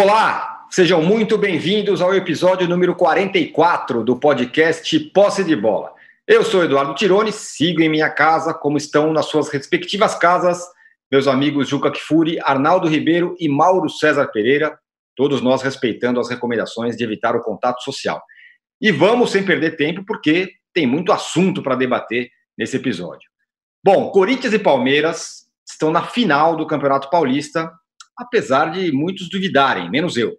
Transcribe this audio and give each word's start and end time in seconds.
Olá, 0.00 0.64
sejam 0.70 1.02
muito 1.02 1.36
bem-vindos 1.36 2.00
ao 2.00 2.14
episódio 2.14 2.68
número 2.68 2.94
44 2.94 4.04
do 4.04 4.14
podcast 4.14 4.96
Posse 5.12 5.42
de 5.42 5.56
Bola. 5.56 5.92
Eu 6.24 6.44
sou 6.44 6.62
Eduardo 6.62 6.94
Tironi, 6.94 7.32
sigo 7.32 7.82
em 7.82 7.88
minha 7.88 8.08
casa, 8.08 8.54
como 8.54 8.76
estão 8.76 9.12
nas 9.12 9.26
suas 9.26 9.48
respectivas 9.48 10.14
casas, 10.14 10.64
meus 11.10 11.26
amigos 11.26 11.68
Juca 11.68 11.90
Kifuri, 11.90 12.38
Arnaldo 12.44 12.86
Ribeiro 12.86 13.34
e 13.40 13.48
Mauro 13.48 13.90
César 13.90 14.28
Pereira, 14.28 14.78
todos 15.16 15.42
nós 15.42 15.62
respeitando 15.62 16.20
as 16.20 16.30
recomendações 16.30 16.96
de 16.96 17.02
evitar 17.02 17.34
o 17.34 17.42
contato 17.42 17.82
social. 17.82 18.22
E 18.80 18.92
vamos 18.92 19.32
sem 19.32 19.44
perder 19.44 19.74
tempo, 19.74 20.04
porque 20.06 20.52
tem 20.72 20.86
muito 20.86 21.10
assunto 21.10 21.60
para 21.60 21.74
debater 21.74 22.30
nesse 22.56 22.76
episódio. 22.76 23.28
Bom, 23.84 24.12
Corinthians 24.12 24.54
e 24.54 24.60
Palmeiras 24.60 25.48
estão 25.68 25.90
na 25.90 26.04
final 26.04 26.54
do 26.54 26.68
Campeonato 26.68 27.10
Paulista 27.10 27.68
apesar 28.18 28.72
de 28.72 28.90
muitos 28.92 29.30
duvidarem, 29.30 29.90
menos 29.90 30.16
eu. 30.16 30.36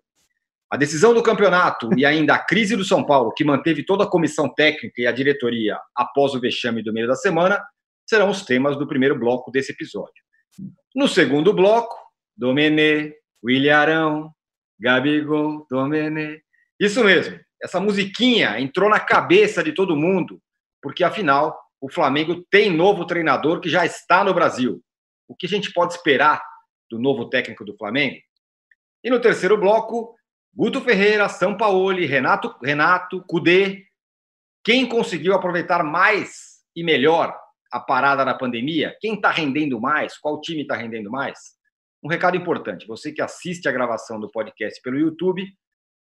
A 0.70 0.78
decisão 0.78 1.14
do 1.14 1.24
campeonato 1.24 1.90
e 1.98 2.05
ainda 2.05 2.36
a 2.36 2.40
crise 2.40 2.76
do 2.76 2.84
São 2.84 3.04
Paulo, 3.04 3.34
que 3.34 3.44
manteve 3.44 3.84
toda 3.84 4.04
a 4.04 4.10
comissão 4.10 4.54
técnica 4.54 5.02
e 5.02 5.08
a 5.08 5.12
diretoria 5.12 5.80
após 5.96 6.36
o 6.36 6.40
vexame 6.40 6.84
do 6.84 6.94
meio 6.94 7.08
da 7.08 7.16
semana, 7.16 7.60
serão 8.05 8.30
os 8.30 8.44
temas 8.44 8.78
do 8.78 8.88
primeiro 8.88 9.18
bloco 9.18 9.50
desse 9.50 9.72
episódio. 9.72 10.24
No 10.94 11.08
segundo 11.08 11.54
bloco, 11.54 11.96
Domenê, 12.38 13.16
William 13.44 13.78
Arão, 13.78 14.32
Gabigol, 14.80 15.66
Domenê. 15.70 16.41
Isso 16.80 17.04
mesmo, 17.04 17.40
essa 17.62 17.80
musiquinha 17.80 18.60
entrou 18.60 18.90
na 18.90 19.00
cabeça 19.00 19.64
de 19.64 19.74
todo 19.74 19.96
mundo, 19.96 20.40
porque 20.82 21.04
afinal 21.04 21.58
o 21.82 21.91
Flamengo 21.91 22.46
tem 22.49 22.71
novo 22.71 23.05
treinador 23.05 23.60
que 23.60 23.70
já 23.70 23.86
está 23.86 24.24
no 24.24 24.34
Brasil. 24.34 24.82
O 25.27 25.36
que 25.36 25.46
a 25.46 25.49
gente 25.49 25.71
pode 25.71 25.93
esperar 25.93 26.41
do 26.90 26.99
novo 26.99 27.29
técnico 27.29 27.63
do 27.63 27.76
Flamengo. 27.76 28.18
E 29.04 29.09
no 29.09 29.20
terceiro 29.20 29.57
bloco, 29.57 30.15
Guto 30.54 30.82
Ferreira, 30.82 31.29
Sampaoli, 31.29 32.05
Renato, 32.05 32.55
Renato, 32.62 33.23
Cudê. 33.27 33.85
Quem 34.63 34.87
conseguiu 34.87 35.34
aproveitar 35.34 35.84
mais 35.84 36.59
e 36.76 36.84
melhor 36.84 37.37
a 37.71 37.79
parada 37.79 38.26
da 38.26 38.34
pandemia? 38.34 38.96
Quem 38.99 39.15
está 39.15 39.31
rendendo 39.31 39.79
mais? 39.79 40.18
Qual 40.18 40.41
time 40.41 40.63
está 40.63 40.76
rendendo 40.76 41.09
mais? 41.09 41.57
Um 42.04 42.09
recado 42.09 42.35
importante: 42.35 42.87
você 42.87 43.12
que 43.12 43.21
assiste 43.21 43.70
a 43.70 43.71
gravação 43.71 44.20
do 44.20 44.29
podcast 44.29 44.81
pelo 44.81 44.98
YouTube, 44.99 45.46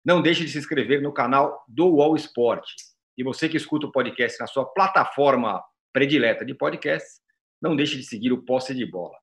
não 0.03 0.21
deixe 0.21 0.43
de 0.43 0.51
se 0.51 0.57
inscrever 0.57 1.01
no 1.01 1.13
canal 1.13 1.63
do 1.67 1.87
UOL 1.87 2.15
Esporte. 2.15 2.73
E 3.17 3.23
você 3.23 3.47
que 3.47 3.57
escuta 3.57 3.85
o 3.85 3.91
podcast 3.91 4.39
na 4.39 4.47
sua 4.47 4.65
plataforma 4.65 5.63
predileta 5.93 6.45
de 6.45 6.53
podcast, 6.53 7.21
não 7.61 7.75
deixe 7.75 7.97
de 7.97 8.03
seguir 8.03 8.31
o 8.31 8.43
Posse 8.43 8.73
de 8.73 8.85
Bola. 8.85 9.17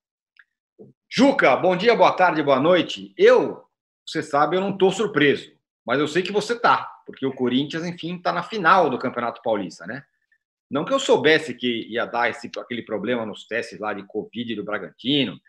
Juca, 1.09 1.55
bom 1.55 1.75
dia, 1.75 1.95
boa 1.95 2.11
tarde, 2.11 2.43
boa 2.43 2.59
noite. 2.59 3.13
Eu, 3.17 3.65
você 4.05 4.21
sabe, 4.21 4.55
eu 4.55 4.61
não 4.61 4.71
estou 4.71 4.91
surpreso, 4.91 5.51
mas 5.85 5.99
eu 5.99 6.07
sei 6.07 6.21
que 6.21 6.31
você 6.31 6.59
tá, 6.59 6.85
porque 7.05 7.25
o 7.25 7.33
Corinthians, 7.33 7.85
enfim, 7.85 8.17
está 8.17 8.31
na 8.31 8.43
final 8.43 8.89
do 8.89 8.99
Campeonato 8.99 9.41
Paulista, 9.41 9.87
né? 9.87 10.03
Não 10.69 10.83
que 10.83 10.93
eu 10.93 10.99
soubesse 10.99 11.53
que 11.53 11.87
ia 11.87 12.05
dar 12.05 12.29
esse, 12.29 12.51
aquele 12.57 12.81
problema 12.81 13.25
nos 13.25 13.47
testes 13.47 13.79
lá 13.79 13.93
de 13.93 14.05
Covid 14.05 14.53
do 14.55 14.65
Bragantino, 14.65 15.39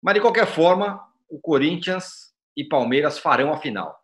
mas 0.00 0.14
de 0.14 0.20
qualquer 0.20 0.46
forma, 0.46 1.04
o 1.28 1.40
Corinthians 1.40 2.32
e 2.56 2.64
Palmeiras 2.64 3.18
farão 3.18 3.52
a 3.52 3.58
final. 3.58 4.00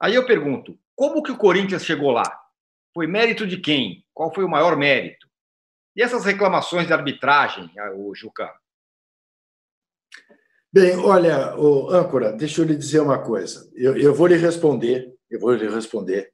Aí 0.00 0.14
eu 0.14 0.26
pergunto, 0.26 0.78
como 0.94 1.22
que 1.22 1.30
o 1.30 1.38
Corinthians 1.38 1.84
chegou 1.84 2.10
lá? 2.10 2.40
Foi 2.92 3.06
mérito 3.06 3.46
de 3.46 3.58
quem? 3.58 4.04
Qual 4.12 4.34
foi 4.34 4.44
o 4.44 4.48
maior 4.48 4.76
mérito? 4.76 5.28
E 5.94 6.02
essas 6.02 6.24
reclamações 6.24 6.86
de 6.86 6.92
arbitragem, 6.92 7.70
o 7.94 8.14
Juca, 8.14 8.52
Bem, 10.72 10.96
olha, 10.96 11.54
âncora, 11.90 12.32
deixa 12.32 12.62
eu 12.62 12.64
lhe 12.64 12.74
dizer 12.74 13.00
uma 13.00 13.22
coisa. 13.22 13.70
Eu, 13.74 13.94
eu 13.96 14.14
vou 14.14 14.26
lhe 14.26 14.36
responder, 14.36 15.14
eu 15.30 15.38
vou 15.38 15.52
lhe 15.52 15.68
responder. 15.68 16.32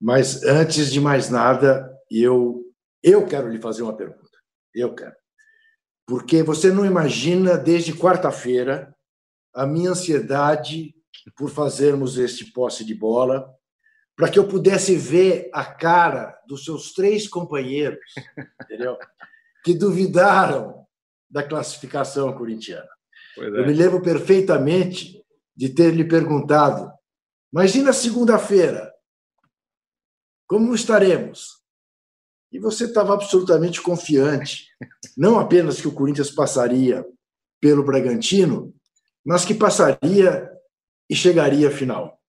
Mas 0.00 0.42
antes 0.42 0.90
de 0.90 0.98
mais 0.98 1.28
nada, 1.28 1.90
eu 2.10 2.64
eu 3.02 3.26
quero 3.26 3.50
lhe 3.50 3.60
fazer 3.60 3.82
uma 3.82 3.94
pergunta. 3.94 4.38
Eu 4.74 4.94
quero. 4.94 5.14
Porque 6.06 6.42
você 6.42 6.72
não 6.72 6.86
imagina 6.86 7.58
desde 7.58 7.92
quarta-feira 7.92 8.96
a 9.54 9.66
minha 9.66 9.90
ansiedade 9.90 10.94
por 11.36 11.50
fazermos 11.50 12.16
este 12.16 12.50
posse 12.50 12.82
de 12.82 12.94
bola, 12.94 13.46
para 14.16 14.30
que 14.30 14.38
eu 14.38 14.48
pudesse 14.48 14.96
ver 14.96 15.50
a 15.52 15.64
cara 15.66 16.34
dos 16.46 16.64
seus 16.64 16.94
três 16.94 17.28
companheiros, 17.28 18.00
entendeu? 18.62 18.96
Que 19.62 19.74
duvidaram 19.74 20.86
da 21.28 21.42
classificação 21.42 22.32
corintiana. 22.32 22.88
É. 23.38 23.46
Eu 23.46 23.66
me 23.66 23.72
lembro 23.72 24.00
perfeitamente 24.02 25.22
de 25.56 25.68
ter 25.68 25.94
lhe 25.94 26.04
perguntado: 26.04 26.90
mas 27.52 27.74
e 27.74 27.82
na 27.82 27.92
segunda-feira? 27.92 28.92
Como 30.46 30.74
estaremos? 30.74 31.62
E 32.52 32.58
você 32.58 32.84
estava 32.84 33.14
absolutamente 33.14 33.80
confiante, 33.82 34.68
não 35.16 35.38
apenas 35.38 35.80
que 35.80 35.88
o 35.88 35.92
Corinthians 35.92 36.30
passaria 36.30 37.04
pelo 37.60 37.82
Bragantino, 37.82 38.74
mas 39.24 39.44
que 39.44 39.54
passaria 39.54 40.50
e 41.08 41.16
chegaria 41.16 41.68
à 41.68 41.70
final. 41.70 42.20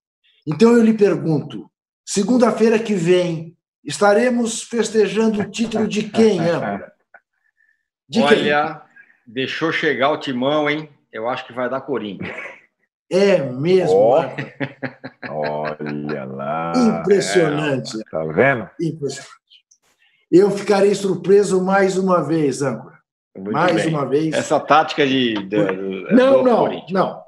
Então 0.48 0.76
eu 0.76 0.84
lhe 0.84 0.94
pergunto: 0.94 1.70
segunda-feira 2.06 2.80
que 2.80 2.96
vem, 2.96 3.58
estaremos 3.84 4.64
festejando 4.64 5.42
o 5.42 5.50
título 5.50 5.88
de 5.88 6.10
quem, 6.10 6.40
Âmbora? 6.40 6.94
De 8.08 8.22
Olha, 8.22 8.82
quem? 9.26 9.34
deixou 9.34 9.72
chegar 9.72 10.12
o 10.12 10.20
timão, 10.20 10.70
hein? 10.70 10.90
Eu 11.16 11.30
acho 11.30 11.48
que 11.48 11.54
vai 11.54 11.70
dar 11.70 11.80
Corinthians. 11.80 12.36
É 13.10 13.38
mesmo. 13.42 13.96
Oh. 13.96 14.20
Olha 15.30 16.26
lá. 16.26 16.74
Impressionante. 16.76 17.98
É, 17.98 18.04
tá 18.12 18.26
vendo? 18.26 18.70
Impressionante. 18.82 19.36
Eu 20.30 20.52
ficarei 20.52 20.94
surpreso 20.94 21.64
mais 21.64 21.98
uma 21.98 22.22
vez, 22.22 22.62
âncora. 22.62 23.00
Muito 23.34 23.52
mais 23.54 23.76
bem. 23.76 23.88
uma 23.88 24.06
vez. 24.06 24.34
Essa 24.34 24.60
tática 24.60 25.08
de. 25.08 25.36
de 25.48 25.58
não, 26.12 26.44
não, 26.44 26.86
não. 26.90 27.24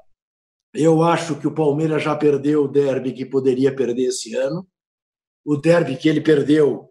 Eu 0.74 1.02
acho 1.02 1.36
que 1.36 1.46
o 1.46 1.54
Palmeiras 1.54 2.02
já 2.02 2.14
perdeu 2.14 2.64
o 2.64 2.68
derby 2.68 3.12
que 3.12 3.24
poderia 3.24 3.74
perder 3.74 4.08
esse 4.08 4.34
ano. 4.34 4.66
O 5.46 5.56
derby 5.56 5.96
que 5.96 6.08
ele 6.08 6.20
perdeu 6.20 6.90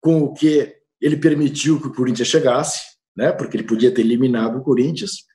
com 0.00 0.22
o 0.22 0.34
que 0.34 0.74
ele 1.00 1.16
permitiu 1.16 1.80
que 1.80 1.86
o 1.86 1.94
Corinthians 1.94 2.28
chegasse, 2.28 2.80
né? 3.16 3.30
porque 3.30 3.56
ele 3.56 3.66
podia 3.66 3.94
ter 3.94 4.00
eliminado 4.00 4.58
o 4.58 4.62
Corinthians. 4.62 5.25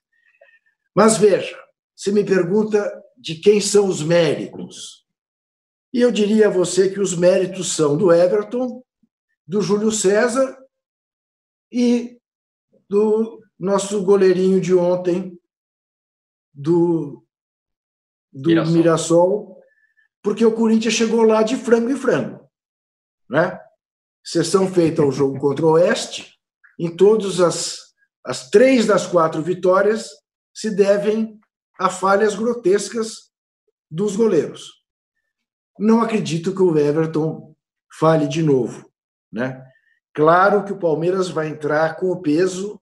Mas 0.94 1.16
veja, 1.16 1.58
se 1.94 2.12
me 2.12 2.24
pergunta 2.24 3.02
de 3.16 3.36
quem 3.36 3.60
são 3.60 3.86
os 3.86 4.02
méritos. 4.02 5.06
E 5.92 6.00
eu 6.00 6.10
diria 6.10 6.48
a 6.48 6.50
você 6.50 6.90
que 6.90 7.00
os 7.00 7.14
méritos 7.16 7.74
são 7.76 7.96
do 7.96 8.12
Everton, 8.12 8.82
do 9.46 9.60
Júlio 9.60 9.92
César 9.92 10.58
e 11.70 12.18
do 12.88 13.40
nosso 13.58 14.02
goleirinho 14.02 14.60
de 14.60 14.74
ontem, 14.74 15.38
do, 16.52 17.24
do 18.32 18.48
Mirassol. 18.48 18.72
Mirassol, 18.72 19.62
porque 20.22 20.44
o 20.44 20.54
Corinthians 20.54 20.94
chegou 20.94 21.22
lá 21.22 21.42
de 21.42 21.56
frango 21.56 21.90
e 21.90 21.96
frango. 21.96 22.50
Né? 23.28 23.58
Sessão 24.24 24.70
feita 24.70 25.02
ao 25.02 25.12
jogo 25.12 25.38
contra 25.38 25.64
o 25.64 25.70
Oeste, 25.70 26.38
em 26.78 26.94
todas 26.96 27.40
as, 27.40 27.78
as 28.24 28.50
três 28.50 28.86
das 28.86 29.06
quatro 29.06 29.42
vitórias, 29.42 30.08
se 30.52 30.74
devem 30.74 31.38
a 31.78 31.88
falhas 31.88 32.34
grotescas 32.34 33.30
dos 33.90 34.16
goleiros. 34.16 34.82
Não 35.78 36.00
acredito 36.00 36.54
que 36.54 36.62
o 36.62 36.76
Everton 36.76 37.54
fale 37.98 38.26
de 38.26 38.42
novo, 38.42 38.90
né? 39.32 39.62
Claro 40.14 40.64
que 40.64 40.72
o 40.72 40.78
Palmeiras 40.78 41.28
vai 41.28 41.48
entrar 41.48 41.96
com 41.96 42.10
o 42.10 42.20
peso 42.20 42.80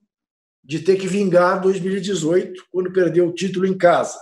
de 0.63 0.81
ter 0.81 0.97
que 0.97 1.07
vingar 1.07 1.61
2018, 1.61 2.67
quando 2.71 2.93
perdeu 2.93 3.29
o 3.29 3.35
título 3.35 3.67
em 3.67 3.77
casa. 3.77 4.19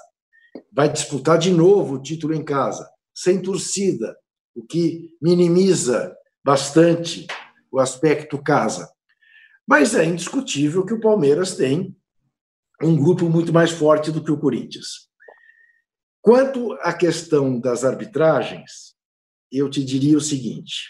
Vai 0.73 0.90
disputar 0.90 1.38
de 1.38 1.50
novo 1.50 1.96
o 1.96 2.02
título 2.02 2.34
em 2.34 2.44
casa, 2.44 2.88
sem 3.14 3.40
torcida, 3.40 4.17
o 4.55 4.64
que 4.64 5.17
minimiza 5.20 6.14
bastante 6.44 7.26
o 7.70 7.78
aspecto 7.78 8.43
casa. 8.43 8.90
Mas 9.67 9.94
é 9.94 10.05
indiscutível 10.05 10.84
que 10.84 10.94
o 10.94 11.00
Palmeiras 11.00 11.55
tem 11.55 11.94
um 12.82 12.96
grupo 12.96 13.28
muito 13.28 13.52
mais 13.52 13.70
forte 13.70 14.10
do 14.10 14.22
que 14.22 14.30
o 14.30 14.38
Corinthians. 14.38 15.08
Quanto 16.20 16.72
à 16.80 16.92
questão 16.92 17.58
das 17.58 17.84
arbitragens, 17.84 18.94
eu 19.50 19.69
te 19.70 19.84
diria 19.84 20.16
o 20.16 20.20
seguinte: 20.20 20.88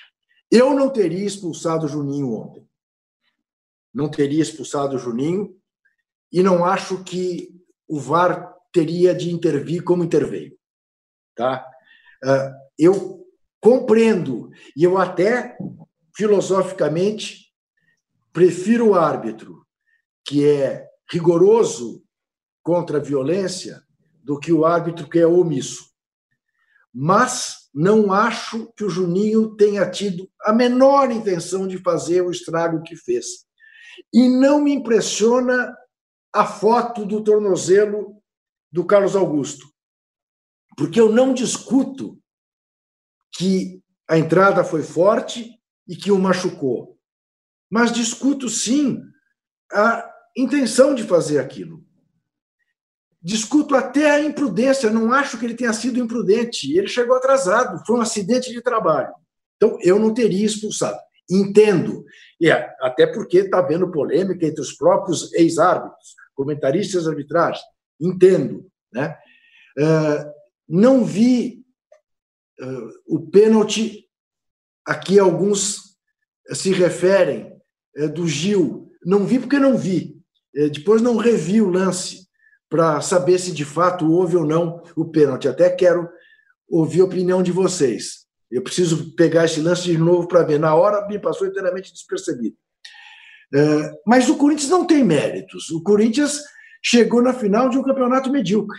eu 0.50 0.74
não 0.74 0.90
teria 0.90 1.26
expulsado 1.26 1.86
o 1.86 1.88
Juninho 1.88 2.32
ontem. 2.32 2.66
Não 3.92 4.10
teria 4.10 4.42
expulsado 4.42 4.96
o 4.96 4.98
Juninho 4.98 5.56
e 6.32 6.42
não 6.42 6.64
acho 6.64 7.02
que 7.04 7.50
o 7.86 7.98
VAR 7.98 8.54
teria 8.72 9.14
de 9.14 9.30
intervir 9.30 9.82
como 9.82 10.04
interveio. 10.04 10.58
Tá? 11.34 11.66
Ah, 12.22 12.52
eu 12.78 13.26
compreendo 13.60 14.50
e 14.76 14.84
eu 14.84 14.98
até 14.98 15.56
filosoficamente 16.16 17.52
prefiro 18.32 18.90
o 18.90 18.94
árbitro 18.94 19.66
que 20.24 20.46
é 20.46 20.87
rigoroso 21.10 22.04
contra 22.62 22.98
a 22.98 23.02
violência 23.02 23.82
do 24.22 24.38
que 24.38 24.52
o 24.52 24.64
árbitro 24.64 25.08
que 25.08 25.18
é 25.18 25.26
omisso. 25.26 25.88
mas 26.92 27.68
não 27.72 28.12
acho 28.12 28.72
que 28.74 28.82
o 28.82 28.90
Juninho 28.90 29.54
tenha 29.54 29.88
tido 29.88 30.28
a 30.42 30.52
menor 30.52 31.10
intenção 31.10 31.68
de 31.68 31.78
fazer 31.78 32.22
o 32.22 32.30
estrago 32.30 32.82
que 32.82 32.96
fez. 32.96 33.46
E 34.12 34.28
não 34.28 34.60
me 34.60 34.72
impressiona 34.72 35.76
a 36.32 36.44
foto 36.44 37.04
do 37.04 37.22
tornozelo 37.22 38.20
do 38.72 38.84
Carlos 38.84 39.14
Augusto, 39.14 39.66
porque 40.76 41.00
eu 41.00 41.12
não 41.12 41.32
discuto 41.32 42.20
que 43.32 43.82
a 44.08 44.18
entrada 44.18 44.64
foi 44.64 44.82
forte 44.82 45.58
e 45.86 45.96
que 45.96 46.10
o 46.10 46.18
machucou, 46.18 46.98
mas 47.70 47.92
discuto 47.92 48.48
sim 48.48 49.00
a 49.72 50.17
intenção 50.38 50.94
de 50.94 51.02
fazer 51.02 51.38
aquilo. 51.38 51.84
Discuto 53.20 53.74
até 53.74 54.10
a 54.10 54.20
imprudência, 54.20 54.90
não 54.90 55.12
acho 55.12 55.38
que 55.38 55.44
ele 55.44 55.54
tenha 55.54 55.72
sido 55.72 55.98
imprudente. 55.98 56.76
Ele 56.76 56.86
chegou 56.86 57.16
atrasado, 57.16 57.84
foi 57.84 57.96
um 57.96 58.00
acidente 58.00 58.52
de 58.52 58.62
trabalho. 58.62 59.12
Então, 59.56 59.76
eu 59.82 59.98
não 59.98 60.14
teria 60.14 60.46
expulsado. 60.46 60.98
Entendo. 61.28 62.04
E 62.40 62.48
é, 62.48 62.72
até 62.80 63.06
porque 63.06 63.38
está 63.38 63.58
havendo 63.58 63.90
polêmica 63.90 64.46
entre 64.46 64.60
os 64.60 64.72
próprios 64.72 65.32
ex-árbitros, 65.34 66.14
comentaristas 66.34 67.02
de 67.02 67.08
arbitragem. 67.10 67.62
Entendo. 68.00 68.70
Né? 68.92 69.18
Uh, 69.76 70.32
não 70.68 71.04
vi 71.04 71.64
uh, 72.60 72.90
o 73.06 73.28
pênalti 73.28 74.08
a 74.86 74.94
que 74.94 75.18
alguns 75.18 75.96
se 76.52 76.72
referem, 76.72 77.52
uh, 77.98 78.08
do 78.08 78.26
Gil. 78.28 78.90
Não 79.04 79.26
vi 79.26 79.40
porque 79.40 79.58
não 79.58 79.76
vi. 79.76 80.17
Depois 80.68 81.00
não 81.02 81.16
revi 81.16 81.60
o 81.60 81.70
lance 81.70 82.26
para 82.68 83.00
saber 83.00 83.38
se 83.38 83.52
de 83.52 83.64
fato 83.64 84.10
houve 84.10 84.36
ou 84.36 84.44
não 84.44 84.82
o 84.96 85.04
pênalti. 85.04 85.46
Até 85.46 85.70
quero 85.70 86.08
ouvir 86.68 87.00
a 87.00 87.04
opinião 87.04 87.42
de 87.42 87.52
vocês. 87.52 88.26
Eu 88.50 88.62
preciso 88.62 89.14
pegar 89.14 89.44
esse 89.44 89.60
lance 89.60 89.82
de 89.82 89.96
novo 89.96 90.26
para 90.26 90.42
ver. 90.42 90.58
Na 90.58 90.74
hora 90.74 91.06
me 91.06 91.18
passou 91.18 91.46
inteiramente 91.46 91.92
despercebido. 91.92 92.56
É, 93.54 93.92
mas 94.06 94.28
o 94.28 94.36
Corinthians 94.36 94.70
não 94.70 94.86
tem 94.86 95.04
méritos. 95.04 95.70
O 95.70 95.82
Corinthians 95.82 96.42
chegou 96.82 97.22
na 97.22 97.32
final 97.32 97.68
de 97.68 97.78
um 97.78 97.82
campeonato 97.82 98.30
medíocre. 98.30 98.78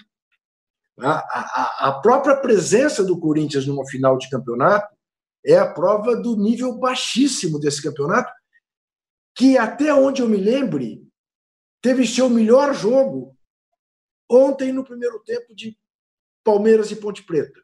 A, 0.99 1.11
a, 1.11 1.87
a 1.89 2.01
própria 2.01 2.35
presença 2.35 3.03
do 3.03 3.19
Corinthians 3.19 3.65
numa 3.65 3.87
final 3.87 4.17
de 4.17 4.29
campeonato 4.29 4.93
é 5.45 5.57
a 5.57 5.71
prova 5.71 6.15
do 6.15 6.35
nível 6.35 6.77
baixíssimo 6.77 7.59
desse 7.59 7.81
campeonato, 7.81 8.31
que 9.35 9.57
até 9.57 9.93
onde 9.93 10.21
eu 10.21 10.27
me 10.27 10.37
lembre, 10.37 11.01
teve 11.81 12.07
seu 12.07 12.29
melhor 12.29 12.73
jogo 12.73 13.35
ontem 14.29 14.71
no 14.71 14.83
primeiro 14.83 15.19
tempo 15.19 15.55
de 15.55 15.77
Palmeiras 16.43 16.91
e 16.91 16.95
Ponte 16.95 17.23
Preta, 17.23 17.59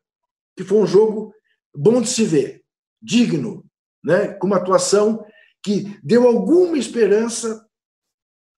que 0.56 0.64
foi 0.64 0.78
um 0.80 0.88
jogo 0.88 1.34
bom 1.76 2.02
de 2.02 2.10
se 2.10 2.24
ver, 2.24 2.64
digno, 3.02 3.66
né? 4.04 4.30
com 4.34 4.48
uma 4.48 4.58
atuação 4.58 5.26
que 5.64 5.98
deu 6.04 6.28
alguma 6.28 6.78
esperança 6.78 7.66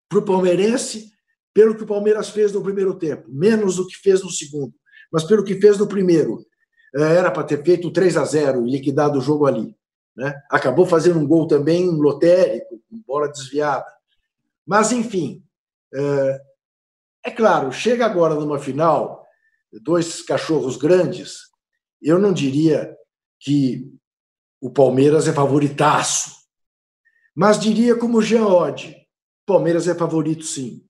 para 0.09 0.19
o 0.19 0.25
palmeirense 0.25 1.11
pelo 1.53 1.75
que 1.75 1.83
o 1.83 1.87
Palmeiras 1.87 2.29
fez 2.29 2.53
no 2.53 2.61
primeiro 2.61 2.97
tempo, 2.97 3.25
menos 3.29 3.77
do 3.77 3.87
que 3.87 3.95
fez 3.95 4.21
no 4.21 4.29
segundo, 4.29 4.73
mas 5.11 5.23
pelo 5.23 5.43
que 5.43 5.59
fez 5.59 5.77
no 5.77 5.87
primeiro. 5.87 6.45
É, 6.95 7.15
era 7.15 7.31
para 7.31 7.43
ter 7.43 7.63
feito 7.63 7.91
3 7.91 8.17
a 8.17 8.25
0 8.25 8.65
e 8.65 8.71
liquidado 8.71 9.17
o 9.17 9.21
jogo 9.21 9.45
ali. 9.45 9.75
Né? 10.15 10.33
Acabou 10.49 10.85
fazendo 10.85 11.19
um 11.19 11.27
gol 11.27 11.47
também 11.47 11.89
lotérico, 11.89 12.81
com 12.89 12.97
bola 13.05 13.27
desviada. 13.27 13.85
Mas, 14.65 14.91
enfim, 14.91 15.43
é, 15.93 16.41
é 17.25 17.31
claro, 17.31 17.71
chega 17.71 18.05
agora 18.05 18.35
numa 18.35 18.59
final, 18.59 19.25
dois 19.83 20.21
cachorros 20.21 20.77
grandes, 20.77 21.39
eu 22.01 22.19
não 22.19 22.31
diria 22.31 22.95
que 23.39 23.91
o 24.61 24.71
Palmeiras 24.71 25.27
é 25.27 25.33
favoritaço, 25.33 26.35
mas 27.35 27.59
diria 27.59 27.95
como 27.95 28.21
Jean 28.21 28.47
Oddi, 28.47 28.95
Palmeiras 29.45 29.87
é 29.87 29.95
favorito 29.95 30.43
sim. 30.43 30.83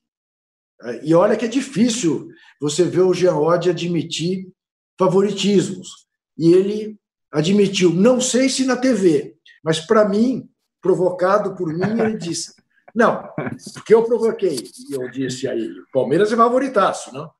E 1.03 1.13
olha 1.13 1.35
que 1.35 1.45
é 1.45 1.49
difícil 1.49 2.29
você 2.61 2.83
ver 2.83 3.01
o 3.01 3.13
Jean 3.13 3.35
Oddi 3.35 3.69
admitir 3.69 4.51
favoritismos. 4.97 6.07
E 6.37 6.53
ele 6.53 6.99
admitiu, 7.31 7.91
não 7.91 8.21
sei 8.21 8.47
se 8.47 8.65
na 8.65 8.77
TV, 8.77 9.35
mas 9.63 9.79
para 9.79 10.07
mim, 10.07 10.49
provocado 10.81 11.55
por 11.55 11.73
mim, 11.73 11.99
ele 11.99 12.17
disse: 12.17 12.53
não, 12.97 13.31
porque 13.75 13.93
eu 13.93 14.03
provoquei. 14.03 14.57
E 14.89 14.93
eu 14.93 15.07
disse 15.11 15.47
a 15.47 15.53
ele: 15.53 15.83
Palmeiras 15.93 16.33
é 16.33 16.35
favoritaço, 16.35 17.13
não? 17.13 17.31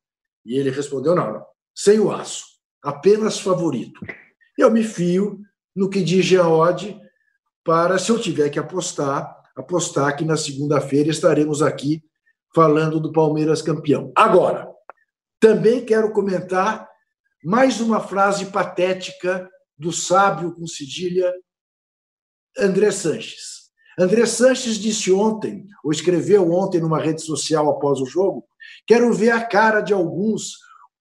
E 0.45 0.55
ele 0.55 0.69
respondeu: 0.69 1.15
não, 1.15 1.33
não, 1.33 1.45
sem 1.75 1.99
o 1.99 2.11
aço, 2.11 2.45
apenas 2.83 3.39
favorito. 3.39 3.99
Eu 4.55 4.69
me 4.69 4.83
fio 4.83 5.39
no 5.75 5.89
que 5.89 6.03
diz 6.03 6.23
Geode 6.23 7.01
para, 7.63 7.97
se 7.97 8.11
eu 8.11 8.21
tiver 8.21 8.51
que 8.51 8.59
apostar, 8.59 9.35
apostar 9.55 10.15
que 10.15 10.23
na 10.23 10.37
segunda-feira 10.37 11.09
estaremos 11.09 11.63
aqui 11.63 12.03
falando 12.53 12.99
do 12.99 13.11
Palmeiras 13.11 13.59
campeão. 13.59 14.11
Agora, 14.15 14.71
também 15.39 15.83
quero 15.83 16.11
comentar 16.11 16.87
mais 17.43 17.81
uma 17.81 17.99
frase 17.99 18.45
patética 18.51 19.49
do 19.75 19.91
sábio 19.91 20.53
com 20.53 20.67
cedilha 20.67 21.33
André 22.55 22.91
Sanches. 22.91 23.56
André 23.97 24.25
Sanches 24.27 24.77
disse 24.77 25.11
ontem, 25.11 25.65
ou 25.83 25.91
escreveu 25.91 26.51
ontem 26.51 26.79
numa 26.79 27.01
rede 27.01 27.21
social 27.21 27.69
após 27.69 27.99
o 27.99 28.05
jogo, 28.05 28.47
quero 28.85 29.11
ver 29.11 29.31
a 29.31 29.43
cara 29.43 29.81
de 29.81 29.91
alguns, 29.91 30.57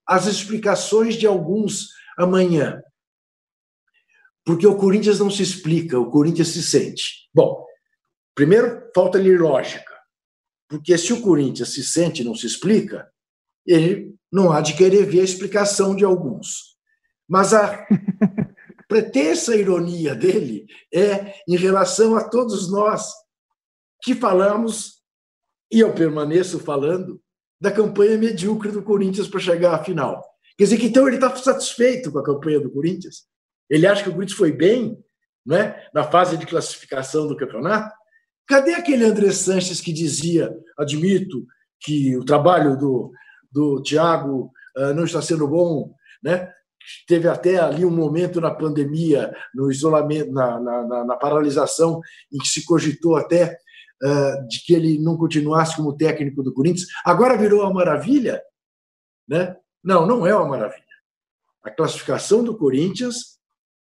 as 0.06 0.26
explicações 0.26 1.14
de 1.14 1.26
alguns 1.26 1.88
amanhã. 2.16 2.82
Porque 4.44 4.66
o 4.66 4.76
Corinthians 4.76 5.18
não 5.18 5.30
se 5.30 5.42
explica, 5.42 5.98
o 5.98 6.10
Corinthians 6.10 6.48
se 6.48 6.62
sente. 6.62 7.28
Bom, 7.34 7.66
primeiro, 8.34 8.90
falta-lhe 8.94 9.36
lógica. 9.36 9.94
Porque 10.68 10.96
se 10.96 11.12
o 11.12 11.20
Corinthians 11.20 11.74
se 11.74 11.84
sente 11.84 12.22
e 12.22 12.24
não 12.24 12.34
se 12.34 12.46
explica, 12.46 13.10
ele 13.66 14.14
não 14.32 14.52
há 14.52 14.60
de 14.60 14.74
querer 14.74 15.04
ver 15.04 15.20
a 15.20 15.24
explicação 15.24 15.94
de 15.94 16.04
alguns. 16.04 16.76
Mas 17.28 17.52
a 17.52 17.86
pretensa 18.88 19.56
ironia 19.56 20.14
dele 20.14 20.66
é 20.92 21.34
em 21.48 21.56
relação 21.56 22.16
a 22.16 22.28
todos 22.28 22.70
nós 22.70 23.12
que 24.02 24.14
falamos, 24.14 25.02
e 25.72 25.80
eu 25.80 25.92
permaneço 25.92 26.60
falando, 26.60 27.20
da 27.60 27.72
campanha 27.72 28.18
medíocre 28.18 28.70
do 28.70 28.82
Corinthians 28.82 29.28
para 29.28 29.40
chegar 29.40 29.74
à 29.74 29.82
final. 29.82 30.22
Quer 30.56 30.64
dizer 30.64 30.78
que 30.78 30.86
então 30.86 31.06
ele 31.06 31.16
está 31.16 31.34
satisfeito 31.36 32.12
com 32.12 32.18
a 32.18 32.24
campanha 32.24 32.60
do 32.60 32.70
Corinthians? 32.70 33.24
Ele 33.68 33.86
acha 33.86 34.02
que 34.02 34.08
o 34.08 34.12
Corinthians 34.12 34.38
foi 34.38 34.52
bem 34.52 34.96
né, 35.44 35.88
na 35.92 36.04
fase 36.04 36.36
de 36.36 36.46
classificação 36.46 37.26
do 37.26 37.36
campeonato? 37.36 37.94
Cadê 38.46 38.74
aquele 38.74 39.04
André 39.04 39.32
Sanches 39.32 39.80
que 39.80 39.92
dizia, 39.92 40.54
admito, 40.78 41.44
que 41.80 42.16
o 42.16 42.24
trabalho 42.24 42.76
do, 42.76 43.12
do 43.50 43.82
Thiago 43.82 44.52
uh, 44.76 44.94
não 44.94 45.04
está 45.04 45.20
sendo 45.20 45.48
bom, 45.48 45.92
né? 46.22 46.52
Teve 47.06 47.28
até 47.28 47.58
ali 47.58 47.84
um 47.84 47.90
momento 47.90 48.40
na 48.40 48.50
pandemia, 48.50 49.34
no 49.54 49.70
isolamento, 49.70 50.32
na, 50.32 50.60
na, 50.60 51.04
na 51.04 51.16
paralisação, 51.16 52.00
em 52.32 52.38
que 52.38 52.48
se 52.48 52.64
cogitou 52.64 53.16
até 53.16 53.58
uh, 54.02 54.48
de 54.48 54.62
que 54.64 54.74
ele 54.74 54.98
não 54.98 55.16
continuasse 55.16 55.76
como 55.76 55.96
técnico 55.96 56.42
do 56.42 56.52
Corinthians. 56.52 56.88
Agora 57.04 57.36
virou 57.36 57.62
uma 57.62 57.72
maravilha? 57.72 58.42
Né? 59.28 59.56
Não, 59.82 60.06
não 60.06 60.26
é 60.26 60.34
uma 60.34 60.48
maravilha. 60.48 60.84
A 61.62 61.70
classificação 61.70 62.44
do 62.44 62.56
Corinthians 62.56 63.38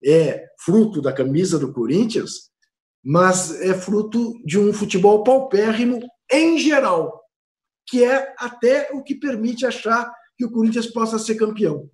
é 0.04 0.46
fruto 0.58 1.00
da 1.00 1.12
camisa 1.12 1.58
do 1.58 1.72
Corinthians, 1.72 2.50
mas 3.02 3.60
é 3.60 3.74
fruto 3.74 4.38
de 4.44 4.58
um 4.58 4.72
futebol 4.72 5.24
paupérrimo 5.24 6.00
em 6.30 6.58
geral, 6.58 7.22
que 7.86 8.04
é 8.04 8.34
até 8.38 8.90
o 8.92 9.02
que 9.02 9.14
permite 9.14 9.64
achar 9.64 10.12
que 10.36 10.44
o 10.44 10.50
Corinthians 10.50 10.86
possa 10.86 11.18
ser 11.18 11.34
campeão 11.36 11.88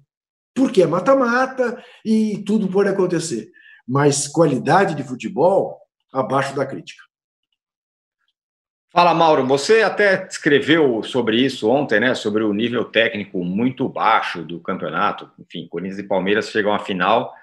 porque 0.57 0.83
é 0.83 0.87
mata-mata 0.87 1.85
e 2.03 2.43
tudo 2.47 2.67
pode 2.67 2.89
acontecer. 2.89 3.51
Mas 3.87 4.27
qualidade 4.27 4.95
de 4.95 5.05
futebol 5.05 5.79
abaixo 6.13 6.57
da 6.57 6.65
crítica. 6.65 7.05
Fala, 8.91 9.13
Mauro. 9.13 9.47
Você 9.47 9.83
até 9.83 10.27
escreveu 10.27 11.03
sobre 11.03 11.37
isso 11.37 11.69
ontem, 11.69 12.01
né? 12.01 12.15
Sobre 12.15 12.43
o 12.43 12.55
nível 12.55 12.87
técnico 12.87 13.45
muito 13.45 13.87
baixo 13.87 14.43
do 14.43 14.59
campeonato. 14.59 15.31
Enfim, 15.39 15.69
Corinthians 15.69 15.99
e 15.99 16.09
Palmeiras 16.09 16.49
chegam 16.49 16.73
à 16.73 16.79
final 16.79 17.35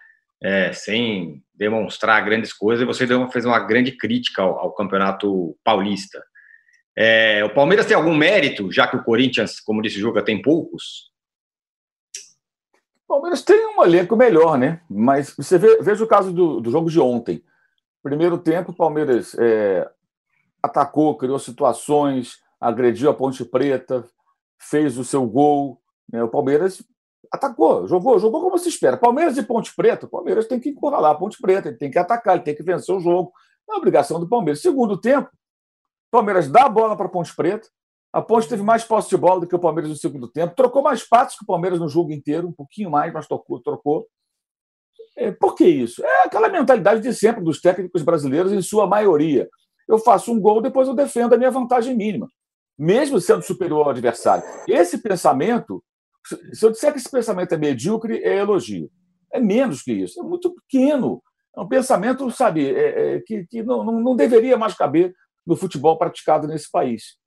é, 0.42 0.74
sem 0.74 1.44
demonstrar 1.54 2.26
grandes 2.26 2.52
coisas. 2.52 2.82
E 2.82 2.88
você 2.88 3.06
fez 3.32 3.46
uma 3.46 3.60
grande 3.60 3.92
crítica 3.92 4.42
ao, 4.42 4.58
ao 4.58 4.74
campeonato 4.74 5.56
paulista. 5.64 6.24
É, 6.98 7.44
o 7.46 7.52
Palmeiras 7.52 7.86
tem 7.86 7.96
algum 7.96 8.16
mérito, 8.16 8.72
já 8.72 8.88
que 8.88 8.96
o 8.96 9.04
Corinthians, 9.04 9.60
como 9.60 9.82
disse 9.82 9.98
o 9.98 10.02
jogo, 10.02 10.22
tem 10.24 10.42
poucos? 10.42 11.13
O 13.08 13.14
Palmeiras 13.14 13.42
tem 13.42 13.78
um 13.78 13.84
elenco 13.84 14.16
melhor, 14.16 14.58
né? 14.58 14.82
Mas 14.90 15.36
você 15.36 15.58
vê, 15.58 15.82
veja 15.82 16.04
o 16.04 16.08
caso 16.08 16.32
do, 16.32 16.62
do 16.62 16.72
jogo 16.72 16.90
de 16.90 17.00
ontem. 17.00 17.44
Primeiro 18.02 18.38
tempo, 18.38 18.72
o 18.72 18.76
Palmeiras 18.76 19.36
é, 19.38 19.90
atacou, 20.62 21.18
criou 21.18 21.40
situações, 21.40 22.42
agrediu 22.60 23.10
a 23.10 23.14
Ponte 23.14 23.44
Preta, 23.46 24.06
fez 24.58 24.98
o 24.98 25.04
seu 25.04 25.26
gol. 25.26 25.82
Né? 26.12 26.24
O 26.24 26.30
Palmeiras 26.30 26.84
atacou, 27.32 27.88
jogou, 27.88 28.20
jogou 28.20 28.42
como 28.42 28.58
se 28.58 28.70
espera. 28.70 28.98
Palmeiras 28.98 29.38
e 29.38 29.44
Ponte 29.44 29.74
Preta, 29.76 30.06
o 30.06 30.10
Palmeiras 30.10 30.48
tem 30.48 30.60
que 30.60 30.70
encurralar 30.70 31.12
a 31.12 31.16
Ponte 31.16 31.38
Preta, 31.42 31.70
ele 31.70 31.78
tem 31.78 31.92
que 31.92 32.00
atacar, 32.00 32.36
ele 32.36 32.44
tem 32.44 32.56
que 32.56 32.64
vencer 32.64 32.96
o 32.96 33.00
jogo. 33.00 33.34
É 33.70 33.74
a 33.74 33.78
obrigação 33.78 34.20
do 34.20 34.28
Palmeiras. 34.28 34.62
Segundo 34.62 34.98
tempo, 35.00 35.30
Palmeiras 36.12 36.48
dá 36.48 36.66
a 36.66 36.70
bola 36.70 36.96
para 36.96 37.08
a 37.08 37.10
Ponte 37.10 37.36
Preta. 37.36 37.68
A 38.14 38.22
Ponte 38.22 38.48
teve 38.48 38.62
mais 38.62 38.84
posse 38.84 39.10
de 39.10 39.18
bola 39.18 39.42
do 39.42 39.48
que 39.48 39.56
o 39.56 39.60
Palmeiras 39.60 39.90
no 39.90 39.98
segundo 39.98 40.28
tempo. 40.28 40.56
Trocou 40.56 40.84
mais 40.84 41.04
passos 41.04 41.36
que 41.36 41.44
o 41.44 41.48
Palmeiras 41.48 41.80
no 41.80 41.90
jogo 41.90 42.12
inteiro, 42.12 42.48
um 42.48 42.54
pouquinho 42.54 42.92
mais, 42.92 43.12
mas 43.12 43.28
trocou. 43.28 43.60
trocou. 43.60 44.08
É, 45.18 45.32
por 45.32 45.56
que 45.56 45.66
isso? 45.66 46.06
É 46.06 46.26
aquela 46.26 46.48
mentalidade 46.48 47.02
de 47.02 47.12
sempre 47.12 47.44
dos 47.44 47.60
técnicos 47.60 48.04
brasileiros, 48.04 48.52
em 48.52 48.62
sua 48.62 48.86
maioria. 48.86 49.50
Eu 49.90 49.98
faço 49.98 50.32
um 50.32 50.40
gol, 50.40 50.62
depois 50.62 50.88
eu 50.88 50.94
defendo 50.94 51.34
a 51.34 51.38
minha 51.38 51.50
vantagem 51.50 51.96
mínima, 51.96 52.28
mesmo 52.78 53.20
sendo 53.20 53.42
superior 53.42 53.82
ao 53.84 53.90
adversário. 53.90 54.44
Esse 54.68 55.00
pensamento, 55.00 55.84
se 56.54 56.64
eu 56.64 56.70
disser 56.70 56.92
que 56.92 57.00
esse 57.00 57.10
pensamento 57.10 57.54
é 57.54 57.58
medíocre, 57.58 58.22
é 58.24 58.38
elogio. 58.38 58.92
É 59.34 59.40
menos 59.40 59.82
que 59.82 59.92
isso, 59.92 60.20
é 60.20 60.24
muito 60.24 60.54
pequeno. 60.54 61.22
É 61.58 61.62
um 61.62 61.68
pensamento, 61.68 62.30
sabe, 62.30 62.72
é, 62.72 63.16
é, 63.16 63.20
que, 63.22 63.46
que 63.48 63.64
não, 63.64 63.84
não, 63.84 64.00
não 64.00 64.16
deveria 64.16 64.56
mais 64.56 64.76
caber 64.76 65.14
no 65.46 65.56
futebol 65.56 65.98
praticado 65.98 66.48
nesse 66.48 66.70
país. 66.70 67.18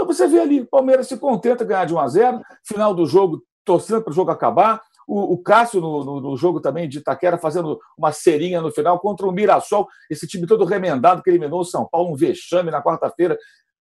Então 0.00 0.06
você 0.06 0.26
vê 0.26 0.40
ali, 0.40 0.62
o 0.62 0.66
Palmeiras 0.66 1.08
se 1.08 1.18
contenta 1.18 1.62
ganhar 1.62 1.84
de 1.84 1.92
1 1.92 1.98
a 1.98 2.08
0 2.08 2.40
final 2.64 2.94
do 2.94 3.04
jogo, 3.04 3.44
torcendo 3.66 4.00
para 4.00 4.10
o 4.10 4.14
jogo 4.14 4.30
acabar. 4.30 4.80
O, 5.06 5.34
o 5.34 5.38
Cássio, 5.42 5.78
no, 5.78 6.02
no, 6.02 6.20
no, 6.22 6.36
jogo 6.38 6.58
também 6.58 6.88
de 6.88 7.00
Itaquera, 7.00 7.36
fazendo 7.36 7.78
uma 7.98 8.10
serinha 8.10 8.62
no 8.62 8.72
final 8.72 8.98
contra 8.98 9.26
o 9.26 9.32
Mirassol, 9.32 9.86
esse 10.08 10.26
time 10.26 10.46
todo 10.46 10.64
remendado 10.64 11.22
que 11.22 11.28
eliminou 11.28 11.60
o 11.60 11.64
São 11.66 11.86
Paulo, 11.86 12.12
um 12.12 12.16
vexame 12.16 12.70
na 12.70 12.82
quarta-feira, 12.82 13.36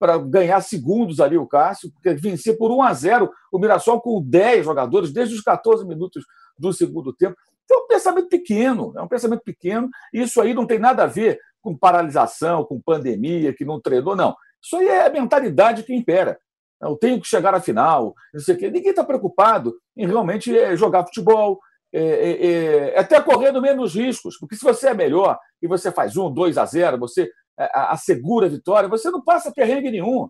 para 0.00 0.19
ganhar 0.19 0.61
segundos 0.62 1.21
ali 1.21 1.38
o 1.38 1.47
Cássio, 1.47 1.93
porque 1.93 2.12
vencia 2.14 2.57
por 2.57 2.73
1 2.73 2.83
a 2.83 2.93
0 2.93 3.31
o 3.52 3.59
Mirassol 3.61 4.00
com 4.00 4.21
10 4.21 4.64
jogadores 4.64 5.12
desde 5.12 5.37
os 5.37 5.43
14 5.43 5.87
minutos 5.87 6.25
do 6.59 6.73
segundo 6.73 7.12
tempo. 7.12 7.37
Então, 7.64 7.79
é 7.79 7.85
um 7.85 7.87
pensamento 7.87 8.29
pequeno, 8.29 8.93
é 8.97 9.00
um 9.00 9.09
pensamento 9.09 9.43
pequeno, 9.45 9.88
e 10.12 10.23
isso 10.23 10.40
aí 10.40 10.55
não 10.55 10.67
tem 10.67 10.81
nada 10.81 11.05
a 11.05 11.07
ver 11.07 11.38
com 11.62 11.76
paralisação, 11.76 12.64
com 12.64 12.81
pandemia, 12.81 13.55
que 13.55 13.64
não 13.64 13.81
treinou, 13.81 14.17
não. 14.17 14.35
Isso 14.62 14.76
aí 14.76 14.88
é 14.88 15.07
a 15.07 15.11
mentalidade 15.11 15.83
que 15.83 15.95
impera. 15.95 16.38
Eu 16.81 16.97
tenho 16.97 17.21
que 17.21 17.26
chegar 17.26 17.55
à 17.55 17.61
final, 17.61 18.14
não 18.33 18.40
sei 18.40 18.55
o 18.55 18.59
quê. 18.59 18.71
Ninguém 18.71 18.90
está 18.90 19.05
preocupado 19.05 19.75
em 19.97 20.07
realmente 20.07 20.57
é, 20.57 20.75
jogar 20.76 21.05
futebol, 21.05 21.61
é, 21.93 22.02
é, 22.02 22.47
é, 22.47 22.99
até 22.99 23.21
correndo 23.21 23.61
menos 23.61 23.95
riscos, 23.95 24.38
porque 24.38 24.57
se 24.57 24.64
você 24.64 24.88
é 24.88 24.95
melhor 24.95 25.38
e 25.61 25.67
você 25.67 25.90
faz 25.90 26.17
um, 26.17 26.33
dois 26.33 26.57
a 26.57 26.64
zero, 26.64 26.99
você 26.99 27.31
assegura 27.57 28.47
a 28.47 28.50
vitória, 28.50 28.88
você 28.88 29.11
não 29.11 29.23
passa 29.23 29.52
perrengue 29.52 29.90
nenhum. 29.90 30.29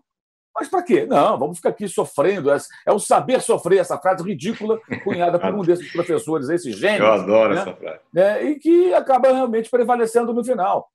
Mas 0.53 0.67
para 0.67 0.83
quê? 0.83 1.05
Não, 1.05 1.37
vamos 1.39 1.57
ficar 1.57 1.69
aqui 1.69 1.87
sofrendo. 1.87 2.51
É 2.51 2.91
o 2.91 2.99
saber 2.99 3.41
sofrer, 3.41 3.79
essa 3.79 3.97
frase 3.97 4.21
ridícula, 4.21 4.79
cunhada 5.03 5.39
por 5.39 5.53
um 5.53 5.61
desses 5.61 5.89
professores, 5.93 6.49
esse 6.49 6.73
gênio. 6.73 7.05
Eu 7.05 7.13
adoro 7.13 7.53
né? 7.53 7.61
essa 7.61 7.73
frase. 7.73 7.99
É, 8.15 8.43
e 8.43 8.59
que 8.59 8.93
acaba 8.93 9.31
realmente 9.31 9.69
prevalecendo 9.69 10.33
no 10.33 10.43
final. 10.43 10.89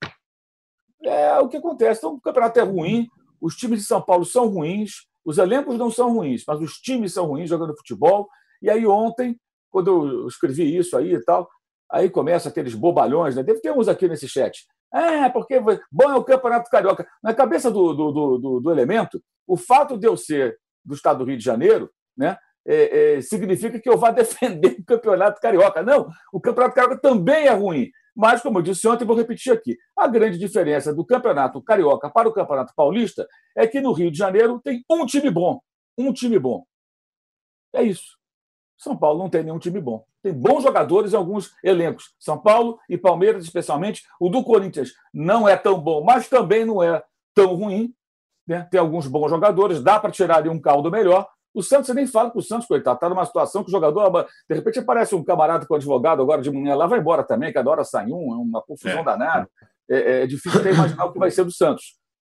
É 1.03 1.39
o 1.39 1.49
que 1.49 1.57
acontece. 1.57 2.01
Então, 2.01 2.15
o 2.15 2.21
campeonato 2.21 2.61
é 2.61 2.63
ruim, 2.63 3.09
os 3.47 3.55
times 3.55 3.81
de 3.81 3.87
São 3.87 4.03
Paulo 4.03 4.25
são 4.25 4.49
ruins, 4.49 5.07
os 5.25 5.39
elencos 5.39 5.79
não 5.79 5.89
são 5.89 6.13
ruins, 6.13 6.43
mas 6.47 6.61
os 6.61 6.79
times 6.79 7.13
são 7.13 7.27
ruins 7.27 7.49
jogando 7.49 7.77
futebol. 7.77 8.29
E 8.61 8.69
aí, 8.69 8.85
ontem, 8.85 9.39
quando 9.71 10.23
eu 10.23 10.27
escrevi 10.27 10.77
isso 10.77 10.97
aí 10.97 11.15
e 11.15 11.25
tal, 11.25 11.49
aí 11.89 12.11
começa 12.11 12.49
aqueles 12.49 12.75
bobalhões, 12.75 13.37
né? 13.37 13.45
Deve 13.45 13.61
ter 13.61 13.71
uns 13.71 13.87
aqui 13.87 14.09
nesse 14.09 14.29
chat. 14.29 14.67
É, 14.93 15.29
porque 15.29 15.61
bom 15.61 16.11
é 16.11 16.17
o 16.17 16.25
Campeonato 16.25 16.69
Carioca. 16.69 17.07
Na 17.23 17.33
cabeça 17.33 17.71
do, 17.71 17.95
do, 17.95 18.39
do, 18.39 18.61
do 18.61 18.71
elemento, 18.73 19.23
o 19.47 19.57
fato 19.57 19.97
de 19.97 20.09
eu 20.09 20.17
ser 20.17 20.59
do 20.85 20.95
estado 20.95 21.21
do 21.21 21.25
Rio 21.25 21.39
de 21.39 21.45
Janeiro, 21.45 21.89
né, 22.17 22.37
é, 22.67 23.17
é, 23.17 23.21
significa 23.21 23.79
que 23.79 23.89
eu 23.89 23.97
vá 23.97 24.11
defender 24.13 24.77
o 24.81 24.85
Campeonato 24.85 25.41
Carioca. 25.41 25.85
Não, 25.85 26.09
o 26.33 26.41
Campeonato 26.41 26.75
Carioca 26.75 26.99
também 27.01 27.47
é 27.47 27.53
ruim. 27.53 27.91
Mas, 28.17 28.41
como 28.41 28.59
eu 28.59 28.63
disse 28.63 28.89
ontem, 28.89 29.05
vou 29.05 29.15
repetir 29.15 29.53
aqui: 29.53 29.77
a 29.97 30.09
grande 30.09 30.39
diferença 30.39 30.95
do 30.95 31.05
Campeonato 31.05 31.63
Carioca 31.63 32.09
para 32.09 32.29
o 32.29 32.33
Campeonato 32.33 32.73
Paulista 32.75 33.29
é 33.55 33.67
que 33.67 33.81
no 33.81 33.93
Rio 33.93 34.11
de 34.11 34.17
Janeiro 34.17 34.59
tem 34.65 34.83
um 34.91 35.05
time 35.05 35.31
bom. 35.31 35.61
Um 35.99 36.13
time 36.13 36.39
bom. 36.39 36.65
É 37.75 37.83
isso. 37.83 38.17
São 38.79 38.97
Paulo 38.97 39.19
não 39.19 39.29
tem 39.29 39.43
nenhum 39.43 39.59
time 39.59 39.81
bom. 39.81 40.05
Tem 40.23 40.33
bons 40.33 40.63
jogadores 40.63 41.13
em 41.13 41.17
alguns 41.17 41.53
elencos. 41.63 42.15
São 42.19 42.39
Paulo 42.39 42.79
e 42.89 42.97
Palmeiras, 42.97 43.45
especialmente. 43.45 44.03
O 44.19 44.29
do 44.29 44.43
Corinthians 44.43 44.93
não 45.13 45.49
é 45.49 45.57
tão 45.57 45.79
bom, 45.79 46.03
mas 46.03 46.29
também 46.29 46.65
não 46.65 46.83
é 46.83 47.03
tão 47.35 47.55
ruim. 47.55 47.95
Né? 48.47 48.67
Tem 48.71 48.81
alguns 48.81 49.07
bons 49.07 49.29
jogadores, 49.29 49.83
dá 49.83 49.99
para 49.99 50.11
tirar 50.11 50.37
ali 50.37 50.49
um 50.49 50.61
caldo 50.61 50.91
melhor. 50.91 51.29
O 51.57 51.63
Santos, 51.63 51.87
você 51.87 51.95
nem 51.95 52.07
fala 52.07 52.31
que 52.31 52.37
o 52.37 52.43
Santos, 52.43 52.67
coitado, 52.67 52.97
está 52.97 53.09
numa 53.09 53.25
situação 53.25 53.65
que 53.65 53.71
o 53.71 53.73
jogador, 53.73 54.27
de 54.47 54.55
repente, 54.55 54.79
aparece 54.79 55.15
um 55.15 55.25
camarada 55.25 55.65
com 55.65 55.75
advogado 55.75 56.21
agora 56.21 56.43
de 56.43 56.51
manhã 56.51 56.75
lá, 56.75 56.87
vai 56.87 56.99
embora 56.99 57.25
também, 57.25 57.51
cada 57.51 57.71
hora 57.71 57.83
sai 57.83 58.13
um, 58.13 58.35
é 58.35 58.37
uma 58.37 58.61
confusão 58.61 59.01
é. 59.01 59.03
danada. 59.03 59.49
É, 59.89 60.23
é, 60.23 60.27
difícil 60.27 60.61
até 60.61 60.71
imaginar 60.73 61.07
o 61.07 61.13
que 61.15 61.19
vai 61.19 61.31
ser 61.31 61.45
do 61.45 61.51
Santos. 61.51 61.95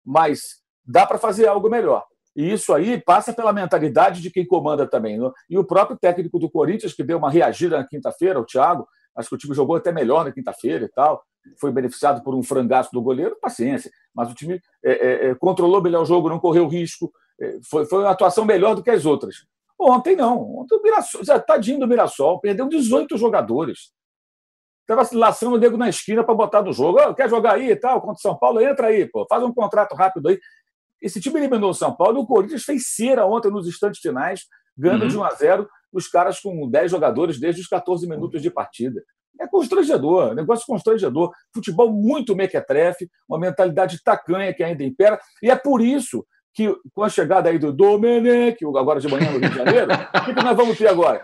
Mas 0.05 0.61
dá 0.85 1.03
para 1.03 1.17
fazer 1.17 1.47
algo 1.47 1.67
melhor. 1.67 2.05
E 2.35 2.53
isso 2.53 2.71
aí 2.75 3.01
passa 3.01 3.33
pela 3.33 3.51
mentalidade 3.51 4.21
de 4.21 4.29
quem 4.29 4.45
comanda 4.45 4.85
também. 4.85 5.17
Né? 5.17 5.31
E 5.49 5.57
o 5.57 5.63
próprio 5.63 5.97
técnico 5.97 6.37
do 6.37 6.47
Corinthians, 6.47 6.93
que 6.93 7.03
deu 7.03 7.17
uma 7.17 7.31
reagida 7.31 7.75
na 7.75 7.87
quinta-feira, 7.87 8.39
o 8.39 8.45
Thiago, 8.45 8.87
acho 9.15 9.29
que 9.29 9.35
o 9.35 9.37
time 9.39 9.55
jogou 9.55 9.77
até 9.77 9.91
melhor 9.91 10.25
na 10.25 10.31
quinta-feira 10.31 10.85
e 10.85 10.89
tal, 10.89 11.23
foi 11.59 11.71
beneficiado 11.71 12.21
por 12.21 12.35
um 12.35 12.43
frangaço 12.43 12.91
do 12.93 13.01
goleiro, 13.01 13.35
paciência. 13.41 13.89
Mas 14.13 14.29
o 14.29 14.35
time 14.35 14.61
é, 14.85 14.91
é, 14.91 15.29
é 15.29 15.35
controlou 15.35 15.81
melhor 15.81 16.03
o 16.03 16.05
jogo, 16.05 16.29
não 16.29 16.39
correu 16.39 16.67
risco, 16.67 17.11
é, 17.11 17.26
foi, 17.69 17.85
foi 17.85 17.99
uma 17.99 18.11
atuação 18.11 18.45
melhor 18.45 18.75
do 18.75 18.83
que 18.83 18.89
as 18.89 19.05
outras. 19.05 19.45
Ontem 19.79 20.15
não. 20.15 20.57
Ontem 20.57 20.75
o 20.75 20.81
Mirassol, 20.81 21.21
tadinho 21.45 21.79
do 21.79 21.87
Mirassol, 21.87 22.39
perdeu 22.39 22.67
18 22.67 23.17
jogadores. 23.17 23.91
Estava 24.81 25.07
laçando 25.13 25.55
o 25.55 25.59
nego 25.59 25.77
na 25.77 25.89
esquina 25.89 26.23
para 26.23 26.33
botar 26.33 26.61
no 26.61 26.71
jogo. 26.71 26.99
Oh, 26.99 27.13
quer 27.13 27.29
jogar 27.29 27.55
aí 27.55 27.71
e 27.71 27.75
tal, 27.75 27.99
contra 27.99 28.15
o 28.15 28.21
São 28.21 28.37
Paulo? 28.37 28.61
Entra 28.61 28.87
aí, 28.87 29.05
pô. 29.05 29.25
Faz 29.29 29.43
um 29.43 29.53
contrato 29.53 29.93
rápido 29.93 30.29
aí. 30.29 30.39
Esse 31.01 31.19
time 31.19 31.39
eliminou 31.39 31.69
o 31.69 31.73
São 31.73 31.95
Paulo 31.95 32.17
e 32.17 32.21
o 32.21 32.25
Corinthians 32.25 32.63
fez 32.63 32.95
cera 32.95 33.25
ontem 33.27 33.51
nos 33.51 33.67
instantes 33.67 33.99
finais, 33.99 34.45
ganhando 34.75 35.03
uhum. 35.03 35.07
de 35.09 35.17
1 35.17 35.23
a 35.23 35.29
0 35.31 35.69
os 35.93 36.07
caras 36.07 36.39
com 36.39 36.69
10 36.69 36.89
jogadores 36.89 37.39
desde 37.39 37.61
os 37.61 37.67
14 37.67 38.07
minutos 38.07 38.41
de 38.41 38.49
partida. 38.49 39.03
É 39.39 39.47
constrangedor, 39.47 40.33
negócio 40.33 40.65
constrangedor. 40.65 41.31
Futebol 41.53 41.91
muito 41.91 42.35
mequetrefe, 42.35 43.09
uma 43.29 43.37
mentalidade 43.37 44.01
tacanha 44.03 44.53
que 44.53 44.63
ainda 44.63 44.83
impera. 44.83 45.19
E 45.43 45.51
é 45.51 45.55
por 45.55 45.81
isso 45.81 46.25
que 46.57 46.75
com 46.91 47.03
a 47.03 47.09
chegada 47.09 47.49
aí 47.49 47.59
do 47.59 47.71
Domenech, 47.71 48.57
agora 48.65 48.99
de 48.99 49.07
manhã 49.07 49.31
no 49.31 49.37
Rio 49.37 49.47
de 49.47 49.55
Janeiro, 49.55 49.91
o 49.93 50.25
que, 50.25 50.43
nós 50.43 50.57
vamos 50.57 50.75
ter 50.75 50.87
agora? 50.87 51.23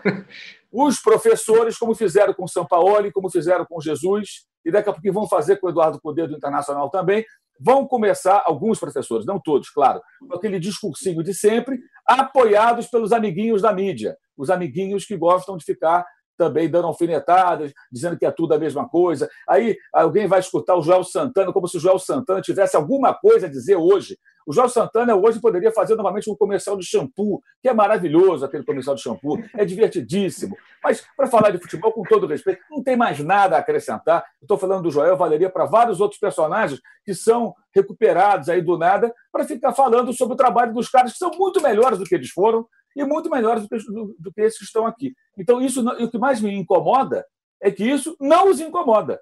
Os 0.70 1.00
professores, 1.00 1.76
como 1.76 1.92
fizeram 1.92 2.32
com 2.32 2.44
o 2.44 2.48
São 2.48 2.64
Paulo, 2.64 3.10
como 3.12 3.28
fizeram 3.28 3.66
com 3.68 3.80
Jesus, 3.80 4.46
e 4.64 4.70
daqui 4.70 4.88
a 4.88 4.92
pouco 4.92 5.12
vão 5.12 5.26
fazer 5.26 5.56
com 5.56 5.66
o 5.66 5.70
Eduardo 5.70 6.00
Poder 6.00 6.28
do 6.28 6.36
Internacional 6.36 6.88
também, 6.88 7.24
vão 7.58 7.84
começar, 7.84 8.44
alguns 8.46 8.78
professores, 8.78 9.26
não 9.26 9.40
todos, 9.40 9.70
claro, 9.70 10.00
com 10.20 10.36
aquele 10.36 10.60
discursinho 10.60 11.20
de 11.20 11.34
sempre, 11.34 11.80
apoiados 12.06 12.86
pelos 12.86 13.12
amiguinhos 13.12 13.62
da 13.62 13.72
mídia, 13.72 14.16
os 14.36 14.50
amiguinhos 14.50 15.04
que 15.04 15.16
gostam 15.16 15.56
de 15.56 15.64
ficar 15.64 16.06
também 16.36 16.68
dando 16.68 16.86
alfinetadas, 16.86 17.72
dizendo 17.90 18.18
que 18.18 18.26
é 18.26 18.30
tudo 18.30 18.54
a 18.54 18.58
mesma 18.58 18.88
coisa. 18.88 19.28
Aí 19.48 19.76
alguém 19.92 20.26
vai 20.26 20.40
escutar 20.40 20.74
o 20.76 20.82
Joel 20.82 21.04
Santana 21.04 21.52
como 21.52 21.68
se 21.68 21.76
o 21.76 21.80
Joel 21.80 21.98
Santana 21.98 22.40
tivesse 22.40 22.76
alguma 22.76 23.14
coisa 23.14 23.46
a 23.46 23.50
dizer 23.50 23.76
hoje. 23.76 24.18
O 24.46 24.52
Joel 24.52 24.68
Santana 24.68 25.16
hoje 25.16 25.40
poderia 25.40 25.72
fazer 25.72 25.94
novamente 25.94 26.30
um 26.30 26.36
comercial 26.36 26.76
de 26.76 26.84
shampoo, 26.84 27.42
que 27.62 27.68
é 27.68 27.72
maravilhoso 27.72 28.44
aquele 28.44 28.64
comercial 28.64 28.94
de 28.94 29.00
shampoo, 29.00 29.42
é 29.54 29.64
divertidíssimo. 29.64 30.56
Mas, 30.82 31.02
para 31.16 31.26
falar 31.26 31.50
de 31.50 31.58
futebol, 31.58 31.92
com 31.92 32.02
todo 32.02 32.26
respeito, 32.26 32.60
não 32.70 32.82
tem 32.82 32.94
mais 32.94 33.18
nada 33.20 33.56
a 33.56 33.60
acrescentar. 33.60 34.24
Estou 34.42 34.58
falando 34.58 34.82
do 34.82 34.90
Joel, 34.90 35.16
valeria 35.16 35.48
para 35.48 35.64
vários 35.64 35.98
outros 35.98 36.20
personagens 36.20 36.80
que 37.04 37.14
são 37.14 37.54
recuperados 37.74 38.48
aí 38.50 38.60
do 38.60 38.76
nada 38.76 39.14
para 39.32 39.44
ficar 39.44 39.72
falando 39.72 40.12
sobre 40.12 40.34
o 40.34 40.36
trabalho 40.36 40.74
dos 40.74 40.88
caras 40.90 41.12
que 41.12 41.18
são 41.18 41.30
muito 41.30 41.62
melhores 41.62 41.98
do 41.98 42.04
que 42.04 42.14
eles 42.14 42.30
foram 42.30 42.66
e 42.94 43.04
muito 43.04 43.30
melhores 43.30 43.62
do 43.62 43.68
que, 43.68 43.76
do, 43.86 44.16
do 44.18 44.32
que 44.32 44.40
esses 44.40 44.58
que 44.58 44.64
estão 44.64 44.86
aqui. 44.86 45.14
Então, 45.36 45.60
isso, 45.60 45.86
o 45.88 46.10
que 46.10 46.18
mais 46.18 46.40
me 46.40 46.54
incomoda 46.54 47.24
é 47.60 47.70
que 47.70 47.84
isso 47.84 48.16
não 48.20 48.50
os 48.50 48.60
incomoda. 48.60 49.20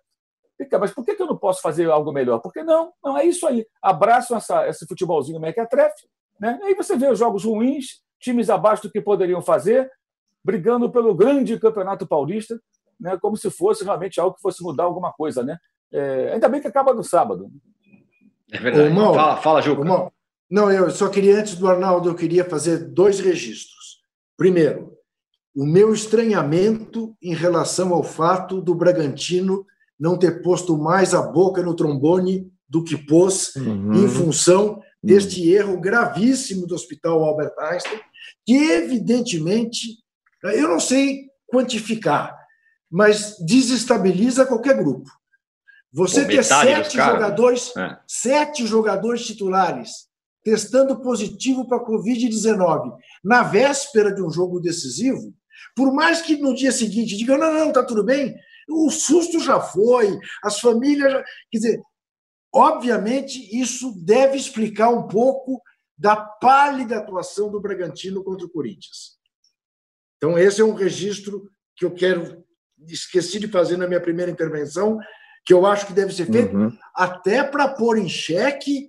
Mas 0.79 0.93
por 0.93 1.05
que 1.05 1.21
eu 1.21 1.27
não 1.27 1.37
posso 1.37 1.61
fazer 1.61 1.91
algo 1.91 2.13
melhor? 2.13 2.39
Porque 2.41 2.63
não, 2.63 2.93
não 3.03 3.19
é 3.19 3.25
isso 3.25 3.47
aí. 3.47 3.67
Abraçam 3.81 4.37
essa, 4.37 4.69
esse 4.69 4.87
futebolzinho 4.87 5.41
mequetrefe, 5.41 6.07
né? 6.39 6.59
aí 6.63 6.75
você 6.75 6.97
vê 6.97 7.09
os 7.09 7.19
jogos 7.19 7.45
ruins, 7.45 8.03
times 8.21 8.49
abaixo 8.49 8.83
do 8.83 8.91
que 8.91 9.01
poderiam 9.01 9.43
fazer, 9.43 9.91
brigando 10.45 10.91
pelo 10.91 11.15
grande 11.15 11.59
campeonato 11.59 12.07
paulista, 12.07 12.61
né? 13.01 13.19
como 13.21 13.37
se 13.37 13.51
fosse 13.51 13.85
realmente 13.85 14.21
algo 14.21 14.37
que 14.37 14.43
fosse 14.43 14.63
mudar 14.63 14.85
alguma 14.85 15.13
coisa. 15.13 15.43
Né? 15.43 15.59
É, 15.93 16.33
ainda 16.35 16.49
bem 16.49 16.61
que 16.61 16.69
acaba 16.69 16.95
no 16.95 17.03
sábado. 17.03 17.51
É 18.53 18.59
verdade. 18.59 18.97
Ô, 18.97 19.15
fala, 19.15 19.37
fala, 19.39 19.63
Juca. 19.63 20.13
Não, 20.53 20.71
eu 20.71 20.91
só 20.91 21.09
queria, 21.09 21.39
antes 21.39 21.55
do 21.55 21.67
Arnaldo, 21.67 22.11
eu 22.11 22.15
queria 22.15 22.45
fazer 22.45 22.77
dois 22.91 23.19
registros. 23.19 24.03
Primeiro, 24.37 24.93
o 25.57 25.65
meu 25.65 25.95
estranhamento 25.95 27.17
em 27.23 27.33
relação 27.33 27.95
ao 27.95 28.05
fato 28.05 28.61
do 28.61 28.75
Bragantino 28.75 29.65
não 29.99 30.19
ter 30.19 30.43
posto 30.43 30.77
mais 30.77 31.15
a 31.15 31.23
boca 31.23 31.63
no 31.63 31.75
trombone 31.75 32.53
do 32.69 32.85
que 32.85 32.99
pôs, 32.99 33.57
uhum. 33.57 33.95
em 33.95 34.07
função 34.07 34.79
deste 35.03 35.41
uhum. 35.41 35.55
erro 35.55 35.81
gravíssimo 35.81 36.67
do 36.67 36.75
Hospital 36.75 37.25
Albert 37.25 37.55
Einstein, 37.59 38.01
que 38.45 38.55
evidentemente, 38.73 40.01
eu 40.45 40.69
não 40.69 40.79
sei 40.79 41.31
quantificar, 41.47 42.37
mas 42.91 43.39
desestabiliza 43.39 44.45
qualquer 44.45 44.77
grupo. 44.77 45.11
Você 45.95 46.27
Pô, 46.27 46.29
ter 46.29 46.45
sete 46.45 46.99
jogadores, 46.99 47.75
é. 47.75 47.99
sete 48.07 48.67
jogadores 48.67 49.25
titulares 49.25 50.12
testando 50.43 51.01
positivo 51.01 51.67
para 51.67 51.85
Covid-19 51.85 52.97
na 53.23 53.43
véspera 53.43 54.13
de 54.13 54.23
um 54.23 54.31
jogo 54.31 54.61
decisivo, 54.61 55.35
por 55.77 55.93
mais 55.93 56.21
que 56.21 56.37
no 56.37 56.55
dia 56.55 56.73
seguinte 56.73 57.17
digam, 57.17 57.39
não, 57.39 57.53
não, 57.53 57.69
está 57.69 57.83
tudo 57.85 58.05
bem, 58.05 58.35
o 58.69 58.91
susto 58.91 59.41
já 59.41 59.61
foi, 59.61 60.19
as 60.43 60.59
famílias 60.59 61.13
já. 61.13 61.23
Quer 61.51 61.59
dizer, 61.59 61.83
obviamente, 62.53 63.59
isso 63.59 63.93
deve 64.05 64.37
explicar 64.37 64.91
um 64.91 65.07
pouco 65.07 65.61
da 65.97 66.17
pálida 66.17 66.99
atuação 66.99 67.51
do 67.51 67.61
Bragantino 67.61 68.25
contra 68.25 68.47
o 68.47 68.51
Corinthians. 68.51 69.19
Então, 70.17 70.39
esse 70.39 70.61
é 70.61 70.65
um 70.65 70.75
registro 70.75 71.51
que 71.77 71.85
eu 71.85 71.93
quero. 71.93 72.45
Esqueci 72.87 73.39
de 73.39 73.47
fazer 73.47 73.77
na 73.77 73.87
minha 73.87 74.01
primeira 74.01 74.31
intervenção, 74.31 74.99
que 75.45 75.55
eu 75.55 75.65
acho 75.67 75.87
que 75.87 75.93
deve 75.93 76.13
ser 76.13 76.27
feito 76.27 76.57
uhum. 76.57 76.77
até 76.95 77.45
para 77.45 77.69
pôr 77.69 77.97
em 77.97 78.09
xeque 78.09 78.89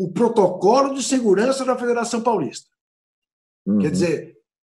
o 0.00 0.10
protocolo 0.10 0.94
de 0.94 1.02
segurança 1.02 1.62
da 1.62 1.76
Federação 1.76 2.22
Paulista. 2.22 2.70
Uhum. 3.66 3.80
Quer 3.80 3.90
dizer, 3.90 4.36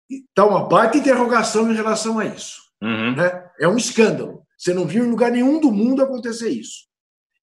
está 0.10 0.44
uma 0.48 0.68
baita 0.68 0.98
interrogação 0.98 1.72
em 1.72 1.76
relação 1.76 2.18
a 2.18 2.26
isso. 2.26 2.60
Uhum. 2.82 3.16
Né? 3.16 3.52
É 3.60 3.68
um 3.68 3.78
escândalo. 3.78 4.42
Você 4.58 4.74
não 4.74 4.88
viu 4.88 5.06
em 5.06 5.12
lugar 5.12 5.32
nenhum 5.32 5.60
do 5.60 5.72
mundo 5.72 6.02
acontecer 6.02 6.50
isso. 6.50 6.88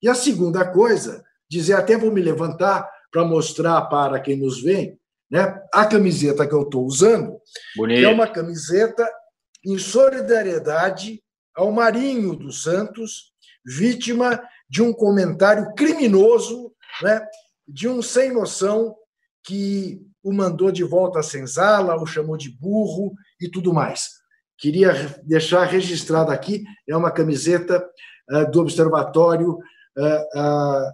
E 0.02 0.08
a 0.08 0.14
segunda 0.16 0.68
coisa, 0.68 1.22
dizer, 1.48 1.74
até 1.74 1.96
vou 1.96 2.10
me 2.10 2.20
levantar 2.20 2.90
para 3.12 3.24
mostrar 3.24 3.82
para 3.82 4.18
quem 4.18 4.36
nos 4.36 4.60
vê, 4.60 4.98
né, 5.30 5.62
a 5.72 5.86
camiseta 5.86 6.48
que 6.48 6.54
eu 6.54 6.62
estou 6.62 6.84
usando, 6.84 7.38
Bonito. 7.76 8.04
é 8.04 8.08
uma 8.08 8.26
camiseta 8.26 9.08
em 9.64 9.78
solidariedade 9.78 11.22
ao 11.54 11.70
Marinho 11.70 12.34
dos 12.34 12.64
Santos, 12.64 13.32
vítima 13.64 14.42
de 14.68 14.82
um 14.82 14.92
comentário 14.92 15.72
criminoso 15.74 16.72
né, 17.02 17.24
de 17.68 17.86
um 17.86 18.00
sem 18.00 18.32
noção 18.32 18.96
que 19.44 20.00
o 20.22 20.32
mandou 20.32 20.72
de 20.72 20.82
volta 20.82 21.20
à 21.20 21.22
senzala, 21.22 22.00
o 22.00 22.06
chamou 22.06 22.36
de 22.36 22.50
burro 22.50 23.12
e 23.40 23.48
tudo 23.48 23.72
mais. 23.72 24.18
Queria 24.56 24.92
deixar 25.22 25.64
registrado 25.64 26.32
aqui, 26.32 26.64
é 26.88 26.96
uma 26.96 27.10
camiseta 27.10 27.86
uh, 28.30 28.50
do 28.50 28.60
Observatório 28.60 29.52
uh, 29.52 30.40
uh, 30.40 30.92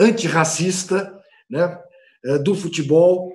Antirracista 0.00 1.14
né, 1.50 1.78
do 2.44 2.54
Futebol, 2.54 3.32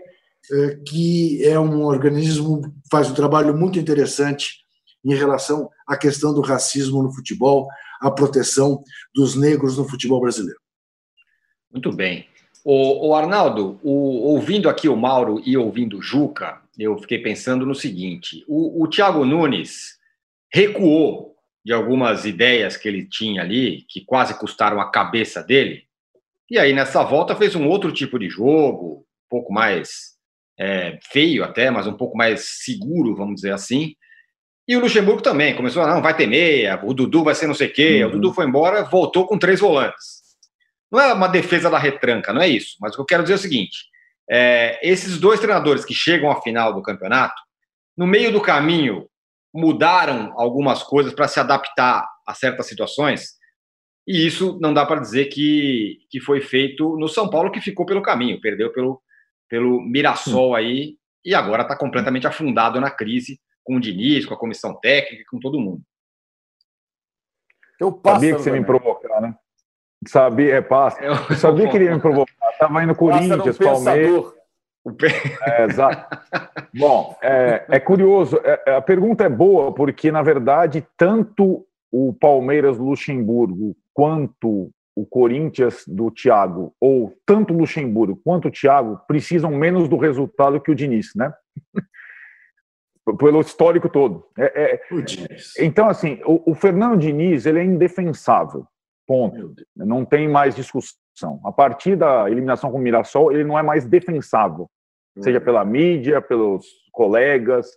que 0.88 1.44
é 1.44 1.60
um 1.60 1.84
organismo 1.84 2.62
que 2.62 2.70
faz 2.89 3.10
um 3.10 3.13
trabalho 3.13 3.58
muito 3.58 3.80
interessante 3.80 4.63
em 5.03 5.13
relação 5.13 5.70
à 5.88 5.98
questão 5.98 6.34
do 6.34 6.42
racismo 6.42 7.03
no 7.03 7.13
futebol, 7.13 7.68
a 8.00 8.10
proteção 8.10 8.82
dos 9.13 9.36
negros 9.36 9.77
no 9.77 9.88
futebol 9.88 10.22
brasileiro. 10.22 10.62
Muito 11.74 11.92
bem. 11.92 12.27
O, 12.63 13.10
o 13.10 13.15
Arnaldo, 13.15 13.80
o, 13.84 14.32
ouvindo 14.34 14.70
aqui 14.70 14.88
o 14.88 14.96
Mauro 14.96 15.42
e 15.46 15.58
ouvindo 15.58 15.98
o 15.98 16.01
Juca, 16.01 16.62
eu 16.80 16.98
fiquei 17.00 17.20
pensando 17.20 17.65
no 17.65 17.75
seguinte: 17.75 18.46
o, 18.48 18.84
o 18.84 18.88
Thiago 18.88 19.25
Nunes 19.25 19.98
recuou 20.53 21.36
de 21.65 21.74
algumas 21.74 22.25
ideias 22.25 22.77
que 22.77 22.88
ele 22.88 23.06
tinha 23.06 23.42
ali, 23.42 23.86
que 23.89 24.06
quase 24.06 24.38
custaram 24.38 24.80
a 24.80 24.92
cabeça 24.92 25.42
dele, 25.42 25.84
e 26.50 26.60
aí 26.60 26.74
nessa 26.74 27.03
volta 27.03 27.36
fez 27.36 27.55
um 27.55 27.68
outro 27.68 27.92
tipo 27.92 28.20
de 28.20 28.29
jogo, 28.29 29.00
um 29.00 29.29
pouco 29.29 29.51
mais 29.51 30.14
é, 30.59 31.00
feio 31.12 31.44
até, 31.44 31.72
mas 31.72 31.88
um 31.88 31.98
pouco 31.98 32.16
mais 32.16 32.64
seguro, 32.64 33.16
vamos 33.16 33.36
dizer 33.36 33.53
assim. 33.53 33.96
E 34.68 34.77
o 34.77 34.79
Luxemburgo 34.79 35.22
também 35.22 35.55
começou 35.55 35.81
a 35.83 35.88
não, 35.88 36.01
vai 36.01 36.16
ter 36.16 36.27
meia, 36.27 36.79
o 36.83 36.94
Dudu 36.94 37.24
vai 37.24 37.36
ser 37.36 37.48
não 37.48 37.53
sei 37.53 37.68
o 37.68 37.74
quê. 37.74 38.03
Uhum. 38.03 38.09
O 38.09 38.12
Dudu 38.14 38.33
foi 38.33 38.46
embora, 38.46 38.83
voltou 38.83 39.25
com 39.25 39.38
três 39.38 39.59
volantes. 39.59 40.23
Não 40.94 41.01
é 41.01 41.12
uma 41.12 41.27
defesa 41.27 41.72
da 41.72 41.79
retranca, 41.79 42.32
não 42.32 42.42
é 42.44 42.48
isso. 42.48 42.77
Mas 42.79 42.94
o 42.94 42.98
que 42.98 43.01
eu 43.01 43.06
quero 43.06 43.24
dizer 43.24 43.34
é 43.34 43.38
o 43.38 43.40
seguinte: 43.40 43.86
é, 44.29 44.79
esses 44.88 45.20
dois 45.20 45.40
treinadores 45.40 45.84
que 45.84 45.94
chegam 45.94 46.29
à 46.29 46.40
final 46.40 46.72
do 46.72 46.84
campeonato, 46.84 47.42
no 47.98 48.06
meio 48.06 48.32
do 48.32 48.40
caminho, 48.40 49.10
mudaram 49.51 50.32
algumas 50.40 50.84
coisas 50.84 51.12
para 51.12 51.27
se 51.27 51.40
adaptar 51.40 52.08
a 52.27 52.34
certas 52.36 52.68
situações. 52.68 53.32
E 54.08 54.27
isso 54.27 54.60
não 54.62 54.72
dá 54.72 54.86
para 54.86 55.00
dizer 55.01 55.25
que, 55.25 55.98
que 56.12 56.20
foi 56.20 56.42
feito 56.42 56.96
no 56.98 57.08
São 57.08 57.27
Paulo, 57.27 57.51
que 57.51 57.62
ficou 57.62 57.86
pelo 57.86 58.01
caminho, 58.01 58.40
perdeu 58.40 58.72
pelo, 58.72 59.01
pelo 59.50 59.82
Mirassol 59.82 60.56
aí, 60.56 60.98
e 61.25 61.34
agora 61.34 61.64
está 61.64 61.75
completamente 61.75 62.27
afundado 62.27 62.79
na 62.79 62.92
crise 62.92 63.40
com 63.64 63.77
o 63.77 63.79
Diniz, 63.79 64.25
com 64.25 64.34
a 64.34 64.40
comissão 64.40 64.77
técnica, 64.79 65.24
com 65.32 65.40
todo 65.40 65.60
mundo. 65.60 65.82
Eu 67.79 68.00
Sabia 68.06 68.36
que 68.36 68.42
você 68.42 68.51
me 68.51 68.64
provocar, 68.64 69.22
né? 69.22 69.34
Sabia, 70.07 70.55
é 70.55 70.61
passa. 70.61 71.03
Eu... 71.03 71.16
Sabia 71.35 71.70
que 71.70 71.77
ele 71.77 71.85
ia 71.85 71.96
me 71.96 72.01
provocar. 72.01 72.33
Estava 72.51 72.83
indo 72.83 72.96
Corinthians, 72.96 73.57
Palmeiras. 73.57 74.33
É, 75.46 75.63
exato. 75.66 76.18
Bom, 76.77 77.18
é, 77.22 77.66
é 77.70 77.79
curioso. 77.79 78.39
É, 78.44 78.63
é, 78.68 78.75
a 78.75 78.81
pergunta 78.81 79.24
é 79.24 79.29
boa, 79.29 79.74
porque, 79.74 80.11
na 80.11 80.22
verdade, 80.22 80.85
tanto 80.98 81.66
o 81.92 82.13
Palmeiras 82.13 82.77
Luxemburgo 82.77 83.75
quanto 83.94 84.72
o 84.96 85.05
Corinthians 85.05 85.83
do 85.87 86.11
Thiago, 86.11 86.74
ou 86.79 87.13
tanto 87.25 87.53
o 87.53 87.57
Luxemburgo 87.57 88.20
quanto 88.24 88.48
o 88.48 88.51
Thiago, 88.51 89.00
precisam 89.07 89.51
menos 89.51 89.87
do 89.87 89.98
resultado 89.98 90.59
que 90.61 90.72
o 90.72 90.75
Diniz, 90.75 91.11
né? 91.16 91.33
Pelo 93.18 93.42
histórico 93.42 93.89
todo. 93.89 94.25
É, 94.37 94.74
é, 94.74 94.81
então, 95.59 95.89
assim, 95.89 96.22
o, 96.25 96.51
o 96.51 96.55
Fernando 96.55 97.00
Diniz 97.00 97.46
ele 97.46 97.59
é 97.59 97.63
indefensável. 97.63 98.66
Ponto. 99.05 99.53
Não 99.75 100.05
tem 100.05 100.27
mais 100.27 100.55
discussão. 100.55 101.42
A 101.44 101.51
partir 101.51 101.96
da 101.96 102.29
eliminação 102.29 102.72
com 102.72 102.77
o 102.77 102.81
Mirassol, 102.81 103.31
ele 103.31 103.44
não 103.44 103.57
é 103.57 103.61
mais 103.61 103.85
defensável, 103.85 104.70
seja 105.20 105.39
uhum. 105.39 105.46
pela 105.46 105.66
mídia, 105.66 106.22
pelos 106.22 106.66
colegas. 106.92 107.68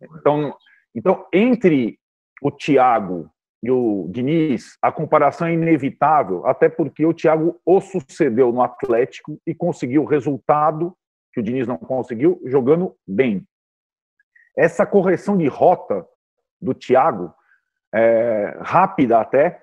Então, 0.00 0.56
então 0.94 1.26
entre 1.32 1.98
o 2.40 2.50
Thiago 2.50 3.30
e 3.62 3.70
o 3.70 4.08
Diniz, 4.10 4.76
a 4.82 4.90
comparação 4.90 5.46
é 5.46 5.52
inevitável, 5.52 6.44
até 6.46 6.68
porque 6.68 7.06
o 7.06 7.14
Thiago 7.14 7.60
o 7.64 7.80
sucedeu 7.80 8.52
no 8.52 8.62
Atlético 8.62 9.38
e 9.46 9.54
conseguiu 9.54 10.02
o 10.02 10.06
resultado 10.06 10.96
que 11.32 11.40
o 11.40 11.42
Diniz 11.42 11.66
não 11.66 11.78
conseguiu, 11.78 12.40
jogando 12.44 12.94
bem. 13.06 13.46
Essa 14.56 14.84
correção 14.84 15.36
de 15.36 15.46
rota 15.46 16.06
do 16.60 16.74
Thiago, 16.74 17.32
é, 17.94 18.58
rápida 18.60 19.18
até, 19.18 19.61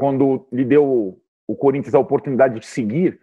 quando 0.00 0.48
lhe 0.50 0.64
deu 0.64 1.20
o 1.46 1.54
Corinthians 1.54 1.94
a 1.94 1.98
oportunidade 1.98 2.58
de 2.58 2.64
seguir, 2.64 3.20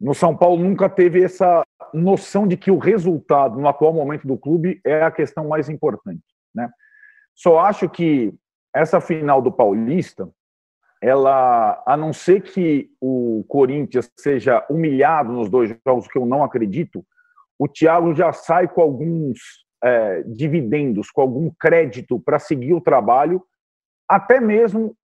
no 0.00 0.14
São 0.14 0.36
Paulo 0.36 0.62
nunca 0.62 0.88
teve 0.88 1.20
essa 1.20 1.64
noção 1.92 2.46
de 2.46 2.56
que 2.56 2.70
o 2.70 2.78
resultado 2.78 3.58
no 3.58 3.66
atual 3.66 3.92
momento 3.92 4.24
do 4.24 4.38
clube 4.38 4.80
é 4.86 5.02
a 5.02 5.10
questão 5.10 5.48
mais 5.48 5.68
importante, 5.68 6.22
né? 6.54 6.70
Só 7.34 7.58
acho 7.58 7.88
que 7.88 8.32
essa 8.72 9.00
final 9.00 9.42
do 9.42 9.50
Paulista, 9.50 10.30
ela, 11.02 11.82
a 11.84 11.96
não 11.96 12.12
ser 12.12 12.42
que 12.42 12.88
o 13.00 13.44
Corinthians 13.48 14.08
seja 14.16 14.64
humilhado 14.70 15.32
nos 15.32 15.50
dois 15.50 15.76
jogos, 15.84 16.06
que 16.06 16.18
eu 16.18 16.24
não 16.24 16.44
acredito, 16.44 17.04
o 17.58 17.66
Thiago 17.66 18.14
já 18.14 18.32
sai 18.32 18.68
com 18.68 18.80
alguns 18.80 19.40
é, 19.82 20.22
dividendos, 20.22 21.10
com 21.10 21.20
algum 21.20 21.50
crédito 21.50 22.20
para 22.20 22.38
seguir 22.38 22.74
o 22.74 22.80
trabalho, 22.80 23.42
até 24.08 24.40
mesmo 24.40 24.96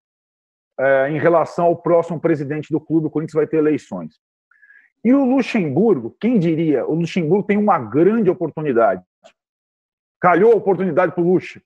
é, 0.79 1.11
em 1.11 1.19
relação 1.19 1.67
ao 1.67 1.77
próximo 1.77 2.21
presidente 2.21 2.71
do 2.71 2.81
clube, 2.81 3.07
o 3.07 3.11
Corinthians 3.11 3.35
vai 3.35 3.47
ter 3.47 3.57
eleições. 3.57 4.14
E 5.05 5.12
o 5.12 5.25
Luxemburgo, 5.25 6.17
quem 6.21 6.38
diria? 6.38 6.87
O 6.87 6.95
Luxemburgo 6.95 7.47
tem 7.47 7.57
uma 7.57 7.79
grande 7.79 8.31
oportunidade. 8.31 9.03
Calhou 10.21 10.53
a 10.53 10.57
oportunidade 10.57 11.12
para 11.12 11.23
o 11.23 11.33
Luxa. 11.33 11.62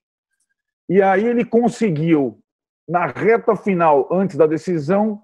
E 0.88 1.00
aí 1.00 1.24
ele 1.24 1.44
conseguiu, 1.44 2.38
na 2.86 3.06
reta 3.06 3.56
final, 3.56 4.08
antes 4.12 4.36
da 4.36 4.46
decisão, 4.46 5.22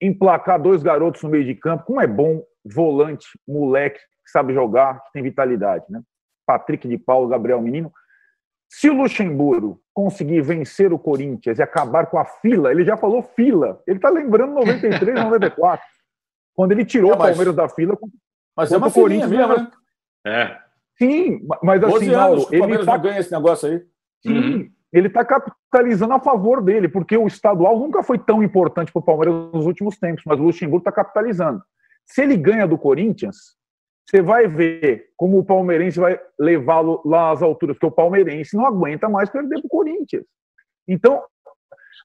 emplacar 0.00 0.60
dois 0.60 0.82
garotos 0.82 1.22
no 1.22 1.28
meio 1.28 1.44
de 1.44 1.54
campo. 1.54 1.84
Como 1.84 2.00
é 2.00 2.06
bom, 2.06 2.42
volante, 2.64 3.26
moleque, 3.46 3.98
que 3.98 4.30
sabe 4.30 4.54
jogar, 4.54 5.02
que 5.04 5.12
tem 5.12 5.22
vitalidade. 5.22 5.84
Né? 5.90 6.00
Patrick 6.46 6.88
de 6.88 6.96
Paulo, 6.96 7.28
Gabriel 7.28 7.60
Menino. 7.60 7.92
Se 8.72 8.88
o 8.88 8.94
Luxemburgo 8.94 9.82
conseguir 9.92 10.42
vencer 10.42 10.92
o 10.92 10.98
Corinthians 10.98 11.58
e 11.58 11.62
acabar 11.62 12.06
com 12.06 12.16
a 12.16 12.24
fila, 12.24 12.70
ele 12.70 12.84
já 12.84 12.96
falou 12.96 13.20
fila. 13.20 13.82
Ele 13.84 13.96
está 13.98 14.08
lembrando 14.08 14.54
93, 14.54 15.24
94. 15.24 15.84
Quando 16.54 16.70
ele 16.70 16.84
tirou 16.84 17.12
é, 17.12 17.16
mas, 17.16 17.20
o 17.20 17.28
Palmeiras 17.30 17.56
da 17.56 17.68
fila. 17.68 17.98
Mas 18.56 18.70
é 18.70 18.76
uma 18.76 18.86
o 18.86 18.92
Corinthians 18.92 19.30
mesmo, 19.30 19.56
né? 19.56 19.70
É. 20.24 20.58
Sim, 20.96 21.48
mas 21.62 21.82
assim, 21.82 22.12
Mauro, 22.12 22.46
ele 22.52 22.84
tá... 22.84 22.96
ganha 22.96 23.18
esse 23.18 23.32
negócio 23.32 23.68
aí. 23.68 23.82
Sim, 24.22 24.38
uhum. 24.38 24.70
ele 24.92 25.08
está 25.08 25.24
capitalizando 25.24 26.14
a 26.14 26.20
favor 26.20 26.62
dele, 26.62 26.88
porque 26.88 27.16
o 27.16 27.26
estadual 27.26 27.76
nunca 27.78 28.02
foi 28.04 28.18
tão 28.18 28.42
importante 28.42 28.92
para 28.92 29.00
o 29.00 29.04
Palmeiras 29.04 29.34
nos 29.52 29.66
últimos 29.66 29.98
tempos, 29.98 30.22
mas 30.24 30.38
o 30.38 30.44
Luxemburgo 30.44 30.78
está 30.78 30.92
capitalizando. 30.92 31.60
Se 32.04 32.22
ele 32.22 32.36
ganha 32.36 32.68
do 32.68 32.78
Corinthians, 32.78 33.56
você 34.10 34.20
vai 34.20 34.48
ver 34.48 35.10
como 35.16 35.38
o 35.38 35.44
palmeirense 35.44 36.00
vai 36.00 36.20
levá-lo 36.36 37.00
lá 37.04 37.30
às 37.30 37.42
alturas, 37.42 37.76
porque 37.76 37.86
o 37.86 37.92
palmeirense 37.92 38.56
não 38.56 38.66
aguenta 38.66 39.08
mais 39.08 39.30
perder 39.30 39.60
para 39.60 39.66
o 39.66 39.70
Corinthians. 39.70 40.24
Então, 40.88 41.22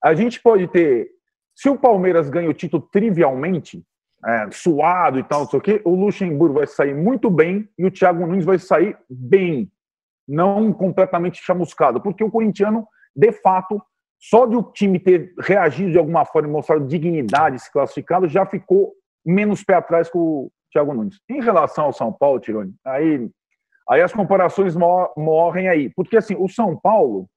a 0.04 0.13
gente 0.13 0.39
pode 0.39 0.68
ter. 0.68 1.10
Se 1.56 1.68
o 1.68 1.78
Palmeiras 1.78 2.30
ganha 2.30 2.50
o 2.50 2.54
título 2.54 2.88
trivialmente, 2.91 3.84
é, 4.24 4.52
suado 4.52 5.18
e 5.18 5.24
tal, 5.24 5.41
não 5.41 5.50
sei 5.50 5.60
o 5.60 5.62
quê, 5.62 5.82
o 5.84 5.96
Luxemburgo 5.96 6.56
vai 6.56 6.68
sair 6.68 6.94
muito 6.94 7.30
bem 7.30 7.68
e 7.78 7.86
o 7.86 7.91
Thiago 7.91 8.28
Nunes 8.28 8.46
vai 8.46 8.60
sair 8.60 8.96
bem, 9.10 9.72
não 10.28 10.72
completamente 10.74 11.41
chamuscado, 11.41 12.02
porque 12.02 12.24
o 12.24 12.30
corintiano, 12.30 12.88
de 13.15 13.32
fato, 13.32 13.82
só 14.20 14.46
de 14.46 14.56
o 14.56 14.63
time 14.63 15.00
ter 15.00 15.34
reagido 15.39 15.91
de 15.91 15.98
alguma 15.98 16.26
forma 16.26 16.50
e 16.50 16.52
mostrado 16.52 16.86
dignidade, 16.86 17.60
se 17.60 17.72
classificado, 17.72 18.28
já 18.28 18.46
ficou 18.46 18.94
menos 19.26 19.63
pé 19.63 19.76
atrás 19.76 20.10
com 20.10 20.52
Thiago 20.71 20.93
Nunes. 20.93 21.19
Em 21.30 21.41
relação 21.41 21.86
ao 21.86 21.93
São 21.93 22.12
Paulo, 22.12 22.39
Tironi, 22.39 22.73
aí, 22.86 23.30
aí 23.89 24.01
as 24.01 24.13
comparações 24.13 24.75
morrem 24.75 25.67
aí, 25.67 25.91
porque 25.95 26.17
assim, 26.17 26.36
o 26.38 26.47
São 26.47 26.78
Paulo 26.78 27.28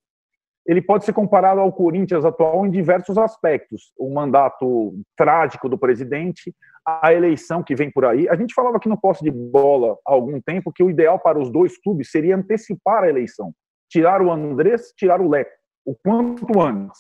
ele 0.69 0.83
pode 0.83 1.07
ser 1.07 1.15
comparado 1.15 1.61
ao 1.61 1.73
Corinthians 1.73 2.27
atual 2.27 2.67
em 2.67 2.71
diversos 2.71 3.17
aspectos. 3.17 3.91
O 3.99 4.13
mandato 4.13 5.01
trágico 5.17 5.67
do 5.67 5.79
presidente, 5.79 6.55
a 6.87 7.11
eleição 7.11 7.63
que 7.63 7.75
vem 7.75 7.91
por 7.91 8.05
aí. 8.05 8.29
A 8.29 8.37
gente 8.37 8.53
falava 8.53 8.77
aqui 8.77 8.87
no 8.87 9.01
posse 9.01 9.25
de 9.25 9.31
bola 9.31 9.97
há 10.07 10.13
algum 10.13 10.39
tempo 10.43 10.71
que 10.71 10.83
o 10.83 10.91
ideal 10.91 11.19
para 11.19 11.39
os 11.39 11.51
dois 11.51 11.79
clubes 11.79 12.11
seria 12.11 12.37
antecipar 12.37 13.03
a 13.03 13.09
eleição. 13.09 13.55
Tirar 13.89 14.21
o 14.21 14.31
Andrés, 14.31 14.93
tirar 14.95 15.23
o 15.23 15.29
Leco, 15.31 15.51
o 15.87 15.95
quanto 15.95 16.61
antes. 16.61 16.99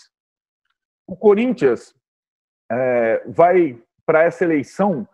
O 1.06 1.14
Corinthians 1.14 1.94
é, 2.72 3.22
vai 3.26 3.78
para 4.06 4.22
essa 4.22 4.44
eleição, 4.44 5.06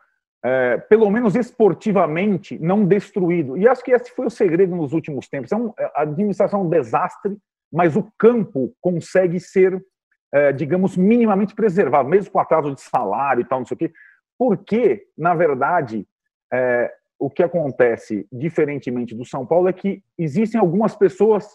é, 0.44 0.76
pelo 0.76 1.11
menos 1.11 1.35
esportivamente, 1.35 2.59
não 2.59 2.85
destruído. 2.85 3.57
E 3.57 3.66
acho 3.66 3.83
que 3.83 3.92
esse 3.92 4.11
foi 4.14 4.26
o 4.26 4.30
segredo 4.30 4.76
nos 4.76 4.92
últimos 4.92 5.28
tempos. 5.28 5.50
É 5.50 5.57
um, 5.57 5.72
a 5.94 6.02
administração 6.02 6.61
é 6.61 6.62
um 6.64 6.68
desastre 6.68 7.37
mas 7.74 7.96
o 7.96 8.09
campo 8.16 8.72
consegue 8.80 9.40
ser, 9.40 9.85
é, 10.33 10.52
digamos, 10.52 10.96
minimamente 10.96 11.57
preservado, 11.57 12.09
mesmo 12.09 12.30
com 12.30 12.38
atraso 12.38 12.72
de 12.72 12.80
salário 12.80 13.40
e 13.40 13.44
tal, 13.44 13.59
não 13.59 13.66
sei 13.66 13.74
o 13.74 13.78
quê, 13.78 13.92
porque, 14.38 15.09
na 15.18 15.35
verdade, 15.35 16.07
é, 16.52 16.92
o 17.18 17.28
que 17.28 17.42
acontece, 17.42 18.28
diferentemente 18.33 19.12
do 19.12 19.24
São 19.24 19.44
Paulo, 19.44 19.66
é 19.66 19.72
que 19.72 20.04
existem 20.16 20.61
algumas 20.61 20.94
pessoas, 20.94 21.48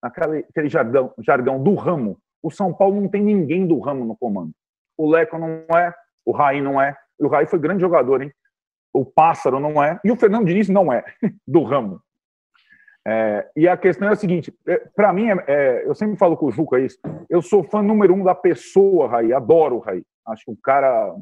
aquele, 0.00 0.70
jargão, 0.70 1.12
jargão 1.18 1.62
do 1.62 1.74
ramo. 1.74 2.18
O 2.42 2.50
São 2.50 2.72
Paulo 2.72 2.98
não 2.98 3.08
tem 3.08 3.22
ninguém 3.22 3.66
do 3.66 3.78
ramo 3.78 4.06
no 4.06 4.16
comando. 4.16 4.52
O 4.96 5.10
Leco 5.10 5.36
não 5.36 5.66
é, 5.76 5.94
o 6.24 6.32
Raí 6.32 6.62
não 6.62 6.80
é, 6.80 6.96
o 7.18 7.28
Raí 7.28 7.46
foi 7.46 7.58
grande 7.58 7.80
jogador, 7.80 8.22
hein? 8.22 8.32
O 8.92 9.04
Pássaro 9.04 9.60
não 9.60 9.82
é, 9.82 10.00
e 10.04 10.10
o 10.10 10.16
Fernando 10.16 10.46
Diniz 10.46 10.68
não 10.68 10.92
é 10.92 11.04
do 11.46 11.62
ramo. 11.62 12.00
É, 13.06 13.48
e 13.56 13.66
a 13.66 13.76
questão 13.76 14.08
é 14.08 14.12
a 14.12 14.16
seguinte: 14.16 14.52
é, 14.66 14.78
para 14.94 15.12
mim, 15.12 15.28
é, 15.28 15.44
é, 15.46 15.86
eu 15.86 15.94
sempre 15.94 16.16
falo 16.16 16.36
com 16.36 16.46
o 16.46 16.50
Juca 16.50 16.78
isso, 16.78 16.98
eu 17.30 17.40
sou 17.40 17.64
fã 17.64 17.82
número 17.82 18.14
um 18.14 18.22
da 18.22 18.34
pessoa, 18.34 19.08
Raí, 19.08 19.32
adoro 19.32 19.76
o 19.76 19.80
Raí. 19.80 20.04
Acho 20.26 20.44
que 20.44 20.50
um 20.50 20.56
cara, 20.62 21.14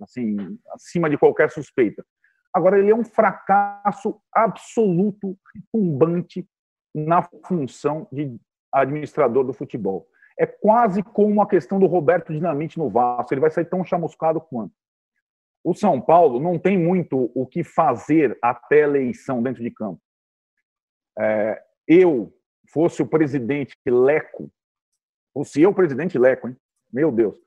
assim, 0.00 0.36
acima 0.72 1.10
de 1.10 1.18
qualquer 1.18 1.50
suspeita. 1.50 2.04
Agora, 2.52 2.78
ele 2.78 2.92
é 2.92 2.94
um 2.94 3.04
fracasso 3.04 4.20
absoluto, 4.32 5.36
retumbante 5.52 6.46
na 6.94 7.22
função 7.44 8.06
de 8.12 8.38
administrador 8.72 9.42
do 9.42 9.52
futebol. 9.52 10.06
É 10.38 10.46
quase 10.46 11.02
como 11.02 11.42
a 11.42 11.48
questão 11.48 11.80
do 11.80 11.86
Roberto 11.86 12.32
Dinamite 12.32 12.78
no 12.78 12.88
Vasco, 12.88 13.34
ele 13.34 13.40
vai 13.40 13.50
sair 13.50 13.64
tão 13.64 13.84
chamuscado 13.84 14.40
quanto. 14.40 14.72
O 15.64 15.74
São 15.74 15.98
Paulo 15.98 16.38
não 16.38 16.58
tem 16.58 16.76
muito 16.78 17.32
o 17.34 17.46
que 17.46 17.64
fazer 17.64 18.36
até 18.42 18.80
eleição 18.80 19.42
dentro 19.42 19.62
de 19.62 19.70
campo. 19.70 20.00
É, 21.18 21.62
eu 21.88 22.30
fosse 22.70 23.02
o 23.02 23.06
presidente 23.06 23.74
Leco, 23.86 24.50
fosse 25.32 25.62
eu 25.62 25.72
presidente 25.72 26.18
Leco, 26.18 26.48
hein? 26.48 26.56
meu 26.92 27.10
Deus, 27.10 27.38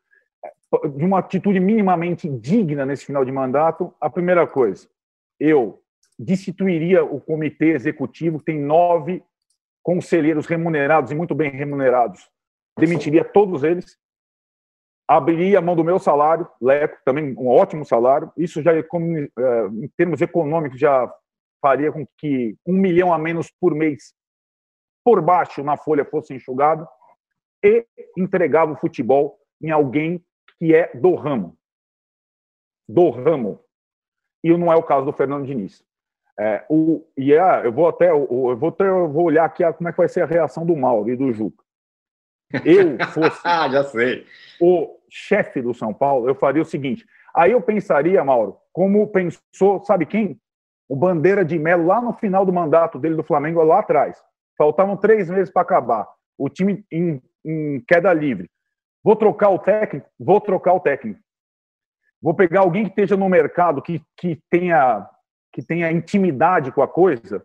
de 0.95 1.05
uma 1.05 1.19
atitude 1.19 1.59
minimamente 1.59 2.27
digna 2.27 2.85
nesse 2.85 3.05
final 3.05 3.23
de 3.23 3.31
mandato, 3.31 3.93
a 4.01 4.09
primeira 4.09 4.47
coisa, 4.47 4.89
eu 5.39 5.81
destituiria 6.17 7.03
o 7.05 7.21
comitê 7.21 7.67
executivo, 7.67 8.39
que 8.39 8.45
tem 8.45 8.59
nove 8.59 9.23
conselheiros 9.83 10.47
remunerados 10.47 11.11
e 11.11 11.15
muito 11.15 11.35
bem 11.35 11.51
remunerados, 11.51 12.29
demitiria 12.77 13.23
todos 13.23 13.63
eles, 13.63 13.97
abriria 15.07 15.59
a 15.59 15.61
mão 15.61 15.75
do 15.75 15.83
meu 15.83 15.97
salário, 15.99 16.47
Leco, 16.61 16.97
também 17.05 17.33
um 17.37 17.47
ótimo 17.47 17.85
salário, 17.85 18.31
isso 18.35 18.61
já, 18.61 18.73
é, 18.75 18.81
em 18.81 19.87
termos 19.95 20.21
econômicos, 20.21 20.79
já 20.79 21.11
faria 21.61 21.91
com 21.91 22.05
que 22.17 22.57
um 22.65 22.73
milhão 22.73 23.13
a 23.13 23.17
menos 23.17 23.49
por 23.59 23.73
mês 23.73 24.13
por 25.03 25.21
baixo 25.21 25.63
na 25.63 25.77
folha 25.77 26.03
fosse 26.03 26.33
enxugado 26.33 26.85
e 27.63 27.85
entregava 28.17 28.73
o 28.73 28.77
futebol 28.77 29.39
em 29.61 29.71
alguém 29.71 30.21
que 30.59 30.75
é 30.75 30.93
do 30.93 31.15
ramo. 31.15 31.57
Do 32.87 33.09
ramo. 33.09 33.63
E 34.43 34.55
não 34.57 34.71
é 34.71 34.75
o 34.75 34.83
caso 34.83 35.05
do 35.05 35.13
Fernando 35.13 35.45
Diniz. 35.45 35.83
É, 36.39 36.65
o, 36.69 37.03
e 37.17 37.33
é, 37.33 37.65
eu 37.65 37.71
vou 37.71 37.87
até 37.87 38.11
eu 38.11 38.27
vou, 38.57 38.75
eu 38.79 39.09
vou 39.09 39.23
olhar 39.23 39.45
aqui 39.45 39.63
como 39.73 39.89
é 39.89 39.91
que 39.91 39.97
vai 39.97 40.07
ser 40.07 40.21
a 40.21 40.27
reação 40.27 40.65
do 40.65 40.75
Mauro 40.75 41.09
e 41.09 41.15
do 41.15 41.31
Juca. 41.31 41.63
Eu 42.63 42.97
fosse 43.07 43.39
ah, 43.45 43.69
já 43.69 43.83
sei. 43.83 44.25
o 44.59 44.97
chefe 45.09 45.61
do 45.61 45.73
São 45.73 45.93
Paulo, 45.93 46.27
eu 46.27 46.35
faria 46.35 46.61
o 46.61 46.65
seguinte. 46.65 47.05
Aí 47.35 47.51
eu 47.51 47.61
pensaria, 47.61 48.23
Mauro, 48.23 48.57
como 48.73 49.07
pensou, 49.07 49.83
sabe 49.83 50.05
quem? 50.05 50.39
o 50.87 50.95
Bandeira 50.95 51.43
de 51.43 51.59
Melo 51.59 51.85
lá 51.85 52.01
no 52.01 52.13
final 52.13 52.45
do 52.45 52.53
mandato 52.53 52.97
dele 52.97 53.15
do 53.15 53.23
Flamengo, 53.23 53.61
lá 53.63 53.79
atrás. 53.79 54.17
Faltavam 54.57 54.95
três 54.95 55.29
meses 55.29 55.51
para 55.51 55.61
acabar. 55.61 56.07
O 56.37 56.49
time 56.49 56.85
em, 56.91 57.21
em, 57.45 57.79
queda 57.81 58.13
livre. 58.13 58.49
Vou 59.03 59.15
trocar 59.15 59.49
o 59.49 59.59
técnico? 59.59 60.09
Vou 60.19 60.39
trocar 60.39 60.73
o 60.73 60.79
técnico. 60.79 61.19
Vou 62.21 62.33
pegar 62.33 62.61
alguém 62.61 62.83
que 62.83 62.89
esteja 62.89 63.15
no 63.15 63.29
mercado, 63.29 63.81
que, 63.81 64.01
que, 64.15 64.41
tenha, 64.49 65.07
que 65.51 65.61
tenha 65.61 65.91
intimidade 65.91 66.71
com 66.71 66.81
a 66.81 66.87
coisa 66.87 67.43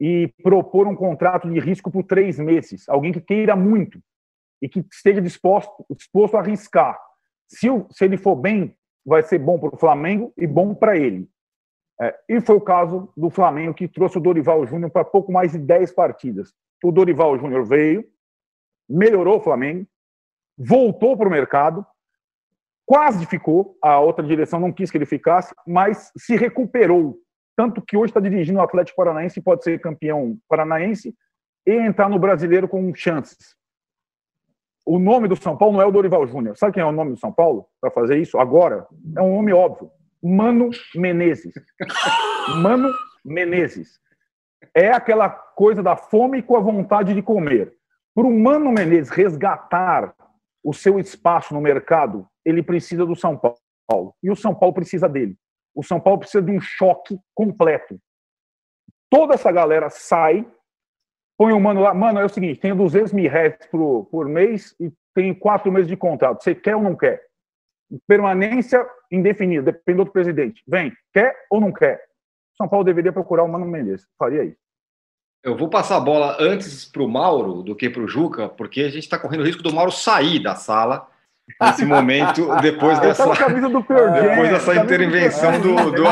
e 0.00 0.32
propor 0.42 0.88
um 0.88 0.96
contrato 0.96 1.48
de 1.48 1.60
risco 1.60 1.90
por 1.90 2.02
três 2.02 2.38
meses. 2.38 2.88
Alguém 2.88 3.12
que 3.12 3.20
queira 3.20 3.54
muito 3.54 4.00
e 4.60 4.68
que 4.68 4.84
esteja 4.92 5.20
disposto, 5.20 5.72
disposto 5.90 6.36
a 6.36 6.40
arriscar. 6.40 7.00
Se, 7.48 7.66
se 7.90 8.04
ele 8.04 8.16
for 8.16 8.36
bem, 8.36 8.76
vai 9.04 9.22
ser 9.22 9.38
bom 9.38 9.58
para 9.58 9.74
o 9.74 9.78
Flamengo 9.78 10.32
e 10.36 10.46
bom 10.46 10.74
para 10.74 10.96
ele. 10.96 11.28
É, 12.00 12.18
e 12.28 12.40
foi 12.40 12.56
o 12.56 12.60
caso 12.60 13.12
do 13.16 13.28
Flamengo, 13.28 13.74
que 13.74 13.88
trouxe 13.88 14.18
o 14.18 14.20
Dorival 14.20 14.66
Júnior 14.66 14.90
para 14.90 15.04
pouco 15.04 15.30
mais 15.30 15.52
de 15.52 15.58
10 15.58 15.92
partidas. 15.92 16.52
O 16.82 16.90
Dorival 16.90 17.38
Júnior 17.38 17.66
veio, 17.66 18.04
melhorou 18.88 19.38
o 19.38 19.42
Flamengo, 19.42 19.86
voltou 20.56 21.16
para 21.16 21.28
o 21.28 21.30
mercado, 21.30 21.86
quase 22.86 23.26
ficou, 23.26 23.76
a 23.82 24.00
outra 24.00 24.26
direção 24.26 24.58
não 24.58 24.72
quis 24.72 24.90
que 24.90 24.96
ele 24.96 25.06
ficasse, 25.06 25.54
mas 25.66 26.10
se 26.16 26.36
recuperou. 26.36 27.18
Tanto 27.56 27.82
que 27.82 27.96
hoje 27.96 28.10
está 28.10 28.20
dirigindo 28.20 28.58
o 28.58 28.62
Atlético 28.62 28.96
Paranaense 28.96 29.42
pode 29.42 29.62
ser 29.62 29.78
campeão 29.80 30.38
paranaense 30.48 31.14
e 31.66 31.72
entrar 31.72 32.08
no 32.08 32.18
brasileiro 32.18 32.66
com 32.66 32.94
chances. 32.94 33.54
O 34.86 34.98
nome 34.98 35.28
do 35.28 35.36
São 35.36 35.56
Paulo 35.56 35.74
não 35.74 35.82
é 35.82 35.86
o 35.86 35.92
Dorival 35.92 36.26
Júnior. 36.26 36.56
Sabe 36.56 36.74
quem 36.74 36.82
é 36.82 36.86
o 36.86 36.92
nome 36.92 37.12
do 37.12 37.18
São 37.18 37.32
Paulo 37.32 37.66
para 37.80 37.90
fazer 37.90 38.18
isso 38.18 38.38
agora? 38.38 38.86
É 39.16 39.20
um 39.20 39.36
nome 39.36 39.52
óbvio. 39.52 39.90
Mano 40.22 40.70
Menezes. 40.94 41.52
Mano 42.62 42.92
Menezes. 43.24 43.98
É 44.74 44.90
aquela 44.90 45.28
coisa 45.28 45.82
da 45.82 45.96
fome 45.96 46.42
com 46.42 46.56
a 46.56 46.60
vontade 46.60 47.14
de 47.14 47.22
comer. 47.22 47.72
Para 48.14 48.26
o 48.26 48.38
Mano 48.38 48.72
Menezes 48.72 49.10
resgatar 49.10 50.14
o 50.62 50.74
seu 50.74 50.98
espaço 50.98 51.54
no 51.54 51.60
mercado, 51.60 52.26
ele 52.44 52.62
precisa 52.62 53.06
do 53.06 53.16
São 53.16 53.36
Paulo. 53.36 54.14
E 54.22 54.30
o 54.30 54.36
São 54.36 54.54
Paulo 54.54 54.74
precisa 54.74 55.08
dele. 55.08 55.36
O 55.74 55.82
São 55.82 56.00
Paulo 56.00 56.18
precisa 56.20 56.42
de 56.42 56.50
um 56.50 56.60
choque 56.60 57.18
completo. 57.34 57.98
Toda 59.08 59.34
essa 59.34 59.50
galera 59.50 59.88
sai, 59.90 60.46
põe 61.40 61.54
o 61.54 61.60
Mano 61.60 61.80
lá. 61.80 61.94
Mano, 61.94 62.20
é 62.20 62.24
o 62.24 62.28
seguinte: 62.28 62.60
tenho 62.60 62.76
200 62.76 63.14
mil 63.14 63.30
reais 63.30 63.56
por, 63.70 64.04
por 64.10 64.28
mês 64.28 64.76
e 64.78 64.92
tenho 65.14 65.34
quatro 65.34 65.72
meses 65.72 65.88
de 65.88 65.96
contrato. 65.96 66.42
Você 66.42 66.54
quer 66.54 66.76
ou 66.76 66.82
não 66.82 66.94
quer? 66.94 67.22
permanência 68.06 68.86
indefinida, 69.10 69.72
depende 69.72 70.04
do 70.04 70.06
presidente. 70.06 70.62
Vem, 70.64 70.92
quer 71.12 71.34
ou 71.50 71.60
não 71.60 71.72
quer? 71.72 72.00
São 72.56 72.68
Paulo 72.68 72.84
deveria 72.84 73.12
procurar 73.12 73.42
o 73.42 73.48
Mano 73.48 73.66
Menezes. 73.66 74.06
Faria 74.16 74.44
isso. 74.44 74.60
Eu 75.42 75.56
vou 75.56 75.68
passar 75.68 75.96
a 75.96 76.00
bola 76.00 76.36
antes 76.38 76.84
para 76.84 77.02
o 77.02 77.08
Mauro 77.08 77.64
do 77.64 77.74
que 77.74 77.90
para 77.90 78.02
o 78.02 78.06
Juca, 78.06 78.48
porque 78.48 78.82
a 78.82 78.88
gente 78.88 79.02
está 79.02 79.18
correndo 79.18 79.40
o 79.40 79.44
risco 79.44 79.62
do 79.62 79.74
Mauro 79.74 79.90
sair 79.90 80.40
da 80.40 80.54
sala 80.54 81.09
nesse 81.60 81.84
momento, 81.84 82.48
depois 82.60 82.98
ah, 82.98 83.00
dessa, 83.00 83.26
depois 83.26 84.50
dessa 84.50 84.74
intervenção 84.76 85.60
do, 85.60 85.90
do, 85.90 86.02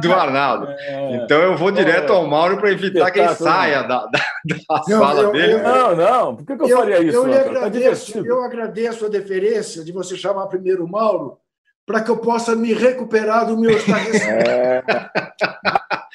do, 0.00 0.12
Arnaldo. 0.12 0.68
É. 0.68 1.16
Então 1.16 1.40
eu 1.40 1.56
vou 1.56 1.70
direto 1.70 2.12
ao 2.12 2.26
Mauro 2.26 2.58
para 2.58 2.70
evitar 2.70 3.10
que 3.10 3.20
ele 3.20 3.34
saia 3.34 3.82
da, 3.82 4.06
da, 4.06 4.20
da 4.44 4.82
sala 4.82 5.20
eu, 5.22 5.32
dele. 5.32 5.58
não, 5.58 5.96
não, 5.96 6.36
por 6.36 6.46
que, 6.46 6.56
que 6.56 6.62
eu, 6.62 6.68
eu, 6.68 6.78
faria 6.78 7.00
isso? 7.00 7.16
Eu, 7.16 7.40
agradeço, 7.40 8.18
eu 8.18 8.42
agradeço 8.42 9.06
a 9.06 9.08
deferência 9.08 9.84
de 9.84 9.92
você 9.92 10.16
chamar 10.16 10.46
primeiro 10.46 10.84
o 10.84 10.90
Mauro, 10.90 11.38
para 11.86 12.00
que 12.00 12.10
eu 12.10 12.16
possa 12.16 12.56
me 12.56 12.72
recuperar 12.72 13.46
do 13.46 13.56
meu 13.56 13.70
estarrecimento. 13.70 14.44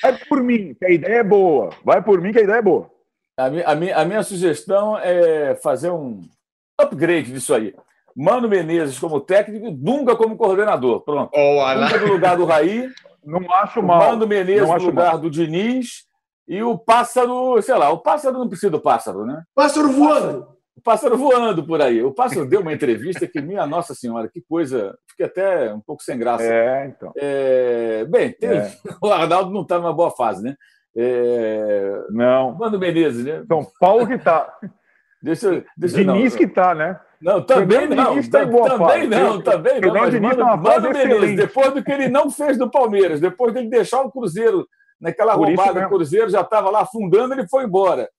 É... 0.01 0.11
Vai 0.11 0.17
por 0.29 0.41
mim, 0.41 0.73
que 0.79 0.85
a 0.85 0.89
ideia 0.89 1.19
é 1.19 1.23
boa. 1.23 1.71
Vai 1.83 2.01
por 2.01 2.21
mim, 2.21 2.31
que 2.31 2.39
a 2.39 2.43
ideia 2.43 2.59
é 2.59 2.61
boa. 2.61 2.89
A 3.37 3.49
minha, 3.49 3.65
a 3.65 3.75
minha, 3.75 3.97
a 3.97 4.05
minha 4.05 4.23
sugestão 4.23 4.97
é 4.97 5.55
fazer 5.55 5.89
um 5.89 6.21
upgrade 6.79 7.31
disso 7.31 7.53
aí. 7.53 7.73
Mano 8.15 8.49
Menezes 8.49 8.99
como 8.99 9.19
técnico 9.19 9.67
e 9.67 9.71
Dunga 9.71 10.15
como 10.15 10.37
coordenador. 10.37 11.01
Pronto. 11.01 11.31
Oh, 11.33 11.73
Dunga 11.73 12.05
no 12.05 12.13
lugar 12.13 12.37
do 12.37 12.45
Raí. 12.45 12.89
Não 13.23 13.51
acho 13.53 13.81
mal. 13.81 13.99
Mano 13.99 14.27
Menezes 14.27 14.67
no 14.67 14.75
lugar 14.75 15.13
mal. 15.13 15.19
do 15.19 15.29
Diniz. 15.29 16.07
E 16.47 16.63
o 16.63 16.77
pássaro, 16.77 17.61
sei 17.61 17.75
lá, 17.75 17.91
o 17.91 17.99
pássaro 17.99 18.39
não 18.39 18.49
precisa 18.49 18.71
do 18.71 18.81
pássaro, 18.81 19.23
né? 19.23 19.43
Pássaro 19.53 19.91
voando. 19.91 20.47
O 20.75 20.81
pássaro 20.81 21.17
voando 21.17 21.63
por 21.63 21.81
aí. 21.81 22.01
O 22.01 22.11
pássaro 22.11 22.47
deu 22.47 22.61
uma 22.61 22.73
entrevista 22.73 23.27
que, 23.27 23.41
minha 23.41 23.67
Nossa 23.67 23.93
Senhora, 23.93 24.27
que 24.27 24.41
coisa. 24.41 24.97
Fiquei 25.09 25.25
até 25.25 25.73
um 25.73 25.79
pouco 25.79 26.01
sem 26.01 26.17
graça. 26.17 26.43
É, 26.43 26.87
então. 26.87 27.11
É... 27.17 28.05
Bem, 28.05 28.31
tem... 28.31 28.49
é. 28.49 28.71
o 28.99 29.11
Arnaldo 29.11 29.51
não 29.51 29.61
está 29.61 29.77
numa 29.77 29.93
boa 29.93 30.09
fase, 30.09 30.41
né? 30.41 30.55
É... 30.95 32.05
Não. 32.09 32.55
Mano 32.55 32.79
Menezes, 32.79 33.25
né? 33.25 33.43
São 33.47 33.67
Paulo 33.79 34.07
que 34.07 34.13
está. 34.13 34.57
Deixa, 35.21 35.63
deixa, 35.77 35.97
Diniz 35.97 36.31
não. 36.31 36.37
que 36.37 36.45
está, 36.45 36.73
né? 36.73 36.99
Não, 37.21 37.41
também 37.41 37.87
não. 37.87 38.11
Diniz 38.11 38.29
tá 38.29 38.39
também 38.39 38.77
fase. 38.77 39.07
não, 39.07 39.41
também 39.41 39.81
não. 39.81 39.93
Mas 39.93 40.13
mano 40.19 40.89
Menezes, 40.93 41.35
depois 41.35 41.73
do 41.73 41.83
que 41.83 41.91
ele 41.91 42.07
não 42.07 42.29
fez 42.29 42.57
do 42.57 42.71
Palmeiras, 42.71 43.19
depois 43.19 43.53
dele 43.53 43.69
deixar 43.69 44.01
o 44.01 44.11
Cruzeiro 44.11 44.67
naquela 44.99 45.35
Por 45.35 45.47
roubada, 45.47 45.85
o 45.85 45.89
Cruzeiro 45.89 46.29
já 46.29 46.41
estava 46.41 46.69
lá 46.69 46.81
afundando, 46.81 47.33
ele 47.33 47.47
foi 47.47 47.65
embora. 47.65 48.09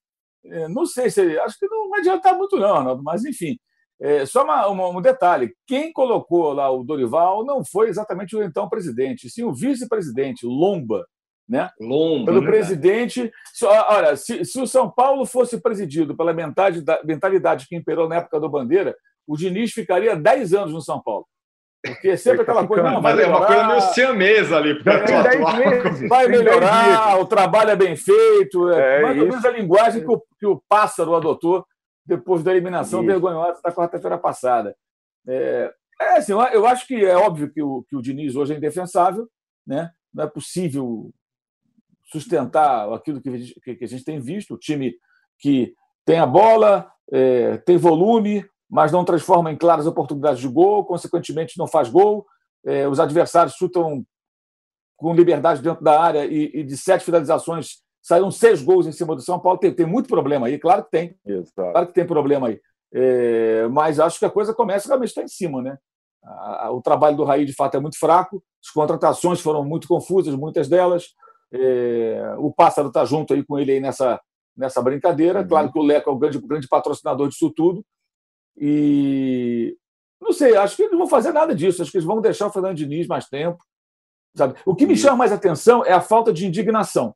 É, 0.44 0.68
não 0.68 0.84
sei 0.84 1.10
se. 1.10 1.38
Acho 1.38 1.58
que 1.58 1.66
não 1.66 1.88
vai 1.88 2.00
adiantar 2.00 2.36
muito, 2.36 2.58
não, 2.58 2.74
Arnaldo, 2.74 3.02
mas 3.02 3.24
enfim. 3.24 3.58
É, 4.00 4.24
só 4.24 4.44
uma, 4.44 4.66
uma, 4.68 4.88
um 4.88 5.00
detalhe: 5.00 5.54
quem 5.66 5.92
colocou 5.92 6.52
lá 6.52 6.70
o 6.70 6.82
Dorival 6.84 7.44
não 7.44 7.64
foi 7.64 7.88
exatamente 7.88 8.34
o 8.36 8.42
então 8.42 8.68
presidente, 8.68 9.28
sim 9.28 9.44
o 9.44 9.52
vice-presidente, 9.52 10.46
Lomba. 10.46 11.06
Né? 11.50 11.68
Lomba. 11.80 12.26
Pelo 12.26 12.42
né? 12.42 12.46
presidente. 12.46 13.32
Olha, 13.64 14.14
se, 14.14 14.44
se, 14.44 14.60
o 14.60 14.68
São 14.68 14.88
Paulo 14.88 15.26
fosse 15.26 15.60
presidido 15.60 16.16
pela 16.16 16.32
mentalidade, 16.32 17.66
que 17.66 17.74
imperou 17.74 18.08
na 18.08 18.16
época 18.16 18.38
do 18.38 18.48
Bandeira, 18.48 18.94
o 19.26 19.36
Diniz 19.36 19.72
ficaria 19.72 20.14
10 20.14 20.54
anos 20.54 20.72
no 20.72 20.80
São 20.80 21.02
Paulo. 21.02 21.26
Porque 21.84 22.10
é 22.10 22.16
sempre 22.16 22.42
aquela 22.42 22.64
coisa. 22.64 22.84
Não, 22.84 23.00
mas 23.00 23.18
é 23.18 23.26
uma 23.26 23.44
coisa 23.44 23.66
meio 23.66 23.80
siamesa 23.80 24.58
ali. 24.58 24.80
Vai 26.08 26.28
melhorar, 26.28 27.18
o 27.18 27.26
trabalho 27.26 27.70
é 27.70 27.76
bem 27.76 27.96
feito. 27.96 28.70
É, 28.70 28.98
é 28.98 29.02
mais 29.02 29.18
ou 29.18 29.26
menos 29.26 29.44
a 29.44 29.50
linguagem 29.50 30.04
que 30.04 30.10
o, 30.10 30.22
que 30.38 30.46
o 30.46 30.62
pássaro 30.68 31.16
adotou 31.16 31.66
depois 32.06 32.44
da 32.44 32.52
eliminação 32.52 33.00
isso. 33.00 33.08
vergonhosa 33.08 33.60
da 33.64 33.72
quarta-feira 33.72 34.18
passada. 34.18 34.76
É, 35.26 35.72
é 36.00 36.16
assim, 36.18 36.32
eu 36.32 36.66
acho 36.66 36.86
que 36.86 37.04
é 37.04 37.16
óbvio 37.16 37.50
que 37.50 37.62
o, 37.62 37.82
que 37.88 37.96
o 37.96 38.02
Diniz 38.02 38.36
hoje 38.36 38.54
é 38.54 38.56
indefensável, 38.56 39.26
né? 39.66 39.90
não 40.12 40.24
é 40.24 40.26
possível 40.26 41.10
sustentar 42.10 42.92
aquilo 42.92 43.20
que, 43.20 43.28
a 43.28 43.86
gente 43.86 44.04
tem 44.04 44.20
visto, 44.20 44.54
o 44.54 44.58
time 44.58 44.94
que 45.38 45.74
tem 46.04 46.18
a 46.18 46.26
bola, 46.26 46.90
é, 47.12 47.56
tem 47.58 47.76
volume, 47.76 48.44
mas 48.68 48.92
não 48.92 49.04
transforma 49.04 49.50
em 49.50 49.56
claras 49.56 49.86
oportunidades 49.86 50.40
de 50.40 50.48
gol, 50.48 50.84
consequentemente 50.84 51.58
não 51.58 51.66
faz 51.66 51.88
gol. 51.88 52.26
É, 52.64 52.86
os 52.86 53.00
adversários 53.00 53.54
chutam 53.54 54.04
com 54.96 55.14
liberdade 55.14 55.62
dentro 55.62 55.82
da 55.82 56.00
área 56.00 56.26
e, 56.26 56.50
e, 56.54 56.62
de 56.62 56.76
sete 56.76 57.04
finalizações 57.04 57.78
saíram 58.02 58.30
seis 58.30 58.62
gols 58.62 58.86
em 58.86 58.92
cima 58.92 59.14
do 59.14 59.22
São 59.22 59.40
Paulo. 59.40 59.58
Tem, 59.58 59.72
tem 59.72 59.86
muito 59.86 60.08
problema 60.08 60.46
aí, 60.46 60.58
claro 60.58 60.84
que 60.84 60.90
tem. 60.90 61.16
Claro 61.54 61.86
que 61.86 61.94
tem 61.94 62.06
problema 62.06 62.48
aí. 62.48 62.60
É, 62.92 63.68
mas 63.68 64.00
acho 64.00 64.18
que 64.18 64.24
a 64.24 64.30
coisa 64.30 64.52
começa 64.52 64.88
realmente 64.88 65.08
a 65.08 65.12
estar 65.12 65.22
em 65.22 65.28
cima, 65.28 65.62
né? 65.62 65.78
A, 66.22 66.66
a, 66.66 66.70
o 66.70 66.82
trabalho 66.82 67.16
do 67.16 67.24
Raí, 67.24 67.44
de 67.44 67.54
fato, 67.54 67.76
é 67.76 67.80
muito 67.80 67.98
fraco, 67.98 68.42
as 68.62 68.70
contratações 68.70 69.40
foram 69.40 69.64
muito 69.64 69.88
confusas, 69.88 70.34
muitas 70.34 70.68
delas. 70.68 71.14
É, 71.52 72.34
o 72.38 72.52
Pássaro 72.52 72.88
está 72.88 73.04
junto 73.04 73.34
aí 73.34 73.44
com 73.44 73.58
ele 73.58 73.72
aí 73.72 73.80
nessa, 73.80 74.20
nessa 74.56 74.80
brincadeira. 74.82 75.40
Uhum. 75.40 75.48
Claro 75.48 75.72
que 75.72 75.78
o 75.78 75.82
Leco 75.82 76.10
é 76.10 76.12
o 76.12 76.18
grande, 76.18 76.38
grande 76.38 76.68
patrocinador 76.68 77.28
disso 77.28 77.50
tudo. 77.50 77.84
E 78.56 79.76
não 80.20 80.32
sei, 80.32 80.56
acho 80.56 80.76
que 80.76 80.82
eles 80.82 80.92
não 80.92 81.00
vão 81.00 81.08
fazer 81.08 81.32
nada 81.32 81.54
disso. 81.54 81.82
Acho 81.82 81.90
que 81.90 81.96
eles 81.96 82.06
vão 82.06 82.20
deixar 82.20 82.46
o 82.46 82.52
Fernando 82.52 82.76
Diniz 82.76 83.06
mais 83.06 83.26
tempo. 83.26 83.58
Sabe? 84.36 84.54
O 84.64 84.74
que 84.74 84.86
me 84.86 84.92
uhum. 84.92 84.98
chama 84.98 85.16
mais 85.16 85.32
atenção 85.32 85.84
é 85.84 85.92
a 85.92 86.00
falta 86.00 86.32
de 86.32 86.46
indignação. 86.46 87.14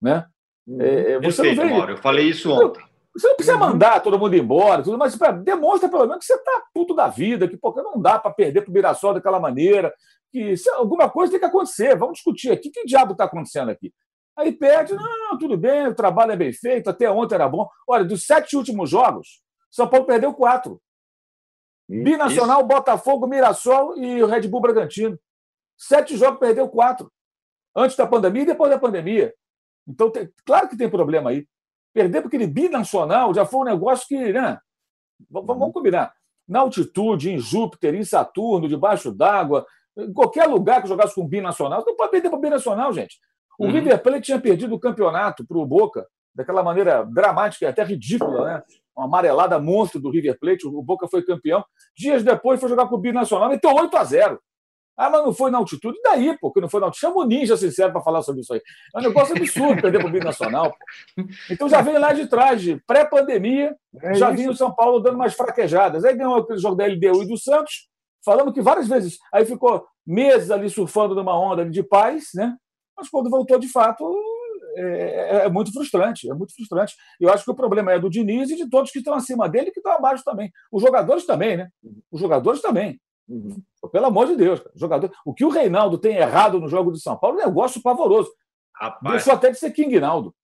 Né? 0.00 0.26
Uhum. 0.66 0.80
É, 0.80 1.12
é, 1.12 1.20
você 1.20 1.42
Perfeito, 1.42 1.56
não 1.56 1.68
vê... 1.68 1.74
Mauro, 1.74 1.92
eu 1.92 1.98
falei 1.98 2.28
isso 2.28 2.50
ontem. 2.50 2.82
Você 3.14 3.28
não 3.28 3.36
precisa 3.36 3.58
uhum. 3.58 3.60
mandar 3.60 4.00
todo 4.00 4.18
mundo 4.18 4.34
embora, 4.34 4.82
tudo, 4.82 4.96
mas 4.96 5.16
demonstra 5.44 5.88
pelo 5.88 6.06
menos 6.06 6.18
que 6.18 6.24
você 6.24 6.34
está 6.34 6.62
puto 6.72 6.94
da 6.94 7.08
vida, 7.08 7.46
que 7.46 7.58
porque 7.58 7.82
não 7.82 8.00
dá 8.00 8.18
para 8.18 8.30
perder 8.32 8.62
para 8.62 8.70
o 8.70 8.72
Mirassol 8.72 9.14
daquela 9.14 9.38
maneira, 9.38 9.92
que 10.30 10.56
se, 10.56 10.70
alguma 10.70 11.10
coisa 11.10 11.32
tem 11.32 11.40
que 11.40 11.46
acontecer. 11.46 11.96
Vamos 11.96 12.14
discutir 12.14 12.50
aqui. 12.50 12.70
Que 12.70 12.84
diabo 12.84 13.12
está 13.12 13.24
acontecendo 13.24 13.70
aqui? 13.70 13.92
Aí 14.34 14.50
perde, 14.50 14.94
não, 14.94 15.38
tudo 15.38 15.58
bem, 15.58 15.88
o 15.88 15.94
trabalho 15.94 16.32
é 16.32 16.36
bem 16.36 16.52
feito, 16.54 16.88
até 16.88 17.10
ontem 17.10 17.34
era 17.34 17.46
bom. 17.48 17.68
Olha, 17.86 18.02
dos 18.02 18.24
sete 18.24 18.56
últimos 18.56 18.88
jogos, 18.88 19.42
são 19.70 19.86
Paulo 19.86 20.06
perdeu 20.06 20.32
quatro. 20.32 20.80
Binacional, 21.86 22.60
Isso. 22.60 22.68
Botafogo, 22.68 23.26
Mirassol 23.26 23.98
e 23.98 24.22
o 24.22 24.26
Red 24.26 24.48
Bull 24.48 24.62
Bragantino. 24.62 25.18
Sete 25.76 26.16
jogos 26.16 26.40
perdeu 26.40 26.66
quatro. 26.68 27.12
Antes 27.76 27.96
da 27.96 28.06
pandemia 28.06 28.42
e 28.42 28.46
depois 28.46 28.70
da 28.70 28.78
pandemia. 28.78 29.34
Então, 29.86 30.10
tem, 30.10 30.30
claro 30.46 30.68
que 30.68 30.76
tem 30.76 30.88
problema 30.88 31.30
aí. 31.30 31.46
Perder 31.92 32.20
para 32.20 32.28
aquele 32.28 32.46
binacional 32.46 33.34
já 33.34 33.44
foi 33.44 33.60
um 33.60 33.64
negócio 33.64 34.06
que. 34.06 34.32
Né? 34.32 34.58
Vamos, 35.30 35.56
uhum. 35.56 35.72
combinar. 35.72 36.12
Na 36.48 36.60
altitude, 36.60 37.30
em 37.30 37.38
Júpiter, 37.38 37.94
em 37.94 38.04
Saturno, 38.04 38.68
debaixo 38.68 39.12
d'água, 39.12 39.66
em 39.96 40.12
qualquer 40.12 40.46
lugar 40.46 40.82
que 40.82 40.88
jogasse 40.88 41.14
com 41.14 41.26
binacional, 41.26 41.84
não 41.86 41.96
pode 41.96 42.10
perder 42.10 42.30
para 42.30 42.38
binacional, 42.38 42.92
gente. 42.92 43.16
O 43.58 43.66
uhum. 43.66 43.70
River 43.70 44.02
Plate 44.02 44.22
tinha 44.22 44.40
perdido 44.40 44.74
o 44.74 44.80
campeonato 44.80 45.46
para 45.46 45.58
o 45.58 45.66
Boca 45.66 46.06
daquela 46.34 46.62
maneira 46.62 47.04
dramática 47.04 47.66
e 47.66 47.68
até 47.68 47.84
ridícula, 47.84 48.44
né? 48.44 48.62
uma 48.96 49.06
amarelada 49.06 49.58
monstro 49.58 50.00
do 50.00 50.10
River 50.10 50.38
Plate, 50.38 50.66
o 50.66 50.82
Boca 50.82 51.06
foi 51.08 51.22
campeão. 51.22 51.64
Dias 51.96 52.22
depois 52.22 52.60
foi 52.60 52.68
jogar 52.68 52.88
com 52.88 52.96
o 52.96 52.98
Binacional, 52.98 53.48
meteu 53.48 53.72
8 53.72 53.96
a 53.96 54.04
0 54.04 54.40
ah, 54.96 55.10
mas 55.10 55.24
não 55.24 55.32
foi 55.32 55.50
na 55.50 55.58
altitude. 55.58 55.98
E 55.98 56.02
daí, 56.02 56.38
pô, 56.38 56.52
que 56.52 56.60
não 56.60 56.68
foi 56.68 56.80
na 56.80 56.86
altitude? 56.86 57.12
Chama 57.12 57.24
o 57.24 57.26
Ninja 57.26 57.56
sincero 57.56 57.92
para 57.92 58.02
falar 58.02 58.22
sobre 58.22 58.42
isso 58.42 58.52
aí. 58.52 58.60
É 58.94 58.98
um 58.98 59.02
negócio 59.02 59.36
absurdo 59.36 59.80
perder 59.80 59.98
para 59.98 60.08
o 60.08 60.12
Binacional. 60.12 60.70
Pô. 60.70 61.24
Então 61.50 61.68
já 61.68 61.80
vem 61.80 61.98
lá 61.98 62.12
de 62.12 62.26
trás, 62.26 62.60
de 62.60 62.80
pré-pandemia, 62.86 63.74
é 64.00 64.14
já 64.14 64.30
vinha 64.30 64.50
o 64.50 64.56
São 64.56 64.74
Paulo 64.74 65.00
dando 65.00 65.14
umas 65.14 65.34
fraquejadas. 65.34 66.04
Aí 66.04 66.16
ganhou 66.16 66.36
aquele 66.36 66.58
jogo 66.58 66.76
da 66.76 66.86
LDU 66.86 67.22
e 67.22 67.28
do 67.28 67.38
Santos, 67.38 67.88
falando 68.24 68.52
que 68.52 68.60
várias 68.60 68.88
vezes. 68.88 69.18
Aí 69.32 69.44
ficou 69.44 69.84
meses 70.06 70.50
ali 70.50 70.68
surfando 70.68 71.14
numa 71.14 71.38
onda 71.38 71.68
de 71.68 71.82
paz, 71.82 72.30
né? 72.34 72.56
Mas 72.96 73.08
quando 73.08 73.30
voltou 73.30 73.58
de 73.58 73.68
fato, 73.68 74.04
é, 74.76 74.82
é, 74.82 75.46
é, 75.46 75.48
muito 75.48 75.72
frustrante, 75.72 76.30
é 76.30 76.34
muito 76.34 76.54
frustrante. 76.54 76.94
Eu 77.20 77.30
acho 77.30 77.44
que 77.44 77.50
o 77.50 77.54
problema 77.54 77.92
é 77.92 77.98
do 77.98 78.10
Diniz 78.10 78.50
e 78.50 78.56
de 78.56 78.68
todos 78.68 78.90
que 78.90 78.98
estão 78.98 79.14
acima 79.14 79.48
dele 79.48 79.68
e 79.68 79.72
que 79.72 79.80
estão 79.80 79.92
abaixo 79.92 80.24
também. 80.24 80.50
Os 80.70 80.82
jogadores 80.82 81.26
também, 81.26 81.56
né? 81.56 81.68
Os 82.10 82.20
jogadores 82.20 82.60
também. 82.60 82.98
Uhum. 83.28 83.62
Pelo 83.90 84.06
amor 84.06 84.26
de 84.26 84.36
Deus, 84.36 84.62
jogador. 84.74 85.10
O 85.24 85.32
que 85.32 85.44
o 85.44 85.48
Reinaldo 85.48 85.98
tem 85.98 86.16
errado 86.16 86.60
no 86.60 86.68
jogo 86.68 86.92
de 86.92 87.00
São 87.00 87.16
Paulo 87.16 87.40
é 87.40 87.44
um 87.44 87.48
negócio 87.48 87.82
pavoroso. 87.82 88.32
Rapaz. 88.74 89.16
Deixou 89.16 89.34
até 89.34 89.50
de 89.50 89.58
ser 89.58 89.70
King 89.70 89.98
Naldo. 90.00 90.34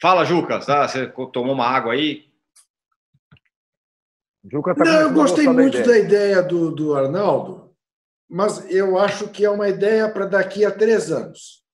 Fala, 0.00 0.24
Juca. 0.24 0.60
Tá? 0.64 0.86
Você 0.86 1.06
tomou 1.32 1.54
uma 1.54 1.66
água 1.66 1.92
aí? 1.92 2.28
Juca 4.50 4.74
tá 4.74 4.84
Não, 4.84 5.00
eu 5.00 5.12
gostei 5.12 5.48
muito 5.48 5.82
da 5.82 5.98
ideia, 5.98 6.02
da 6.02 6.06
ideia 6.06 6.42
do, 6.42 6.70
do 6.70 6.94
Arnaldo, 6.94 7.74
mas 8.28 8.70
eu 8.70 8.98
acho 8.98 9.28
que 9.28 9.44
é 9.44 9.50
uma 9.50 9.68
ideia 9.68 10.10
para 10.10 10.26
daqui 10.26 10.64
a 10.64 10.70
três 10.70 11.10
anos. 11.10 11.64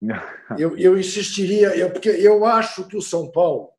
Eu, 0.58 0.76
eu 0.78 0.98
insistiria, 0.98 1.76
eu, 1.76 1.90
porque 1.90 2.10
eu 2.10 2.44
acho 2.44 2.86
que 2.86 2.96
o 2.96 3.02
São 3.02 3.32
Paulo 3.32 3.70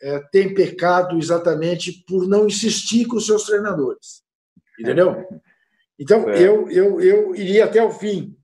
é, 0.00 0.20
tem 0.30 0.54
pecado 0.54 1.18
exatamente 1.18 2.04
por 2.06 2.26
não 2.26 2.46
insistir 2.46 3.04
com 3.06 3.16
os 3.16 3.26
seus 3.26 3.44
treinadores. 3.44 4.23
Entendeu? 4.78 5.26
Então, 5.98 6.28
é. 6.28 6.40
eu, 6.40 6.70
eu, 6.70 7.00
eu 7.00 7.34
iria 7.34 7.64
até 7.64 7.82
o 7.82 7.90
fim 7.90 8.36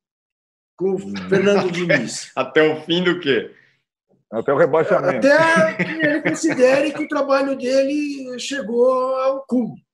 com 0.76 0.94
o 0.94 0.98
Fernando 1.28 1.70
Diniz. 1.70 2.30
até 2.36 2.62
o 2.62 2.80
fim 2.82 3.02
do 3.02 3.18
quê? 3.20 3.54
Até 4.30 4.52
o 4.52 4.56
rebaixamento. 4.56 5.26
Até 5.26 5.84
que 5.84 6.06
ele 6.06 6.22
considere 6.22 6.92
que 6.92 7.02
o 7.02 7.08
trabalho 7.08 7.56
dele 7.56 8.38
chegou 8.38 9.16
ao 9.16 9.44
cume. 9.46 9.84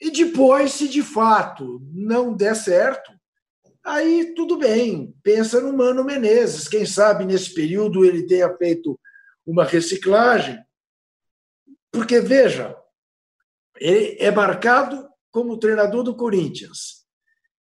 E 0.00 0.10
depois, 0.10 0.72
se 0.72 0.88
de 0.88 1.02
fato 1.02 1.80
não 1.92 2.34
der 2.34 2.56
certo, 2.56 3.12
Aí 3.84 4.32
tudo 4.34 4.56
bem, 4.56 5.14
pensa 5.22 5.60
no 5.60 5.76
Mano 5.76 6.02
Menezes. 6.02 6.66
Quem 6.66 6.86
sabe 6.86 7.26
nesse 7.26 7.52
período 7.52 8.02
ele 8.02 8.26
tenha 8.26 8.50
feito 8.56 8.98
uma 9.46 9.62
reciclagem. 9.62 10.58
Porque, 11.92 12.18
veja, 12.18 12.74
ele 13.76 14.16
é 14.18 14.30
marcado 14.30 15.06
como 15.34 15.58
treinador 15.58 16.04
do 16.04 16.14
Corinthians, 16.14 17.04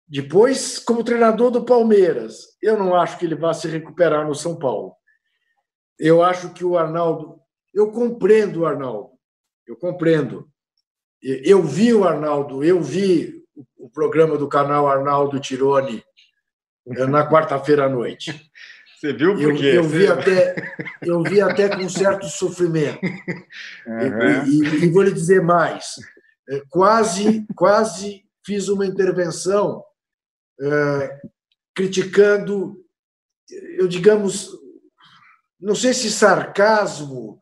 depois 0.08 0.80
como 0.80 1.04
treinador 1.04 1.48
do 1.52 1.64
Palmeiras. 1.64 2.58
Eu 2.60 2.76
não 2.76 2.92
acho 2.92 3.16
que 3.16 3.24
ele 3.24 3.36
vá 3.36 3.54
se 3.54 3.68
recuperar 3.68 4.26
no 4.26 4.34
São 4.34 4.58
Paulo. 4.58 4.96
Eu 5.96 6.24
acho 6.24 6.52
que 6.52 6.64
o 6.64 6.76
Arnaldo. 6.76 7.40
Eu 7.72 7.92
compreendo 7.92 8.60
o 8.60 8.66
Arnaldo, 8.66 9.10
eu 9.64 9.76
compreendo. 9.76 10.50
Eu 11.22 11.62
vi 11.62 11.94
o 11.94 12.04
Arnaldo, 12.04 12.64
eu 12.64 12.82
vi 12.82 13.44
o 13.78 13.88
programa 13.88 14.36
do 14.36 14.48
canal 14.48 14.88
Arnaldo 14.88 15.38
Tironi 15.38 16.02
eh, 16.88 17.06
na 17.06 17.30
quarta-feira 17.30 17.84
à 17.86 17.88
noite. 17.88 18.34
Você 18.98 19.12
viu 19.12 19.34
por 19.34 19.54
quê? 19.54 19.66
Eu, 19.66 19.74
eu, 19.74 19.84
vi 19.84 20.06
até, 20.08 20.74
eu 21.02 21.22
vi 21.22 21.40
até 21.40 21.68
com 21.68 21.88
certo 21.88 22.26
sofrimento. 22.28 23.00
Uhum. 23.86 24.44
E, 24.46 24.62
e, 24.62 24.84
e, 24.84 24.90
vou 24.90 25.02
lhe 25.02 25.12
dizer 25.12 25.40
mais. 25.40 25.96
Eh, 26.48 26.62
quase, 26.68 27.46
quase 27.54 28.24
fiz 28.44 28.68
uma 28.68 28.86
intervenção 28.86 29.84
é, 30.60 31.20
criticando, 31.74 32.84
eu 33.78 33.88
digamos, 33.88 34.50
não 35.60 35.74
sei 35.74 35.94
se 35.94 36.10
sarcasmo 36.10 37.40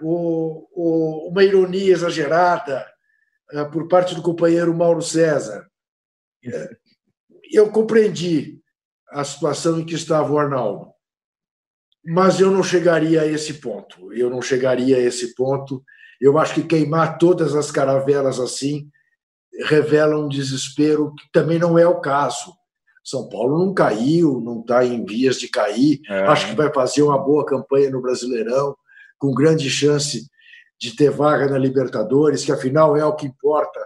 ou, 0.00 0.68
ou 0.72 1.28
uma 1.28 1.42
ironia 1.42 1.92
exagerada 1.92 2.86
é, 3.50 3.64
por 3.64 3.88
parte 3.88 4.14
do 4.14 4.22
companheiro 4.22 4.74
Mauro 4.74 5.02
César. 5.02 5.68
Eu 7.52 7.70
compreendi 7.70 8.60
a 9.10 9.24
situação 9.24 9.78
em 9.78 9.86
que 9.86 9.94
estava 9.94 10.32
o 10.32 10.38
Arnaldo, 10.38 10.92
mas 12.04 12.40
eu 12.40 12.50
não 12.50 12.62
chegaria 12.62 13.22
a 13.22 13.26
esse 13.26 13.54
ponto. 13.54 14.12
Eu 14.12 14.28
não 14.30 14.42
chegaria 14.42 14.96
a 14.96 15.00
esse 15.00 15.34
ponto. 15.34 15.84
Eu 16.22 16.38
acho 16.38 16.54
que 16.54 16.62
queimar 16.62 17.18
todas 17.18 17.54
as 17.54 17.70
caravelas 17.70 18.38
assim 18.38 18.88
revela 19.68 20.16
um 20.16 20.28
desespero 20.28 21.12
que 21.14 21.24
também 21.32 21.58
não 21.58 21.78
é 21.78 21.86
o 21.86 22.00
caso. 22.00 22.54
São 23.04 23.28
Paulo 23.28 23.58
não 23.58 23.74
caiu, 23.74 24.40
não 24.40 24.60
está 24.60 24.84
em 24.84 25.04
vias 25.04 25.36
de 25.36 25.48
cair. 25.48 26.00
É. 26.08 26.22
Acho 26.28 26.48
que 26.48 26.54
vai 26.54 26.72
fazer 26.72 27.02
uma 27.02 27.18
boa 27.18 27.44
campanha 27.44 27.90
no 27.90 28.00
Brasileirão, 28.00 28.76
com 29.18 29.34
grande 29.34 29.68
chance 29.68 30.26
de 30.80 30.96
ter 30.96 31.10
vaga 31.10 31.48
na 31.48 31.58
Libertadores, 31.58 32.44
que 32.44 32.52
afinal 32.52 32.96
é 32.96 33.04
o 33.04 33.14
que 33.14 33.26
importa 33.26 33.80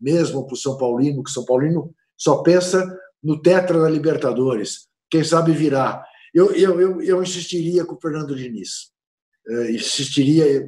mesmo 0.00 0.46
para 0.46 0.54
o 0.54 0.58
São 0.58 0.76
Paulino, 0.76 1.22
que 1.22 1.30
o 1.30 1.32
São 1.32 1.44
Paulino 1.44 1.94
só 2.16 2.42
pensa 2.42 2.84
no 3.22 3.40
tetra 3.40 3.80
da 3.80 3.88
Libertadores. 3.88 4.86
Quem 5.10 5.24
sabe 5.24 5.52
virá. 5.52 6.04
Eu, 6.34 6.52
eu, 6.52 6.80
eu, 6.80 7.02
eu 7.02 7.22
insistiria 7.22 7.84
com 7.84 7.94
o 7.94 8.00
Fernando 8.00 8.34
Diniz. 8.34 8.90
Eu 9.46 9.70
insistiria. 9.70 10.66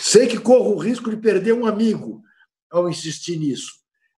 Sei 0.00 0.26
que 0.26 0.38
corro 0.38 0.74
o 0.74 0.78
risco 0.78 1.10
de 1.10 1.16
perder 1.16 1.52
um 1.52 1.66
amigo 1.66 2.22
ao 2.70 2.88
insistir 2.88 3.38
nisso, 3.38 3.72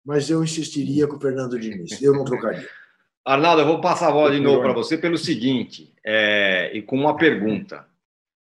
mas 0.05 0.29
eu 0.29 0.43
insistiria 0.43 1.07
com 1.07 1.17
o 1.17 1.21
Fernando 1.21 1.59
Diniz. 1.59 2.01
Eu 2.03 2.13
não 2.13 2.25
trocaria. 2.25 2.69
Arnaldo, 3.25 3.61
eu 3.61 3.67
vou 3.67 3.81
passar 3.81 4.09
a 4.09 4.13
bola 4.13 4.31
de 4.31 4.41
novo 4.41 4.63
para 4.63 4.73
você 4.73 4.97
pelo 4.97 5.19
seguinte, 5.19 5.93
é, 6.05 6.71
e 6.73 6.81
com 6.81 6.97
uma 6.97 7.17
pergunta. 7.17 7.87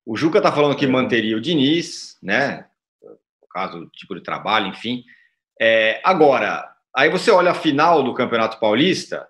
O 0.06 0.16
Juca 0.16 0.38
está 0.38 0.50
falando 0.50 0.76
que 0.76 0.86
manteria 0.86 1.36
o 1.36 1.40
Diniz, 1.40 2.16
né? 2.22 2.66
No 3.02 3.48
caso, 3.50 3.86
tipo 3.92 4.14
de 4.14 4.22
trabalho, 4.22 4.68
enfim. 4.68 5.04
É, 5.60 6.00
agora, 6.02 6.66
aí 6.96 7.10
você 7.10 7.30
olha 7.30 7.50
a 7.50 7.54
final 7.54 8.02
do 8.02 8.14
Campeonato 8.14 8.58
Paulista, 8.58 9.28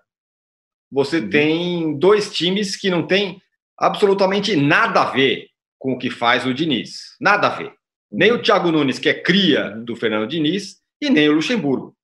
você 0.89 1.19
uhum. 1.19 1.29
tem 1.29 1.99
dois 1.99 2.31
times 2.33 2.77
que 2.77 2.89
não 2.89 3.05
tem 3.05 3.41
absolutamente 3.77 4.55
nada 4.55 5.01
a 5.01 5.11
ver 5.11 5.49
com 5.77 5.93
o 5.93 5.97
que 5.97 6.09
faz 6.09 6.45
o 6.45 6.53
Diniz. 6.53 7.17
Nada 7.19 7.47
a 7.47 7.49
ver. 7.49 7.73
Nem 8.11 8.31
o 8.31 8.41
Thiago 8.41 8.71
Nunes, 8.71 8.99
que 8.99 9.09
é 9.09 9.13
cria 9.13 9.69
do 9.69 9.95
Fernando 9.95 10.27
Diniz, 10.27 10.81
e 11.01 11.09
nem 11.09 11.29
o 11.29 11.33
Luxemburgo. 11.33 11.95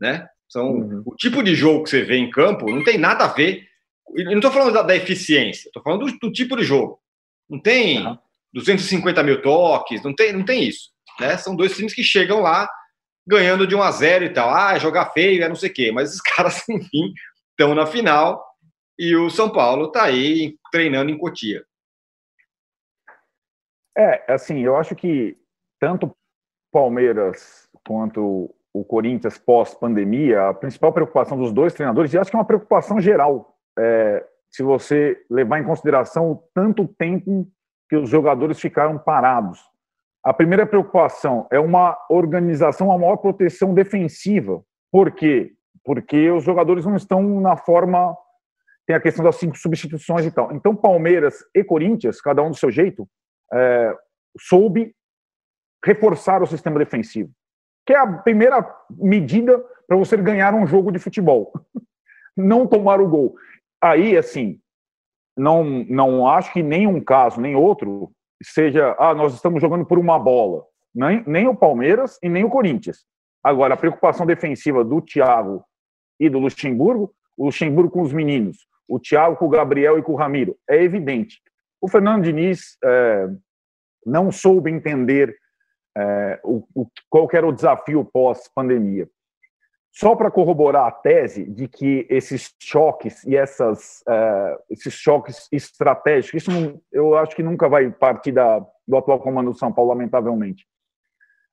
Né? 0.00 0.28
São, 0.48 0.70
uhum. 0.70 1.02
O 1.04 1.16
tipo 1.16 1.42
de 1.42 1.54
jogo 1.54 1.84
que 1.84 1.90
você 1.90 2.02
vê 2.02 2.16
em 2.16 2.30
campo 2.30 2.70
não 2.70 2.84
tem 2.84 2.98
nada 2.98 3.24
a 3.24 3.28
ver. 3.28 3.66
Eu 4.14 4.26
não 4.26 4.36
estou 4.36 4.52
falando 4.52 4.74
da, 4.74 4.82
da 4.82 4.96
eficiência, 4.96 5.68
estou 5.68 5.82
falando 5.82 6.06
do, 6.06 6.18
do, 6.18 6.32
tipo 6.32 6.56
de 6.56 6.62
jogo. 6.62 7.00
Não 7.48 7.60
tem 7.60 8.06
uhum. 8.06 8.18
250 8.52 9.22
mil 9.22 9.42
toques, 9.42 10.02
não 10.02 10.14
tem, 10.14 10.32
não 10.32 10.44
tem 10.44 10.64
isso. 10.64 10.90
Né? 11.18 11.36
São 11.36 11.56
dois 11.56 11.74
times 11.74 11.94
que 11.94 12.02
chegam 12.02 12.40
lá 12.40 12.68
ganhando 13.26 13.66
de 13.66 13.74
1 13.74 13.82
a 13.82 13.90
0 13.90 14.24
e 14.26 14.30
tal. 14.30 14.50
Ah, 14.50 14.78
jogar 14.78 15.12
feio, 15.12 15.42
é 15.42 15.48
não 15.48 15.56
sei 15.56 15.70
o 15.70 15.74
quê. 15.74 15.90
Mas 15.90 16.14
os 16.14 16.20
caras, 16.36 16.68
enfim, 16.68 17.12
estão 17.50 17.74
na 17.74 17.86
final 17.86 18.44
e 18.98 19.16
o 19.16 19.28
São 19.28 19.50
Paulo 19.50 19.86
está 19.86 20.04
aí 20.04 20.56
treinando 20.70 21.10
em 21.10 21.18
Cotia. 21.18 21.64
É, 23.96 24.32
assim, 24.32 24.60
eu 24.60 24.76
acho 24.76 24.94
que 24.94 25.36
tanto 25.80 26.14
Palmeiras 26.72 27.68
quanto 27.86 28.54
o 28.72 28.84
Corinthians 28.84 29.38
pós-pandemia, 29.38 30.48
a 30.48 30.54
principal 30.54 30.92
preocupação 30.92 31.38
dos 31.38 31.52
dois 31.52 31.72
treinadores, 31.72 32.12
e 32.12 32.18
acho 32.18 32.30
que 32.30 32.36
é 32.36 32.38
uma 32.38 32.44
preocupação 32.44 33.00
geral, 33.00 33.56
é, 33.78 34.24
se 34.50 34.62
você 34.62 35.16
levar 35.30 35.60
em 35.60 35.64
consideração 35.64 36.32
o 36.32 36.42
tanto 36.54 36.86
tempo 36.86 37.48
que 37.88 37.96
os 37.96 38.08
jogadores 38.08 38.60
ficaram 38.60 38.98
parados. 38.98 39.60
A 40.24 40.34
primeira 40.34 40.66
preocupação 40.66 41.46
é 41.52 41.58
uma 41.60 41.96
organização, 42.10 42.88
uma 42.88 42.98
maior 42.98 43.16
proteção 43.16 43.72
defensiva. 43.72 44.60
Por 44.90 45.12
quê? 45.12 45.52
Porque 45.84 46.30
os 46.30 46.42
jogadores 46.42 46.84
não 46.84 46.96
estão 46.96 47.40
na 47.40 47.56
forma. 47.56 48.16
Tem 48.86 48.96
a 48.96 49.00
questão 49.00 49.24
das 49.24 49.36
cinco 49.36 49.56
substituições 49.56 50.26
e 50.26 50.30
tal. 50.30 50.52
Então, 50.52 50.74
Palmeiras 50.74 51.44
e 51.54 51.62
Corinthians, 51.62 52.20
cada 52.20 52.42
um 52.42 52.50
do 52.50 52.56
seu 52.56 52.70
jeito, 52.70 53.08
é, 53.52 53.94
soube 54.38 54.95
reforçar 55.86 56.42
o 56.42 56.46
sistema 56.46 56.80
defensivo, 56.80 57.30
que 57.86 57.92
é 57.92 57.98
a 57.98 58.06
primeira 58.06 58.66
medida 58.90 59.64
para 59.86 59.96
você 59.96 60.16
ganhar 60.16 60.52
um 60.52 60.66
jogo 60.66 60.90
de 60.90 60.98
futebol. 60.98 61.52
Não 62.36 62.66
tomar 62.66 63.00
o 63.00 63.08
gol. 63.08 63.36
Aí, 63.80 64.18
assim, 64.18 64.60
não, 65.36 65.64
não 65.88 66.26
acho 66.26 66.52
que 66.52 66.62
nenhum 66.62 67.00
caso, 67.00 67.40
nem 67.40 67.54
outro, 67.54 68.10
seja, 68.42 68.94
ah, 68.98 69.14
nós 69.14 69.34
estamos 69.34 69.60
jogando 69.60 69.86
por 69.86 69.98
uma 69.98 70.18
bola. 70.18 70.64
Nem, 70.94 71.22
nem 71.26 71.48
o 71.48 71.56
Palmeiras 71.56 72.18
e 72.22 72.28
nem 72.28 72.44
o 72.44 72.50
Corinthians. 72.50 73.04
Agora, 73.42 73.74
a 73.74 73.76
preocupação 73.76 74.26
defensiva 74.26 74.84
do 74.84 75.00
Thiago 75.00 75.64
e 76.18 76.28
do 76.28 76.38
Luxemburgo, 76.38 77.14
o 77.36 77.46
Luxemburgo 77.46 77.90
com 77.90 78.02
os 78.02 78.12
meninos, 78.12 78.66
o 78.88 78.98
Thiago 78.98 79.36
com 79.36 79.46
o 79.46 79.50
Gabriel 79.50 79.98
e 79.98 80.02
com 80.02 80.12
o 80.12 80.16
Ramiro, 80.16 80.56
é 80.68 80.82
evidente. 80.82 81.40
O 81.80 81.88
Fernando 81.88 82.24
Diniz 82.24 82.76
é, 82.84 83.28
não 84.04 84.30
soube 84.30 84.70
entender 84.70 85.36
é, 85.96 86.40
o, 86.44 86.62
o, 86.74 86.86
qual 87.08 87.26
era 87.32 87.46
o 87.46 87.52
desafio 87.52 88.04
pós-pandemia. 88.04 89.08
Só 89.90 90.14
para 90.14 90.30
corroborar 90.30 90.86
a 90.86 90.92
tese 90.92 91.44
de 91.50 91.66
que 91.66 92.06
esses 92.10 92.54
choques 92.60 93.24
e 93.24 93.34
essas, 93.34 94.02
é, 94.06 94.58
esses 94.68 94.92
choques 94.92 95.48
estratégicos, 95.50 96.42
isso 96.42 96.50
não, 96.50 96.78
eu 96.92 97.16
acho 97.16 97.34
que 97.34 97.42
nunca 97.42 97.66
vai 97.66 97.90
partir 97.90 98.32
da, 98.32 98.62
do 98.86 98.96
atual 98.96 99.18
comando 99.20 99.52
do 99.52 99.58
São 99.58 99.72
Paulo, 99.72 99.90
lamentavelmente. 99.90 100.66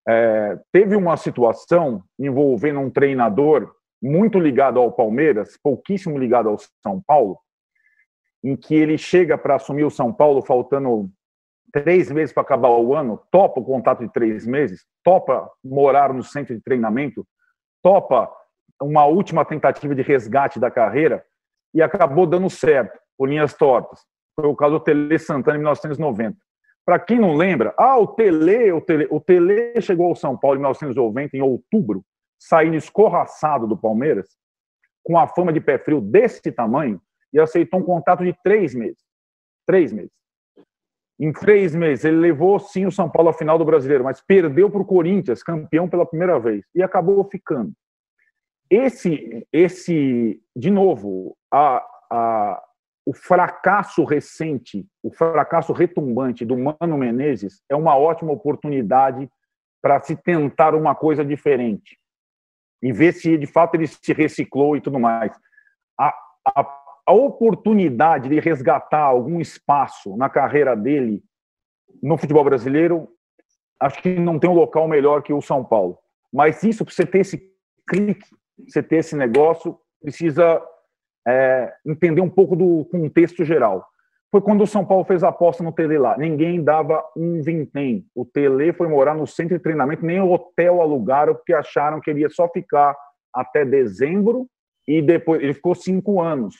É, 0.06 0.60
teve 0.73 0.97
uma 0.97 1.15
situação 1.15 2.03
envolvendo 2.19 2.82
um 2.82 2.89
treinador 2.89 3.73
muito 4.01 4.38
ligado 4.38 4.77
ao 4.77 4.91
Palmeiras, 4.91 5.58
pouquíssimo 5.63 6.17
ligado 6.17 6.49
ao 6.49 6.58
São 6.82 7.01
Paulo, 7.08 7.39
em 8.43 8.58
que 8.58 8.75
ele 8.75 8.97
chega 8.97 9.38
para 9.38 9.56
assumir 9.56 9.86
o 9.86 9.89
São 9.89 10.12
Paulo 10.12 10.41
faltando 10.41 11.10
três 11.73 12.12
meses 12.12 12.31
para 12.31 12.43
acabar 12.43 12.69
o 12.69 12.95
ano, 12.95 13.19
topa 13.31 13.59
o 13.59 13.65
contrato 13.65 14.01
de 14.01 14.13
três 14.13 14.45
meses, 14.45 14.86
topa 15.03 15.49
morar 15.63 16.13
no 16.13 16.23
centro 16.23 16.55
de 16.55 16.62
treinamento, 16.62 17.27
topa 17.81 18.31
uma 18.79 19.05
última 19.05 19.43
tentativa 19.43 19.95
de 19.95 20.03
resgate 20.03 20.59
da 20.59 20.69
carreira 20.69 21.25
e 21.73 21.81
acabou 21.81 22.27
dando 22.27 22.49
certo, 22.49 22.97
por 23.17 23.27
linhas 23.27 23.53
tortas. 23.53 23.99
Foi 24.36 24.47
o 24.47 24.55
caso 24.55 24.73
do 24.73 24.79
Tele 24.79 25.17
Santana 25.17 25.57
em 25.57 25.62
1990. 25.62 26.38
Para 26.86 26.99
quem 26.99 27.19
não 27.19 27.36
lembra, 27.36 27.73
ah, 27.77 27.97
o 27.97 28.07
Tele, 28.07 28.71
o 28.71 28.81
Tele, 28.81 29.07
o 29.09 29.19
Tele 29.19 29.81
chegou 29.81 30.07
ao 30.07 30.15
São 30.15 30.38
Paulo 30.38 30.57
em 30.57 30.59
1990, 30.59 31.38
em 31.38 31.41
outubro, 31.41 32.03
saindo 32.38 32.75
escorraçado 32.75 33.65
do 33.65 33.77
Palmeiras, 33.77 34.27
com 35.01 35.17
a 35.17 35.27
fama 35.27 35.51
de 35.51 35.62
pé 35.62 35.79
frio 35.79 36.01
desse 36.01 36.51
tamanho, 36.51 37.01
e 37.31 37.39
aceitou 37.39 37.79
um 37.79 37.83
contrato 37.83 38.23
de 38.23 38.36
três 38.43 38.75
meses. 38.75 39.01
Três 39.65 39.91
meses. 39.91 40.12
Em 41.20 41.32
três 41.32 41.76
meses, 41.76 42.05
ele 42.05 42.18
levou 42.18 42.59
sim 42.59 42.86
o 42.86 42.91
São 42.91 43.09
Paulo 43.09 43.30
à 43.30 43.34
final 43.34 43.57
do 43.57 43.66
brasileiro, 43.66 44.03
mas 44.03 44.22
perdeu 44.22 44.70
para 44.70 44.82
o 44.82 44.86
Corinthians, 44.86 45.43
campeão 45.43 45.88
pela 45.88 46.05
primeira 46.05 46.39
vez, 46.39 46.66
e 46.74 46.82
acabou 46.82 47.24
ficando. 47.30 47.72
Esse, 48.70 49.47
esse 49.53 50.41
de 50.55 50.72
novo, 50.72 51.38
a, 51.51 51.86
a, 52.11 52.64
o 53.05 53.14
fracasso 53.14 54.03
recente, 54.03 54.88
o 55.03 55.11
fracasso 55.11 55.72
retumbante 55.74 56.43
do 56.43 56.57
Mano 56.57 56.97
Menezes 56.97 57.61
é 57.70 57.76
uma 57.76 57.95
ótima 57.95 58.32
oportunidade 58.32 59.30
para 59.82 60.01
se 60.01 60.16
tentar 60.16 60.74
uma 60.74 60.95
coisa 60.95 61.24
diferente 61.24 61.99
e 62.82 62.91
ver 62.91 63.14
se 63.14 63.38
de 63.38 63.45
fato 63.45 63.76
ele 63.76 63.88
se 63.88 64.14
reciclou 64.14 64.76
e 64.76 64.82
tudo 64.82 64.99
mais. 64.99 65.32
A, 65.99 66.14
a 66.55 66.64
a 67.06 67.14
oportunidade 67.14 68.30
de 68.30 68.39
resgatar 68.39 69.01
algum 69.01 69.39
espaço 69.39 70.16
na 70.16 70.30
carreira 70.30 70.76
dele 70.76 71.24
no 72.01 72.18
futebol 72.18 72.43
brasileiro, 72.43 73.08
acho 73.80 74.01
que 74.01 74.18
não 74.20 74.39
tem 74.39 74.49
um 74.49 74.56
local 74.56 74.88
melhor 74.88 75.22
que 75.22 75.34
o 75.34 75.41
São 75.41 75.64
Paulo. 75.64 75.97
Mas 76.32 76.64
isso, 76.64 76.84
para 76.84 76.93
você 76.93 77.06
ter 77.06 77.20
esse 77.20 77.51
clique, 77.88 78.26
você 78.68 78.82
ter 78.82 78.97
esse 78.97 79.16
negócio, 79.16 79.78
precisa 80.01 80.62
é, 81.28 81.74
entender 81.86 82.22
um 82.22 82.30
pouco 82.30 82.56
do 82.56 82.86
contexto 82.86 83.43
geral. 83.43 83.86
Foi 84.32 84.41
quando 84.41 84.64
o 84.64 84.68
São 84.68 84.84
Paulo 84.84 85.04
fez 85.06 85.24
a 85.24 85.30
aposta 85.30 85.64
no 85.64 85.72
Tele 85.72 85.97
lá. 85.97 86.18
Ninguém 86.18 86.64
dava 86.64 87.04
um 87.16 87.41
vintém. 87.41 88.08
O 88.16 88.26
Tele 88.26 88.74
foi 88.74 88.88
morar 88.88 89.14
no 89.14 89.28
centro 89.28 89.56
de 89.56 89.62
treinamento, 89.62 90.06
nem 90.06 90.20
o 90.20 90.32
hotel 90.32 90.82
alugaram, 90.82 91.36
porque 91.36 91.54
acharam 91.54 92.01
que 92.01 92.10
ele 92.10 92.22
ia 92.22 92.30
só 92.30 92.49
ficar 92.49 92.95
até 93.32 93.64
dezembro 93.64 94.47
e 94.88 95.01
depois 95.01 95.41
ele 95.41 95.54
ficou 95.54 95.76
cinco 95.76 96.20
anos. 96.20 96.56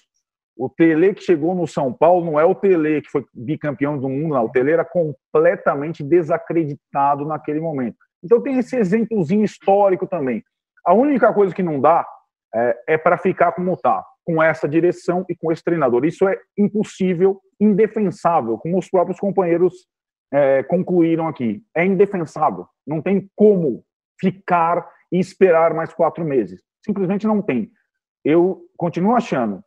O 0.56 0.70
Tele 0.70 1.14
que 1.14 1.24
chegou 1.24 1.56
no 1.56 1.68
São 1.68 1.92
Paulo 1.92 2.26
não 2.26 2.40
é 2.40 2.46
o 2.46 2.54
Tele 2.54 3.02
que 3.02 3.10
foi 3.10 3.26
bicampeão 3.34 3.98
do 3.98 4.08
mundo, 4.08 4.36
não. 4.36 4.46
O 4.46 4.52
Tele 4.52 4.72
era 4.72 4.86
completamente 4.86 6.04
desacreditado 6.04 7.26
naquele 7.26 7.60
momento. 7.60 7.98
Então 8.24 8.42
tem 8.42 8.58
esse 8.58 8.76
exemplozinho 8.76 9.44
histórico 9.44 10.08
também. 10.08 10.44
A 10.86 10.94
única 10.94 11.34
coisa 11.34 11.54
que 11.54 11.64
não 11.64 11.80
dá 11.80 12.06
é, 12.54 12.84
é 12.90 12.98
para 12.98 13.18
ficar 13.18 13.52
como 13.54 13.74
está, 13.74 14.06
com 14.24 14.42
essa 14.42 14.68
direção 14.68 15.26
e 15.28 15.36
com 15.36 15.52
esse 15.52 15.64
treinador. 15.64 16.06
Isso 16.06 16.28
é 16.28 16.38
impossível, 16.58 17.42
indefensável, 17.60 18.58
como 18.58 18.78
os 18.78 18.90
próprios 18.90 19.20
companheiros 19.20 19.74
é, 20.32 20.64
concluíram 20.64 21.28
aqui. 21.28 21.64
É 21.76 21.86
indefensável. 21.86 22.68
Não 22.86 23.02
tem 23.02 23.30
como 23.36 23.84
ficar 24.20 24.88
e 25.12 25.20
esperar 25.20 25.74
mais 25.74 25.94
quatro 25.94 26.24
meses. 26.24 26.62
Simplesmente 26.84 27.28
não 27.28 27.42
tem. 27.42 27.72
Eu 28.24 28.62
continuo 28.78 29.16
achando, 29.16 29.64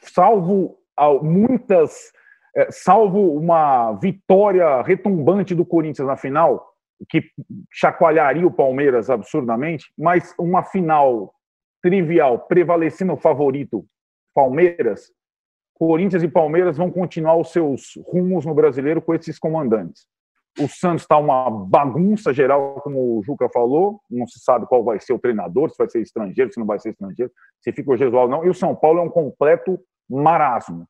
salvo 0.00 0.78
muitas, 1.22 2.12
é, 2.56 2.70
salvo 2.70 3.34
uma 3.34 3.92
vitória 3.92 4.82
retumbante 4.82 5.54
do 5.54 5.64
Corinthians 5.64 6.06
na 6.06 6.16
final, 6.16 6.64
que 7.08 7.22
chacoalharia 7.72 8.46
o 8.46 8.52
Palmeiras 8.52 9.10
absurdamente, 9.10 9.92
mas 9.98 10.34
uma 10.38 10.62
final 10.62 11.34
trivial, 11.82 12.38
prevalecendo 12.38 13.12
o 13.12 13.16
favorito 13.18 13.84
Palmeiras, 14.34 15.12
Corinthians 15.74 16.22
e 16.22 16.28
Palmeiras 16.28 16.76
vão 16.76 16.90
continuar 16.90 17.36
os 17.36 17.52
seus 17.52 17.94
rumos 18.06 18.46
no 18.46 18.54
brasileiro 18.54 19.02
com 19.02 19.14
esses 19.14 19.38
comandantes. 19.38 20.06
O 20.58 20.68
Santos 20.68 21.02
está 21.02 21.18
uma 21.18 21.50
bagunça 21.50 22.32
geral, 22.32 22.80
como 22.80 23.18
o 23.18 23.22
Juca 23.24 23.48
falou, 23.48 24.00
não 24.08 24.26
se 24.26 24.38
sabe 24.38 24.66
qual 24.66 24.84
vai 24.84 25.00
ser 25.00 25.12
o 25.12 25.18
treinador, 25.18 25.68
se 25.70 25.76
vai 25.76 25.88
ser 25.88 26.00
estrangeiro, 26.00 26.52
se 26.52 26.60
não 26.60 26.66
vai 26.66 26.78
ser 26.78 26.90
estrangeiro, 26.90 27.32
se 27.60 27.72
fica 27.72 27.90
o 27.90 27.96
Gesual 27.96 28.28
não. 28.28 28.44
E 28.44 28.48
o 28.48 28.54
São 28.54 28.74
Paulo 28.74 29.00
é 29.00 29.02
um 29.02 29.10
completo 29.10 29.80
marasmo. 30.08 30.86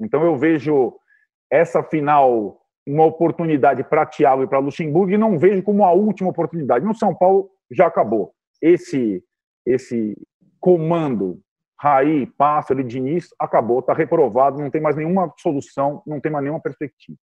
Então 0.00 0.22
eu 0.22 0.36
vejo 0.36 0.94
essa 1.50 1.82
final 1.82 2.60
uma 2.86 3.04
oportunidade 3.04 3.82
para 3.84 4.06
Thiago 4.06 4.44
e 4.44 4.46
para 4.46 4.60
Luxemburgo 4.60 5.10
e 5.12 5.18
não 5.18 5.38
vejo 5.38 5.62
como 5.62 5.84
a 5.84 5.92
última 5.92 6.30
oportunidade. 6.30 6.84
No 6.84 6.94
São 6.94 7.14
Paulo 7.14 7.50
já 7.70 7.86
acabou. 7.86 8.32
Esse 8.62 9.22
esse 9.66 10.16
comando 10.60 11.40
Raí, 11.78 12.26
Pássaro 12.26 12.80
e 12.80 12.84
Diniz 12.84 13.28
acabou, 13.38 13.80
está 13.80 13.92
reprovado, 13.92 14.58
não 14.58 14.70
tem 14.70 14.80
mais 14.80 14.96
nenhuma 14.96 15.32
solução, 15.38 16.02
não 16.06 16.20
tem 16.20 16.32
mais 16.32 16.42
nenhuma 16.42 16.60
perspectiva. 16.60 17.18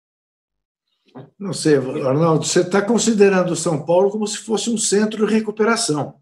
Não 1.37 1.53
sei, 1.53 1.75
Arnaldo, 1.75 2.45
você 2.45 2.61
está 2.61 2.81
considerando 2.81 3.55
São 3.55 3.85
Paulo 3.85 4.09
como 4.09 4.25
se 4.27 4.37
fosse 4.39 4.69
um 4.69 4.77
centro 4.77 5.27
de 5.27 5.33
recuperação. 5.33 6.15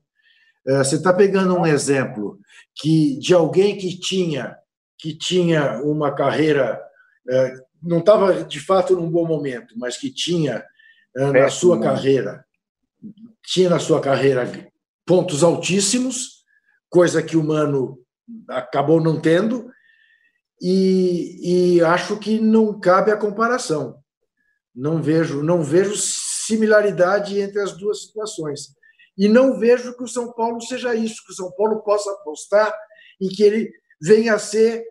É, 0.68 0.78
você 0.80 0.96
está 0.96 1.14
pegando 1.14 1.56
um 1.56 1.66
exemplo 1.66 2.39
que 2.76 3.18
de 3.20 3.34
alguém 3.34 3.78
que 3.78 4.00
tinha 4.00 4.58
que 4.98 5.18
tinha 5.18 5.82
uma 5.82 6.14
carreira 6.14 6.80
é, 7.28 7.54
não 7.82 8.00
estava 8.00 8.44
de 8.44 8.60
fato 8.60 8.96
num 8.96 9.10
bom 9.10 9.26
momento, 9.26 9.74
mas 9.78 9.98
que 9.98 10.12
tinha 10.14 10.64
é, 11.16 11.32
na 11.32 11.50
sua 11.50 11.80
carreira 11.80 12.46
tinha 13.44 13.70
na 13.70 13.80
sua 13.80 14.00
carreira 14.00 14.50
pontos 15.06 15.44
altíssimos, 15.44 16.44
coisa 16.89 17.22
que 17.22 17.36
o 17.36 17.44
Mano 17.44 17.98
acabou 18.48 19.02
não 19.02 19.20
tendo, 19.20 19.70
e, 20.62 21.78
e 21.78 21.82
acho 21.82 22.18
que 22.18 22.39
não 22.39 22.80
cabe 22.80 23.12
a 23.12 23.18
comparação. 23.18 24.01
Não 24.74 25.02
vejo, 25.02 25.44
não 25.44 25.62
vejo 25.62 25.96
similaridade 25.96 27.40
entre 27.40 27.60
as 27.60 27.78
duas 27.78 28.04
situações. 28.04 28.74
E 29.18 29.28
não 29.28 29.60
vejo 29.60 29.96
que 29.96 30.04
o 30.04 30.08
São 30.08 30.32
Paulo 30.32 30.62
seja 30.62 30.96
isso, 30.96 31.24
que 31.26 31.32
o 31.32 31.36
São 31.36 31.52
Paulo 31.52 31.82
possa 31.82 32.12
apostar 32.12 32.74
em 33.20 33.28
que 33.28 33.44
ele 33.44 33.72
venha 34.02 34.34
a 34.34 34.40
ser 34.40 34.84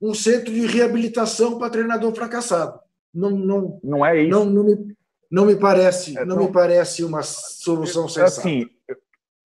um 0.00 0.14
centro 0.14 0.52
de 0.52 0.66
reabilitação 0.66 1.58
para 1.58 1.70
treinador 1.70 2.12
fracassado. 2.14 2.80
Não, 3.14 3.30
não, 3.30 3.80
não 3.82 4.04
é 4.04 4.20
isso. 4.20 4.30
Não, 4.30 4.44
não, 4.44 4.64
me, 4.64 4.96
não 5.30 5.46
me 5.46 5.56
parece, 5.56 6.18
é, 6.18 6.24
não, 6.24 6.36
não, 6.36 6.46
me 6.46 6.52
parece 6.52 7.04
uma 7.04 7.22
solução 7.22 8.08
sensata. 8.08 8.40
Assim, 8.40 8.66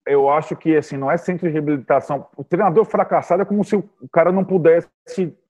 eu 0.06 0.30
acho 0.30 0.56
que 0.56 0.76
assim 0.76 0.98
não 0.98 1.12
é 1.12 1.18
centro 1.18 1.48
de 1.48 1.54
reabilitação. 1.54 2.28
O 2.36 2.44
treinador 2.44 2.84
fracassado 2.86 3.44
é 3.44 3.46
como 3.46 3.64
se 3.64 3.76
o 3.76 4.10
cara 4.12 4.32
não 4.32 4.44
pudesse 4.44 4.88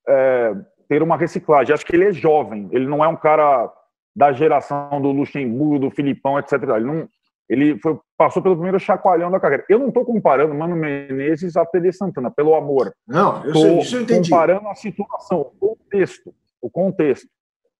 é, 0.06 0.54
ter 0.88 1.02
uma 1.02 1.16
reciclagem. 1.16 1.72
Acho 1.72 1.86
que 1.86 1.96
ele 1.96 2.08
é 2.08 2.12
jovem. 2.12 2.68
Ele 2.72 2.86
não 2.86 3.02
é 3.02 3.08
um 3.08 3.16
cara 3.16 3.72
da 4.20 4.32
geração 4.32 5.00
do 5.00 5.10
Luxemburgo, 5.10 5.78
do 5.78 5.90
Filipão, 5.90 6.38
etc. 6.38 6.52
Ele 6.52 6.84
não, 6.84 7.08
ele 7.48 7.78
foi, 7.78 7.98
passou 8.18 8.42
pelo 8.42 8.54
primeiro 8.54 8.78
chacoalhão 8.78 9.30
da 9.30 9.40
carreira. 9.40 9.64
Eu 9.66 9.78
não 9.78 9.88
estou 9.88 10.04
comparando 10.04 10.54
Mano 10.54 10.76
Menezes 10.76 11.56
a 11.56 11.64
Tele 11.64 11.90
Santana, 11.90 12.30
pelo 12.30 12.54
amor. 12.54 12.92
Não, 13.08 13.42
eu 13.46 13.54
sei, 13.54 13.78
isso 13.78 13.96
eu 13.96 14.02
entendi. 14.02 14.28
comparando 14.28 14.68
a 14.68 14.74
situação, 14.74 15.40
o 15.40 15.44
contexto, 15.68 16.34
o 16.60 16.68
contexto. 16.68 17.26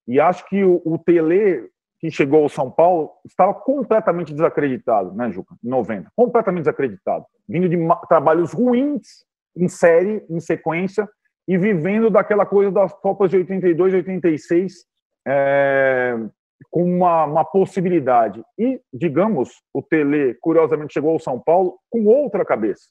E 0.08 0.18
acho 0.18 0.48
que 0.48 0.64
o, 0.64 0.80
o 0.82 0.96
Tele, 0.96 1.68
que 2.00 2.10
chegou 2.10 2.42
ao 2.42 2.48
São 2.48 2.70
Paulo, 2.70 3.10
estava 3.26 3.52
completamente 3.52 4.32
desacreditado, 4.32 5.12
né, 5.12 5.30
Juca? 5.30 5.54
Em 5.62 5.68
90. 5.68 6.10
Completamente 6.16 6.62
desacreditado. 6.62 7.26
Vindo 7.46 7.68
de 7.68 7.76
trabalhos 8.08 8.54
ruins, 8.54 9.26
em 9.54 9.68
série, 9.68 10.24
em 10.30 10.40
sequência, 10.40 11.06
e 11.46 11.58
vivendo 11.58 12.08
daquela 12.08 12.46
coisa 12.46 12.70
das 12.70 12.94
Copas 12.94 13.28
de 13.28 13.36
82 13.36 13.92
e 13.92 13.96
86, 13.96 14.72
é, 15.26 16.16
com 16.70 16.84
uma, 16.84 17.24
uma, 17.24 17.44
possibilidade. 17.44 18.42
E, 18.58 18.80
digamos, 18.92 19.62
o 19.72 19.82
Tele, 19.82 20.34
curiosamente, 20.40 20.94
chegou 20.94 21.12
ao 21.12 21.18
São 21.18 21.38
Paulo 21.38 21.78
com 21.88 22.06
outra 22.06 22.44
cabeça. 22.44 22.88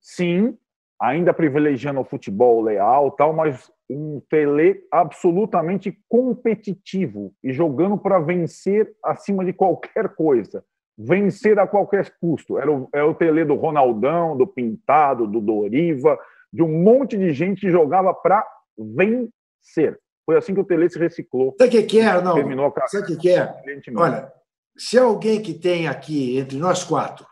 Sim, 0.00 0.56
ainda 1.00 1.32
privilegiando 1.34 2.00
o 2.00 2.04
futebol 2.04 2.62
leal, 2.62 3.10
tal, 3.10 3.32
mas 3.32 3.70
um 3.88 4.20
Tele 4.28 4.82
absolutamente 4.90 5.96
competitivo 6.08 7.32
e 7.42 7.52
jogando 7.52 7.96
para 7.96 8.18
vencer 8.18 8.92
acima 9.04 9.44
de 9.44 9.52
qualquer 9.52 10.14
coisa. 10.14 10.64
Vencer 10.98 11.58
a 11.58 11.66
qualquer 11.66 12.14
custo. 12.18 12.58
Era 12.58 12.72
o, 12.72 12.88
era 12.92 13.04
é 13.04 13.06
o 13.06 13.14
Tele 13.14 13.44
do 13.44 13.54
Ronaldão, 13.54 14.36
do 14.36 14.46
Pintado, 14.46 15.26
do 15.26 15.40
Doriva, 15.40 16.18
de 16.52 16.62
um 16.62 16.82
monte 16.82 17.16
de 17.18 17.32
gente 17.32 17.60
que 17.60 17.70
jogava 17.70 18.14
para 18.14 18.46
vencer. 18.78 19.98
Foi 20.26 20.36
assim 20.36 20.52
que 20.52 20.60
o 20.60 20.64
Tele 20.64 20.90
se 20.90 20.98
reciclou. 20.98 21.54
Sabe 21.56 21.68
o 21.68 21.70
que 21.70 21.82
quer, 21.84 22.20
não? 22.20 22.34
Terminou 22.34 22.66
a 22.66 22.88
Sabe 22.88 23.04
o 23.04 23.06
que 23.06 23.16
quer? 23.16 23.62
Olha, 23.96 24.32
se 24.76 24.98
alguém 24.98 25.40
que 25.40 25.54
tem 25.54 25.86
aqui, 25.86 26.36
entre 26.36 26.58
nós 26.58 26.82
quatro, 26.82 27.24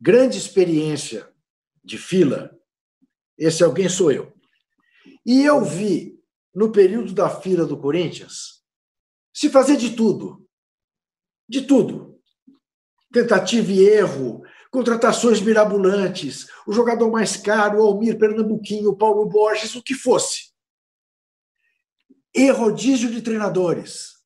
grande 0.00 0.38
experiência 0.38 1.28
de 1.84 1.98
fila, 1.98 2.58
esse 3.36 3.62
alguém 3.62 3.86
sou 3.86 4.10
eu. 4.10 4.32
E 5.26 5.44
eu 5.44 5.62
vi, 5.62 6.18
no 6.54 6.72
período 6.72 7.12
da 7.12 7.28
fila 7.28 7.66
do 7.66 7.78
Corinthians, 7.78 8.62
se 9.30 9.50
fazer 9.50 9.76
de 9.76 9.94
tudo. 9.94 10.48
De 11.46 11.66
tudo. 11.66 12.18
Tentativa 13.12 13.70
e 13.70 13.86
erro, 13.86 14.42
contratações 14.70 15.40
mirabolantes, 15.42 16.48
o 16.66 16.72
jogador 16.72 17.10
mais 17.10 17.36
caro, 17.36 17.78
o 17.78 17.86
Almir 17.86 18.18
Pernambuquinho, 18.18 18.90
o 18.90 18.96
Paulo 18.96 19.26
Borges, 19.28 19.74
o 19.74 19.82
que 19.82 19.94
fosse 19.94 20.45
e 22.36 22.50
rodízio 22.50 23.10
de 23.10 23.22
treinadores, 23.22 24.16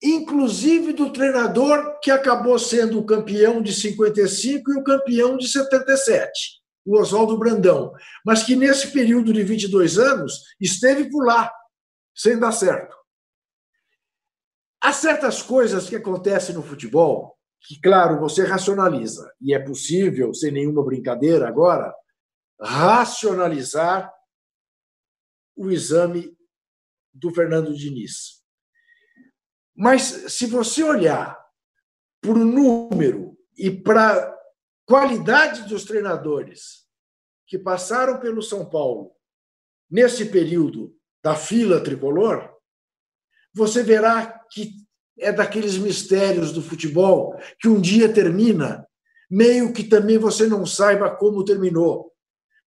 inclusive 0.00 0.92
do 0.92 1.12
treinador 1.12 1.98
que 2.00 2.12
acabou 2.12 2.56
sendo 2.56 3.00
o 3.00 3.04
campeão 3.04 3.60
de 3.60 3.74
55 3.74 4.72
e 4.72 4.76
o 4.76 4.84
campeão 4.84 5.36
de 5.36 5.48
77, 5.48 6.62
o 6.84 6.96
Oswaldo 6.96 7.36
Brandão, 7.36 7.92
mas 8.24 8.44
que 8.44 8.54
nesse 8.54 8.92
período 8.92 9.32
de 9.32 9.42
22 9.42 9.98
anos 9.98 10.44
esteve 10.60 11.10
por 11.10 11.26
lá, 11.26 11.52
sem 12.14 12.38
dar 12.38 12.52
certo. 12.52 12.94
Há 14.80 14.92
certas 14.92 15.42
coisas 15.42 15.88
que 15.88 15.96
acontecem 15.96 16.54
no 16.54 16.62
futebol 16.62 17.36
que, 17.60 17.80
claro, 17.80 18.20
você 18.20 18.44
racionaliza, 18.44 19.28
e 19.40 19.52
é 19.52 19.58
possível, 19.58 20.32
sem 20.32 20.52
nenhuma 20.52 20.84
brincadeira 20.84 21.48
agora, 21.48 21.92
racionalizar 22.60 24.12
o 25.56 25.70
exame 25.72 26.35
do 27.18 27.32
Fernando 27.34 27.74
Diniz. 27.74 28.42
Mas 29.74 30.02
se 30.02 30.46
você 30.46 30.82
olhar 30.82 31.38
para 32.20 32.32
o 32.32 32.44
número 32.44 33.36
e 33.56 33.70
para 33.70 34.14
a 34.14 34.36
qualidade 34.84 35.68
dos 35.68 35.84
treinadores 35.84 36.86
que 37.46 37.58
passaram 37.58 38.18
pelo 38.18 38.42
São 38.42 38.68
Paulo 38.68 39.12
nesse 39.90 40.26
período 40.26 40.96
da 41.22 41.34
fila 41.34 41.82
tricolor, 41.82 42.52
você 43.52 43.82
verá 43.82 44.40
que 44.50 44.86
é 45.18 45.32
daqueles 45.32 45.78
mistérios 45.78 46.52
do 46.52 46.60
futebol 46.60 47.38
que 47.58 47.68
um 47.68 47.80
dia 47.80 48.12
termina, 48.12 48.86
meio 49.30 49.72
que 49.72 49.84
também 49.84 50.18
você 50.18 50.46
não 50.46 50.66
saiba 50.66 51.14
como 51.16 51.44
terminou. 51.44 52.12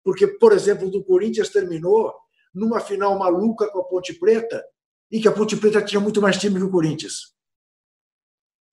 Porque, 0.03 0.27
por 0.27 0.53
exemplo, 0.53 0.89
do 0.89 1.03
Corinthians 1.03 1.49
terminou 1.49 2.13
numa 2.53 2.79
final 2.79 3.17
maluca 3.17 3.69
com 3.71 3.79
a 3.79 3.83
Ponte 3.83 4.13
Preta, 4.13 4.63
e 5.11 5.21
que 5.21 5.27
a 5.27 5.31
Ponte 5.31 5.55
Preta 5.55 5.81
tinha 5.81 5.99
muito 5.99 6.21
mais 6.21 6.37
time 6.37 6.57
que 6.57 6.65
o 6.65 6.71
Corinthians. 6.71 7.35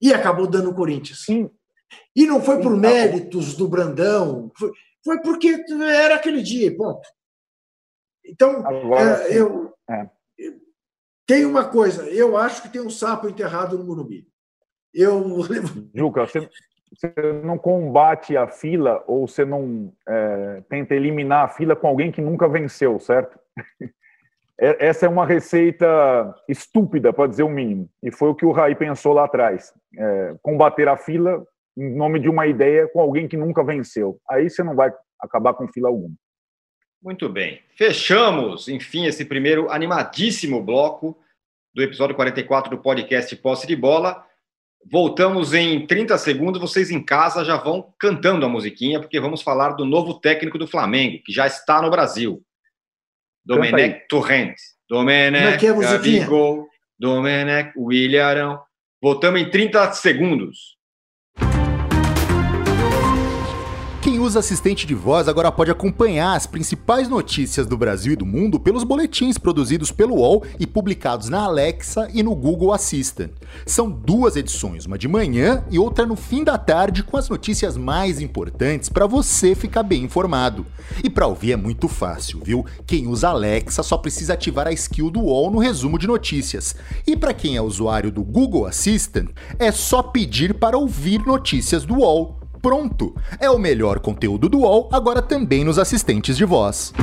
E 0.01 0.13
acabou 0.13 0.47
dando 0.47 0.71
o 0.71 0.75
Corinthians. 0.75 1.25
Sim. 1.25 1.51
E 2.15 2.27
não 2.27 2.43
foi 2.43 2.61
por 2.61 2.77
méritos 2.77 3.57
do 3.57 3.69
Brandão, 3.69 4.51
foi, 4.57 4.73
foi 5.05 5.23
porque 5.23 5.65
era 5.81 6.17
aquele 6.17 6.43
dia, 6.43 6.75
ponto. 6.77 7.07
Então, 8.25 8.67
Agora, 8.67 9.25
é, 9.29 9.39
eu. 9.39 9.73
É. 9.89 10.09
Tem 11.27 11.45
uma 11.45 11.69
coisa, 11.69 12.05
eu 12.11 12.37
acho 12.37 12.63
que 12.63 12.69
tem 12.69 12.81
um 12.81 12.91
sapo 12.91 13.29
enterrado 13.29 13.79
no 13.79 13.85
Morumbi. 13.85 14.27
Eu. 14.93 15.25
Juca, 15.95 16.27
você, 16.27 16.49
você 16.95 17.33
não 17.45 17.59
combate 17.59 18.37
a 18.37 18.47
fila 18.47 19.03
ou 19.07 19.27
você 19.27 19.45
não 19.45 19.93
é, 20.07 20.63
tenta 20.69 20.95
eliminar 20.95 21.45
a 21.45 21.49
fila 21.49 21.75
com 21.75 21.87
alguém 21.87 22.13
que 22.13 22.21
nunca 22.21 22.49
venceu, 22.49 22.99
certo? 23.01 23.39
É, 24.61 24.87
essa 24.87 25.07
é 25.07 25.09
uma 25.09 25.27
receita 25.27 25.87
estúpida, 26.49 27.13
para 27.13 27.29
dizer 27.29 27.43
o 27.43 27.49
mínimo. 27.49 27.91
E 28.01 28.13
foi 28.13 28.29
o 28.29 28.35
que 28.35 28.47
o 28.47 28.53
Raí 28.53 28.77
pensou 28.77 29.13
lá 29.13 29.25
atrás. 29.25 29.73
É, 29.99 30.37
combater 30.43 30.89
a 30.89 30.97
fila 30.97 31.45
em 31.77 31.95
nome 31.95 32.21
de 32.21 32.29
uma 32.29 32.47
ideia 32.47 32.89
com 32.89 33.01
alguém 33.01 33.27
que 33.27 33.37
nunca 33.37 33.65
venceu. 33.65 34.19
Aí 34.31 34.49
você 34.49 34.63
não 34.63 34.77
vai 34.77 34.93
acabar 35.21 35.55
com 35.55 35.67
fila 35.69 35.89
alguma. 35.89 36.15
Muito 37.03 37.29
bem. 37.29 37.61
Fechamos, 37.77 38.69
enfim, 38.69 39.07
esse 39.07 39.25
primeiro 39.25 39.71
animadíssimo 39.71 40.63
bloco 40.63 41.19
do 41.75 41.83
episódio 41.83 42.15
44 42.15 42.71
do 42.71 42.81
podcast 42.81 43.35
Posse 43.37 43.67
de 43.67 43.75
Bola. 43.75 44.25
Voltamos 44.91 45.53
em 45.53 45.87
30 45.87 46.17
segundos. 46.17 46.61
Vocês 46.61 46.91
em 46.91 47.05
casa 47.05 47.45
já 47.45 47.57
vão 47.57 47.93
cantando 47.99 48.47
a 48.47 48.49
musiquinha, 48.49 49.01
porque 49.01 49.19
vamos 49.19 49.43
falar 49.43 49.71
do 49.71 49.85
novo 49.85 50.21
técnico 50.21 50.57
do 50.57 50.69
Flamengo, 50.69 51.23
que 51.25 51.33
já 51.33 51.47
está 51.47 51.83
no 51.83 51.91
Brasil. 51.91 52.43
Domenech 53.45 54.07
Torrent. 54.09 54.55
Domenech, 54.89 55.65
é, 55.65 55.69
é 55.69 55.75
Gabigol, 55.75 56.67
Domenech, 56.99 57.73
William 57.77 58.61
Voltamos 59.03 59.41
em 59.41 59.51
30 59.51 59.93
segundos. 59.93 60.74
Quem 64.05 64.21
usa 64.21 64.41
assistente 64.41 64.87
de 64.87 64.95
voz 64.95 65.29
agora 65.29 65.51
pode 65.51 65.71
acompanhar 65.71 66.37
as 66.37 66.47
principais 66.47 67.09
notícias 67.09 67.67
do 67.67 67.75
Brasil 67.75 68.13
e 68.13 68.17
do 68.17 68.27
mundo 68.27 68.61
pelos 68.61 68.85
boletins 68.85 69.39
produzidos 69.39 69.91
pelo 69.91 70.17
UOL 70.17 70.45
e 70.61 70.67
publicados 70.67 71.31
na 71.31 71.45
Alexa 71.45 72.11
e 72.13 72.23
no 72.23 72.35
Google 72.35 72.75
Assistant. 72.75 73.31
São 73.65 73.91
duas 73.91 74.37
edições, 74.37 74.85
uma 74.85 74.99
de 74.99 75.09
manhã 75.09 75.65
e 75.71 75.79
outra 75.79 76.05
no 76.05 76.17
fim 76.17 76.45
da 76.45 76.59
tarde, 76.59 77.03
com 77.03 77.17
as 77.17 77.31
notícias 77.31 77.79
mais 77.79 78.21
importantes 78.21 78.91
para 78.91 79.07
você 79.07 79.55
ficar 79.55 79.83
bem 79.83 80.03
informado. 80.03 80.67
E 81.03 81.09
para 81.09 81.27
ouvir 81.27 81.53
é 81.53 81.57
muito 81.57 81.89
fácil, 81.89 82.43
viu? 82.45 82.67
Quem 82.87 83.07
usa 83.07 83.31
Alexa 83.31 83.83
só 83.83 83.97
precisa 83.97 84.35
ativar 84.35 84.67
a 84.67 84.73
skill 84.73 85.11
do 85.11 85.21
UOL 85.21 85.51
no 85.51 85.59
resumo 85.59 85.99
de 85.99 86.07
notícias. 86.07 86.77
E 87.07 87.17
para 87.17 87.33
quem 87.33 87.57
é 87.57 87.63
usuário 87.63 88.13
do 88.13 88.23
Google 88.23 88.67
Assistant, 88.67 89.31
é 89.59 89.73
só 89.73 90.03
pedir 90.03 90.53
para 90.53 90.77
ouvir 90.77 91.25
notícias 91.25 91.87
do 91.87 92.01
UOL 92.01 92.44
pronto. 92.65 93.15
É 93.39 93.51
o 93.51 93.59
melhor 93.59 94.01
conteúdo 94.01 94.49
do 94.49 94.61
UOL, 94.61 94.89
agora 94.91 95.21
também 95.21 95.63
nos 95.63 95.79
assistentes 95.79 96.35
de 96.35 96.47
voz. 96.47 96.95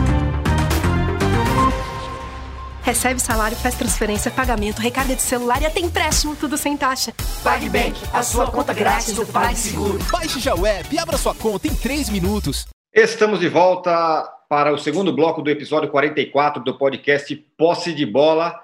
Recebe 2.82 3.22
salário, 3.22 3.56
faz 3.56 3.76
transferência, 3.76 4.32
pagamento, 4.32 4.80
recarga 4.80 5.16
de 5.16 5.22
celular 5.22 5.62
e 5.62 5.68
até 5.68 5.80
empréstimo, 5.80 6.36
tudo 6.36 6.58
sem 6.58 6.76
taxa. 6.76 7.14
PagBank, 7.44 7.96
a 8.12 8.24
sua 8.24 8.50
conta 8.50 8.74
grátis 8.74 9.14
do 9.14 9.24
PagSeguro. 9.24 10.00
Baixe 10.12 10.40
já 10.40 10.56
o 10.56 10.66
app 10.66 10.96
e 10.96 10.98
abra 10.98 11.16
sua 11.16 11.36
conta 11.36 11.68
em 11.68 11.76
3 11.76 12.10
minutos. 12.10 12.68
Estamos 12.92 13.40
de 13.40 13.48
volta 13.48 14.28
para 14.50 14.74
o 14.74 14.80
segundo 14.80 15.14
bloco 15.14 15.44
do 15.44 15.52
episódio 15.52 15.92
44 15.92 16.64
do 16.64 16.76
podcast 16.76 17.36
Posse 17.56 17.94
de 17.94 18.06
Bola. 18.08 18.60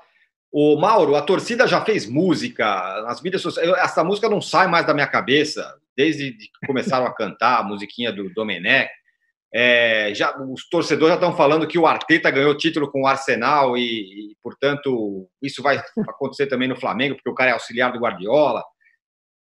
O 0.51 0.75
Mauro, 0.79 1.15
a 1.15 1.21
torcida 1.21 1.67
já 1.67 1.79
fez 1.81 2.09
música 2.09 2.65
nas 3.03 3.21
mídias 3.21 3.43
sociais. 3.43 3.69
Essa 3.77 4.03
música 4.03 4.27
não 4.27 4.41
sai 4.41 4.65
mais 4.65 4.87
da 4.87 4.95
minha 4.95 5.05
cabeça 5.05 5.77
desde 5.97 6.31
que 6.31 6.67
começaram 6.67 7.07
a 7.07 7.13
cantar 7.13 7.59
a 7.59 7.63
musiquinha 7.63 8.11
do 8.11 8.31
Domenech. 8.33 8.89
É, 9.51 10.13
já, 10.13 10.37
os 10.37 10.69
torcedores 10.69 11.09
já 11.09 11.15
estão 11.15 11.35
falando 11.35 11.67
que 11.67 11.79
o 11.79 11.87
Arteta 11.87 12.29
ganhou 12.29 12.55
título 12.55 12.91
com 12.91 13.01
o 13.01 13.07
Arsenal 13.07 13.77
e, 13.77 13.81
e, 14.31 14.35
portanto, 14.43 15.27
isso 15.41 15.63
vai 15.63 15.81
acontecer 16.07 16.47
também 16.47 16.67
no 16.67 16.79
Flamengo, 16.79 17.15
porque 17.15 17.29
o 17.29 17.33
cara 17.33 17.49
é 17.49 17.53
auxiliar 17.53 17.91
do 17.91 17.99
Guardiola. 17.99 18.63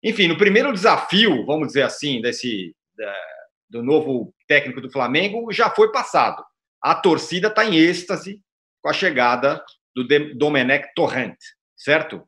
Enfim, 0.03 0.27
no 0.27 0.37
primeiro 0.37 0.71
desafio, 0.71 1.45
vamos 1.45 1.67
dizer 1.67 1.83
assim, 1.83 2.21
desse 2.21 2.75
da, 2.95 3.15
do 3.69 3.81
novo 3.81 4.33
técnico 4.47 4.81
do 4.81 4.91
Flamengo, 4.91 5.51
já 5.51 5.69
foi 5.69 5.91
passado. 5.91 6.43
A 6.81 6.93
torcida 6.93 7.47
está 7.47 7.65
em 7.65 7.75
êxtase 7.75 8.39
com 8.81 8.89
a 8.89 8.93
chegada 8.93 9.63
do 9.95 10.05
Domenech 10.35 10.89
Torrent, 10.93 11.37
certo? 11.75 12.27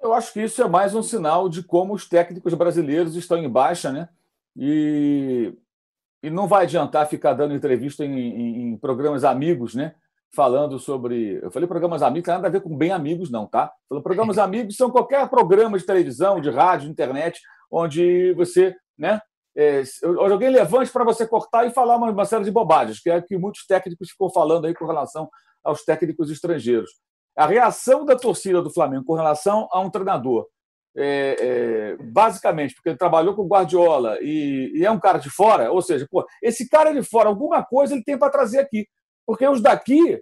Eu 0.00 0.14
acho 0.14 0.32
que 0.32 0.42
isso 0.42 0.62
é 0.62 0.68
mais 0.68 0.94
um 0.94 1.02
sinal 1.02 1.48
de 1.48 1.62
como 1.62 1.92
os 1.92 2.08
técnicos 2.08 2.54
brasileiros 2.54 3.16
estão 3.16 3.36
em 3.36 3.48
baixa, 3.48 3.90
né? 3.90 4.08
E, 4.56 5.52
e 6.22 6.30
não 6.30 6.46
vai 6.46 6.64
adiantar 6.64 7.08
ficar 7.08 7.34
dando 7.34 7.54
entrevista 7.54 8.04
em, 8.04 8.16
em, 8.16 8.62
em 8.62 8.76
programas 8.76 9.24
amigos, 9.24 9.74
né? 9.74 9.94
Falando 10.30 10.78
sobre. 10.78 11.40
Eu 11.42 11.50
falei 11.50 11.66
programas 11.66 12.02
amigos, 12.02 12.28
nada 12.28 12.46
a 12.46 12.50
ver 12.50 12.60
com 12.60 12.76
bem 12.76 12.92
amigos, 12.92 13.30
não, 13.30 13.46
tá? 13.46 13.72
Programas 13.88 14.38
amigos 14.38 14.76
são 14.76 14.90
qualquer 14.90 15.28
programa 15.28 15.76
de 15.76 15.84
televisão, 15.84 16.40
de 16.40 16.50
rádio, 16.50 16.86
de 16.86 16.92
internet, 16.92 17.40
onde 17.70 18.32
você, 18.34 18.76
né? 18.96 19.20
É, 19.56 19.82
alguém 20.04 20.50
levante 20.50 20.92
para 20.92 21.02
você 21.02 21.26
cortar 21.26 21.66
e 21.66 21.70
falar 21.70 21.96
uma, 21.96 22.10
uma 22.10 22.24
série 22.24 22.44
de 22.44 22.50
bobagens, 22.52 23.00
que 23.00 23.10
é 23.10 23.20
que 23.20 23.36
muitos 23.36 23.66
técnicos 23.66 24.10
ficam 24.10 24.30
falando 24.30 24.66
aí 24.66 24.74
com 24.74 24.86
relação 24.86 25.28
aos 25.64 25.84
técnicos 25.84 26.30
estrangeiros 26.30 26.92
a 27.38 27.46
reação 27.46 28.04
da 28.04 28.16
torcida 28.16 28.60
do 28.60 28.72
Flamengo 28.72 29.04
com 29.04 29.14
relação 29.14 29.68
a 29.70 29.80
um 29.80 29.88
treinador, 29.88 30.48
é, 30.96 31.36
é, 31.38 31.96
basicamente, 32.02 32.74
porque 32.74 32.88
ele 32.88 32.98
trabalhou 32.98 33.32
com 33.34 33.42
o 33.42 33.48
Guardiola 33.48 34.18
e, 34.20 34.72
e, 34.74 34.84
é 34.84 34.90
um 34.90 34.98
cara 34.98 35.18
de 35.18 35.30
fora, 35.30 35.70
ou 35.70 35.80
seja, 35.80 36.08
pô, 36.10 36.26
esse 36.42 36.68
cara 36.68 36.92
de 36.92 37.00
fora, 37.02 37.28
alguma 37.28 37.64
coisa 37.64 37.94
ele 37.94 38.02
tem 38.02 38.18
para 38.18 38.32
trazer 38.32 38.58
aqui. 38.58 38.88
Porque 39.24 39.46
os 39.46 39.62
daqui, 39.62 40.20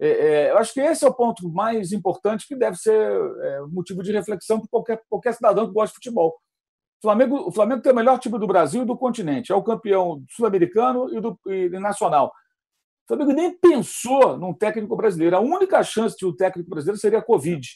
é, 0.00 0.08
é, 0.08 0.50
eu 0.50 0.58
acho 0.58 0.74
que 0.74 0.80
esse 0.80 1.04
é 1.04 1.08
o 1.08 1.14
ponto 1.14 1.48
mais 1.48 1.92
importante 1.92 2.48
que 2.48 2.56
deve 2.56 2.76
ser 2.76 2.92
é, 2.92 3.60
motivo 3.70 4.02
de 4.02 4.10
reflexão 4.10 4.58
para 4.58 4.68
qualquer, 4.68 5.00
qualquer 5.08 5.34
cidadão 5.34 5.68
que 5.68 5.72
gosta 5.72 5.92
de 5.92 5.94
futebol. 5.94 6.36
O 6.98 7.02
Flamengo, 7.02 7.36
o 7.48 7.52
Flamengo 7.52 7.82
tem 7.82 7.92
o 7.92 7.96
melhor 7.96 8.18
time 8.18 8.36
do 8.36 8.46
Brasil 8.48 8.82
e 8.82 8.86
do 8.86 8.96
continente, 8.96 9.52
é 9.52 9.54
o 9.54 9.62
campeão 9.62 10.24
sul-americano 10.30 11.08
e, 11.46 11.52
e 11.52 11.68
nacional. 11.78 12.32
O 13.12 13.14
Flamengo 13.14 13.32
nem 13.34 13.50
pensou 13.50 14.38
num 14.38 14.54
técnico 14.54 14.96
brasileiro. 14.96 15.36
A 15.36 15.40
única 15.40 15.82
chance 15.82 16.16
de 16.16 16.24
um 16.24 16.34
técnico 16.34 16.70
brasileiro 16.70 16.98
seria 16.98 17.18
a 17.18 17.22
Covid. 17.22 17.68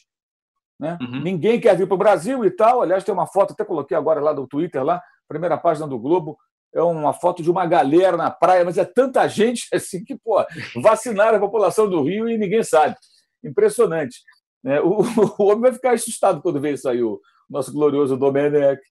Né? 0.79 0.97
Uhum. 0.99 1.21
Ninguém 1.21 1.59
quer 1.59 1.77
vir 1.77 1.87
para 1.87 1.93
o 1.93 1.97
Brasil 1.97 2.43
e 2.43 2.49
tal. 2.49 2.81
Aliás, 2.81 3.03
tem 3.03 3.13
uma 3.13 3.27
foto, 3.27 3.53
até 3.53 3.63
coloquei 3.63 3.95
agora 3.95 4.19
lá 4.19 4.33
do 4.33 4.47
Twitter, 4.47 4.83
lá, 4.83 4.99
primeira 5.27 5.55
página 5.55 5.87
do 5.87 5.99
Globo. 5.99 6.39
É 6.73 6.81
uma 6.81 7.13
foto 7.13 7.43
de 7.43 7.51
uma 7.51 7.67
galera 7.67 8.17
na 8.17 8.31
praia, 8.31 8.65
mas 8.65 8.79
é 8.79 8.85
tanta 8.85 9.27
gente 9.27 9.67
assim 9.73 10.03
que, 10.03 10.17
pô, 10.17 10.43
vacinaram 10.81 11.37
a 11.37 11.41
população 11.41 11.87
do 11.87 12.01
Rio 12.01 12.27
e 12.27 12.35
ninguém 12.35 12.63
sabe. 12.63 12.95
Impressionante. 13.43 14.23
É, 14.65 14.81
o, 14.81 15.01
o, 15.37 15.43
homem 15.43 15.61
vai 15.61 15.73
ficar 15.73 15.93
assustado 15.93 16.41
quando 16.41 16.59
vê 16.59 16.73
isso 16.73 16.89
aí, 16.89 17.03
o 17.03 17.21
nosso 17.47 17.71
glorioso 17.71 18.17
Domenech. 18.17 18.81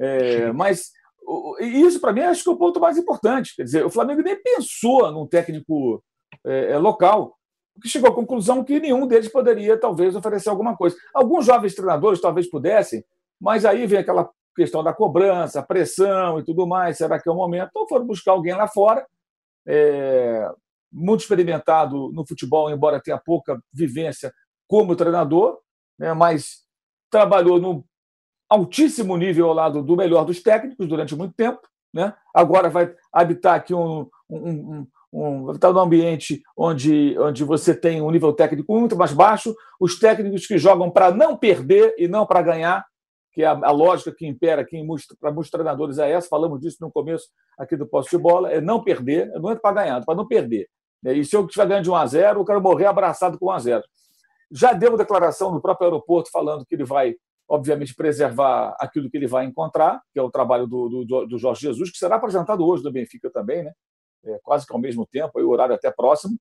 É, 0.00 0.50
mas 0.50 0.90
e 1.60 1.82
isso, 1.82 2.00
para 2.00 2.12
mim, 2.12 2.20
acho 2.20 2.42
que 2.42 2.48
é 2.50 2.52
o 2.52 2.56
ponto 2.56 2.80
mais 2.80 2.96
importante. 2.96 3.54
Quer 3.56 3.64
dizer, 3.64 3.84
o 3.84 3.90
Flamengo 3.90 4.22
nem 4.22 4.40
pensou 4.40 5.10
num 5.10 5.26
técnico 5.26 6.02
é, 6.44 6.72
é, 6.72 6.78
local, 6.78 7.36
que 7.80 7.88
chegou 7.88 8.10
à 8.10 8.14
conclusão 8.14 8.64
que 8.64 8.80
nenhum 8.80 9.06
deles 9.06 9.30
poderia, 9.30 9.78
talvez, 9.78 10.14
oferecer 10.14 10.50
alguma 10.50 10.76
coisa. 10.76 10.96
Alguns 11.14 11.46
jovens 11.46 11.74
treinadores 11.74 12.20
talvez 12.20 12.48
pudessem, 12.48 13.04
mas 13.40 13.64
aí 13.64 13.86
vem 13.86 13.98
aquela 13.98 14.28
questão 14.54 14.82
da 14.82 14.92
cobrança, 14.92 15.62
pressão 15.62 16.38
e 16.38 16.44
tudo 16.44 16.66
mais. 16.66 16.98
Será 16.98 17.18
que 17.18 17.28
é 17.28 17.32
o 17.32 17.36
momento? 17.36 17.70
Então 17.70 17.88
foram 17.88 18.06
buscar 18.06 18.32
alguém 18.32 18.54
lá 18.54 18.68
fora, 18.68 19.06
é, 19.66 20.50
muito 20.92 21.20
experimentado 21.20 22.10
no 22.12 22.26
futebol, 22.26 22.70
embora 22.70 23.00
tenha 23.00 23.18
pouca 23.18 23.62
vivência 23.72 24.32
como 24.68 24.96
treinador, 24.96 25.58
né, 25.98 26.12
mas 26.12 26.62
trabalhou 27.10 27.60
no 27.60 27.84
altíssimo 28.52 29.16
nível 29.16 29.48
ao 29.48 29.54
lado 29.54 29.82
do 29.82 29.96
melhor 29.96 30.24
dos 30.24 30.42
técnicos 30.42 30.86
durante 30.86 31.16
muito 31.16 31.34
tempo. 31.34 31.60
Né? 31.92 32.12
Agora 32.34 32.68
vai 32.68 32.92
habitar 33.12 33.54
aqui 33.54 33.74
um, 33.74 34.08
um, 34.28 34.86
um, 35.12 35.52
um 35.52 35.78
ambiente 35.78 36.42
onde, 36.56 37.16
onde 37.18 37.44
você 37.44 37.74
tem 37.74 38.00
um 38.00 38.10
nível 38.10 38.32
técnico 38.32 38.78
muito 38.78 38.96
mais 38.96 39.12
baixo, 39.12 39.54
os 39.80 39.98
técnicos 39.98 40.46
que 40.46 40.58
jogam 40.58 40.90
para 40.90 41.10
não 41.10 41.36
perder 41.36 41.94
e 41.98 42.06
não 42.06 42.26
para 42.26 42.42
ganhar, 42.42 42.84
que 43.32 43.42
é 43.42 43.46
a, 43.46 43.52
a, 43.52 43.70
lógica 43.70 44.12
que 44.12 44.26
impera 44.26 44.62
aqui 44.62 44.82
para 45.18 45.32
muitos 45.32 45.50
treinadores 45.50 45.98
é 45.98 46.10
essa, 46.10 46.28
falamos 46.28 46.60
disso 46.60 46.76
no 46.80 46.90
começo 46.90 47.28
aqui 47.58 47.76
do 47.76 47.86
posto 47.86 48.16
de 48.16 48.22
bola, 48.22 48.52
é 48.52 48.60
não 48.60 48.82
perder, 48.82 49.28
não 49.40 49.50
é 49.50 49.56
para 49.56 49.82
ganhar, 49.82 50.04
para 50.04 50.14
não 50.14 50.26
perder. 50.26 50.68
E 51.04 51.24
se 51.24 51.34
eu 51.34 51.46
estiver 51.46 51.66
ganhando 51.66 51.84
de 51.84 51.90
1 51.90 51.96
a 51.96 52.06
0, 52.06 52.40
eu 52.40 52.44
quero 52.44 52.60
morrer 52.60 52.86
abraçado 52.86 53.38
com 53.38 53.46
1 53.46 53.50
a 53.50 53.58
0. 53.58 53.84
Já 54.50 54.72
deu 54.72 54.96
declaração 54.96 55.50
no 55.50 55.60
próprio 55.60 55.86
aeroporto 55.86 56.30
falando 56.30 56.64
que 56.64 56.74
ele 56.74 56.84
vai 56.84 57.16
obviamente, 57.52 57.94
preservar 57.94 58.74
aquilo 58.80 59.10
que 59.10 59.16
ele 59.18 59.26
vai 59.26 59.44
encontrar, 59.44 60.00
que 60.10 60.18
é 60.18 60.22
o 60.22 60.30
trabalho 60.30 60.66
do, 60.66 61.04
do, 61.04 61.26
do 61.26 61.38
Jorge 61.38 61.60
Jesus, 61.60 61.90
que 61.90 61.98
será 61.98 62.16
apresentado 62.16 62.66
hoje 62.66 62.82
do 62.82 62.90
Benfica 62.90 63.30
também, 63.30 63.62
né? 63.62 63.72
É, 64.24 64.40
quase 64.42 64.66
que 64.66 64.72
ao 64.72 64.78
mesmo 64.80 65.04
tempo, 65.04 65.38
aí, 65.38 65.44
o 65.44 65.50
horário 65.50 65.74
até 65.74 65.90
próximo. 65.90 66.34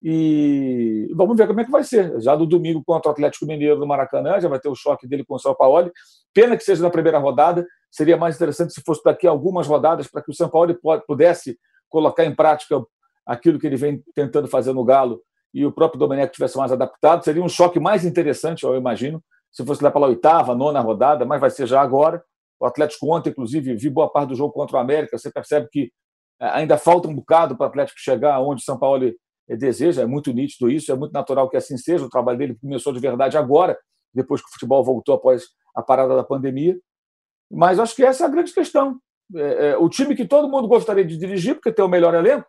E 0.00 1.10
vamos 1.16 1.36
ver 1.36 1.48
como 1.48 1.60
é 1.60 1.64
que 1.64 1.70
vai 1.70 1.82
ser. 1.82 2.20
Já 2.20 2.36
do 2.36 2.46
domingo 2.46 2.80
contra 2.84 3.08
o 3.08 3.12
Atlético 3.12 3.44
Mineiro 3.44 3.80
no 3.80 3.88
Maracanã, 3.88 4.40
já 4.40 4.48
vai 4.48 4.60
ter 4.60 4.68
o 4.68 4.74
choque 4.76 5.04
dele 5.08 5.24
com 5.24 5.34
o 5.34 5.38
São 5.38 5.52
Paulo. 5.52 5.90
Pena 6.32 6.56
que 6.56 6.62
seja 6.62 6.80
na 6.80 6.90
primeira 6.90 7.18
rodada, 7.18 7.66
seria 7.90 8.16
mais 8.16 8.36
interessante 8.36 8.72
se 8.72 8.82
fosse 8.82 9.02
daqui 9.02 9.26
a 9.26 9.30
algumas 9.30 9.66
rodadas 9.66 10.06
para 10.06 10.22
que 10.22 10.30
o 10.30 10.34
São 10.34 10.48
Paulo 10.48 10.78
pudesse 11.08 11.58
colocar 11.88 12.24
em 12.24 12.34
prática 12.34 12.80
aquilo 13.26 13.58
que 13.58 13.66
ele 13.66 13.76
vem 13.76 14.00
tentando 14.14 14.46
fazer 14.46 14.72
no 14.72 14.84
Galo 14.84 15.20
e 15.52 15.66
o 15.66 15.72
próprio 15.72 15.98
Domenech 15.98 16.32
tivesse 16.32 16.56
mais 16.56 16.70
adaptado. 16.70 17.24
Seria 17.24 17.42
um 17.42 17.48
choque 17.48 17.80
mais 17.80 18.04
interessante, 18.04 18.62
eu 18.62 18.76
imagino, 18.76 19.20
se 19.52 19.64
fosse 19.64 19.84
lá 19.84 19.90
pela 19.90 20.06
oitava, 20.06 20.54
nona 20.54 20.80
rodada, 20.80 21.26
mas 21.26 21.40
vai 21.40 21.50
ser 21.50 21.66
já 21.66 21.80
agora. 21.80 22.24
O 22.58 22.64
Atlético 22.64 23.14
ontem, 23.14 23.30
inclusive, 23.30 23.76
vi 23.76 23.90
boa 23.90 24.10
parte 24.10 24.30
do 24.30 24.34
jogo 24.34 24.52
contra 24.52 24.76
o 24.76 24.80
América. 24.80 25.18
Você 25.18 25.30
percebe 25.30 25.68
que 25.70 25.92
é, 26.40 26.48
ainda 26.48 26.78
falta 26.78 27.06
um 27.06 27.14
bocado 27.14 27.56
para 27.56 27.64
o 27.64 27.68
Atlético 27.68 28.00
chegar 28.00 28.40
onde 28.40 28.62
o 28.62 28.64
São 28.64 28.78
Paulo 28.78 29.12
deseja. 29.48 30.02
É 30.02 30.06
muito 30.06 30.32
nítido 30.32 30.70
isso, 30.70 30.90
é 30.90 30.96
muito 30.96 31.12
natural 31.12 31.50
que 31.50 31.56
assim 31.56 31.76
seja. 31.76 32.04
O 32.04 32.08
trabalho 32.08 32.38
dele 32.38 32.58
começou 32.60 32.92
de 32.92 32.98
verdade 32.98 33.36
agora, 33.36 33.78
depois 34.14 34.40
que 34.40 34.48
o 34.48 34.52
futebol 34.52 34.82
voltou 34.82 35.14
após 35.14 35.44
a 35.74 35.82
parada 35.82 36.16
da 36.16 36.24
pandemia. 36.24 36.78
Mas 37.50 37.78
acho 37.78 37.94
que 37.94 38.04
essa 38.04 38.24
é 38.24 38.26
a 38.26 38.30
grande 38.30 38.54
questão. 38.54 38.98
É, 39.34 39.70
é, 39.70 39.76
o 39.76 39.88
time 39.88 40.16
que 40.16 40.26
todo 40.26 40.48
mundo 40.48 40.66
gostaria 40.66 41.04
de 41.04 41.18
dirigir, 41.18 41.54
porque 41.54 41.72
tem 41.72 41.84
o 41.84 41.88
melhor 41.88 42.14
elenco, 42.14 42.46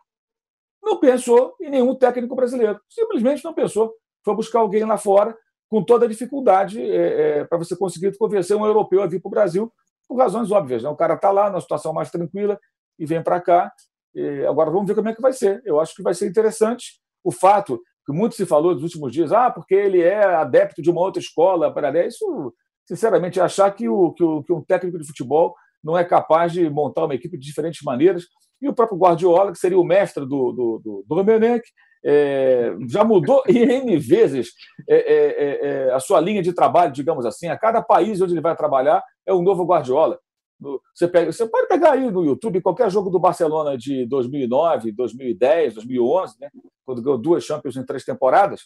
não 0.82 1.00
pensou 1.00 1.56
em 1.60 1.70
nenhum 1.70 1.96
técnico 1.96 2.36
brasileiro. 2.36 2.80
Simplesmente 2.90 3.44
não 3.44 3.54
pensou. 3.54 3.94
Foi 4.24 4.36
buscar 4.36 4.60
alguém 4.60 4.86
lá 4.86 4.98
fora 4.98 5.38
com 5.74 5.84
toda 5.84 6.06
a 6.06 6.08
dificuldade 6.08 6.80
é, 6.80 7.40
é, 7.40 7.46
para 7.46 7.58
você 7.58 7.76
conseguir 7.76 8.16
convencer 8.16 8.56
um 8.56 8.64
europeu 8.64 9.02
a 9.02 9.08
vir 9.08 9.20
para 9.20 9.28
o 9.28 9.32
Brasil, 9.32 9.74
por 10.08 10.16
razões 10.20 10.52
óbvias. 10.52 10.84
Né? 10.84 10.90
O 10.90 10.96
cara 10.96 11.16
está 11.16 11.32
lá 11.32 11.50
numa 11.50 11.60
situação 11.60 11.92
mais 11.92 12.12
tranquila 12.12 12.60
e 13.00 13.08
vem 13.08 13.24
para 13.24 13.42
cá. 13.42 13.74
E 14.14 14.46
agora 14.46 14.70
vamos 14.70 14.86
ver 14.86 14.94
como 14.94 15.10
é 15.10 15.16
que 15.16 15.22
vai 15.22 15.34
ser. 15.34 15.64
Eu 15.66 15.80
acho 15.80 15.96
que 15.96 16.04
vai 16.04 16.14
ser 16.14 16.30
interessante 16.30 17.02
o 17.24 17.32
fato 17.32 17.82
que 18.06 18.14
muito 18.14 18.36
se 18.36 18.46
falou 18.46 18.76
nos 18.76 18.84
últimos 18.84 19.12
dias, 19.12 19.32
ah, 19.32 19.50
porque 19.50 19.74
ele 19.74 20.00
é 20.00 20.24
adepto 20.24 20.80
de 20.80 20.92
uma 20.92 21.02
outra 21.02 21.20
escola, 21.20 21.74
para 21.74 22.06
isso, 22.06 22.54
sinceramente, 22.86 23.42
achar 23.42 23.72
que, 23.72 23.90
o, 23.90 24.12
que, 24.12 24.24
o, 24.24 24.44
que 24.44 24.54
um 24.54 24.62
técnico 24.62 25.00
de 25.00 25.08
futebol 25.08 25.56
não 25.84 25.98
é 25.98 26.06
capaz 26.06 26.52
de 26.54 26.70
montar 26.70 27.06
uma 27.06 27.16
equipe 27.16 27.36
de 27.36 27.48
diferentes 27.48 27.82
maneiras. 27.82 28.26
E 28.62 28.70
o 28.70 28.76
próprio 28.76 29.00
Guardiola, 29.00 29.52
que 29.52 29.58
seria 29.58 29.80
o 29.80 29.84
mestre 29.84 30.24
do, 30.24 30.52
do, 30.52 30.82
do, 30.84 31.06
do 31.08 31.16
Domenech, 31.16 31.64
é, 32.06 32.76
já 32.90 33.04
mudou 33.04 33.44
N 33.48 33.98
vezes 33.98 34.52
é, 34.88 34.96
é, 34.96 35.16
é, 35.16 35.68
é, 35.68 35.94
a 35.94 36.00
sua 36.00 36.20
linha 36.20 36.42
de 36.42 36.54
trabalho, 36.54 36.92
digamos 36.92 37.26
assim. 37.26 37.48
A 37.48 37.58
cada 37.58 37.82
país 37.82 38.22
onde 38.22 38.34
ele 38.34 38.42
vai 38.42 38.56
trabalhar 38.56 39.04
é 39.26 39.34
um 39.34 39.42
novo 39.42 39.66
Guardiola. 39.66 40.20
Você, 40.94 41.08
pega, 41.08 41.32
você 41.32 41.46
pode 41.48 41.68
pegar 41.68 41.94
aí 41.94 42.10
no 42.10 42.24
YouTube 42.24 42.62
qualquer 42.62 42.90
jogo 42.90 43.10
do 43.10 43.20
Barcelona 43.20 43.78
de 43.78 44.06
2009, 44.06 44.92
2010, 44.94 45.74
2011, 45.74 46.36
né, 46.40 46.50
quando 46.86 47.02
ganhou 47.02 47.18
duas 47.18 47.44
Champions 47.44 47.76
em 47.76 47.86
três 47.86 48.06
temporadas, 48.06 48.62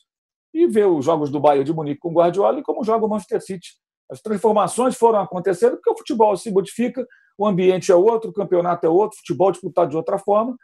e 0.54 0.68
ver 0.68 0.86
os 0.86 1.04
jogos 1.04 1.32
do 1.32 1.40
Bayern 1.40 1.64
de 1.64 1.74
Munique 1.74 2.00
com 2.00 2.14
Guardiola 2.14 2.60
e 2.60 2.64
como 2.64 2.84
joga 2.84 3.06
o 3.06 3.10
Manchester 3.10 3.42
City. 3.42 3.70
As 4.12 4.22
transformações 4.22 4.96
foram 4.96 5.20
acontecendo 5.20 5.76
porque 5.76 5.90
o 5.90 5.98
futebol 5.98 6.36
se 6.38 6.52
modifica, 6.52 7.06
o 7.38 7.48
ambiente 7.48 7.92
é 7.92 7.96
outro, 7.96 8.30
o 8.30 8.34
campeonato 8.34 8.86
é 8.86 8.90
outro, 8.90 9.16
o 9.16 9.20
futebol 9.20 9.52
disputado 9.52 9.90
de 9.90 9.98
outra 9.98 10.18
forma. 10.18 10.56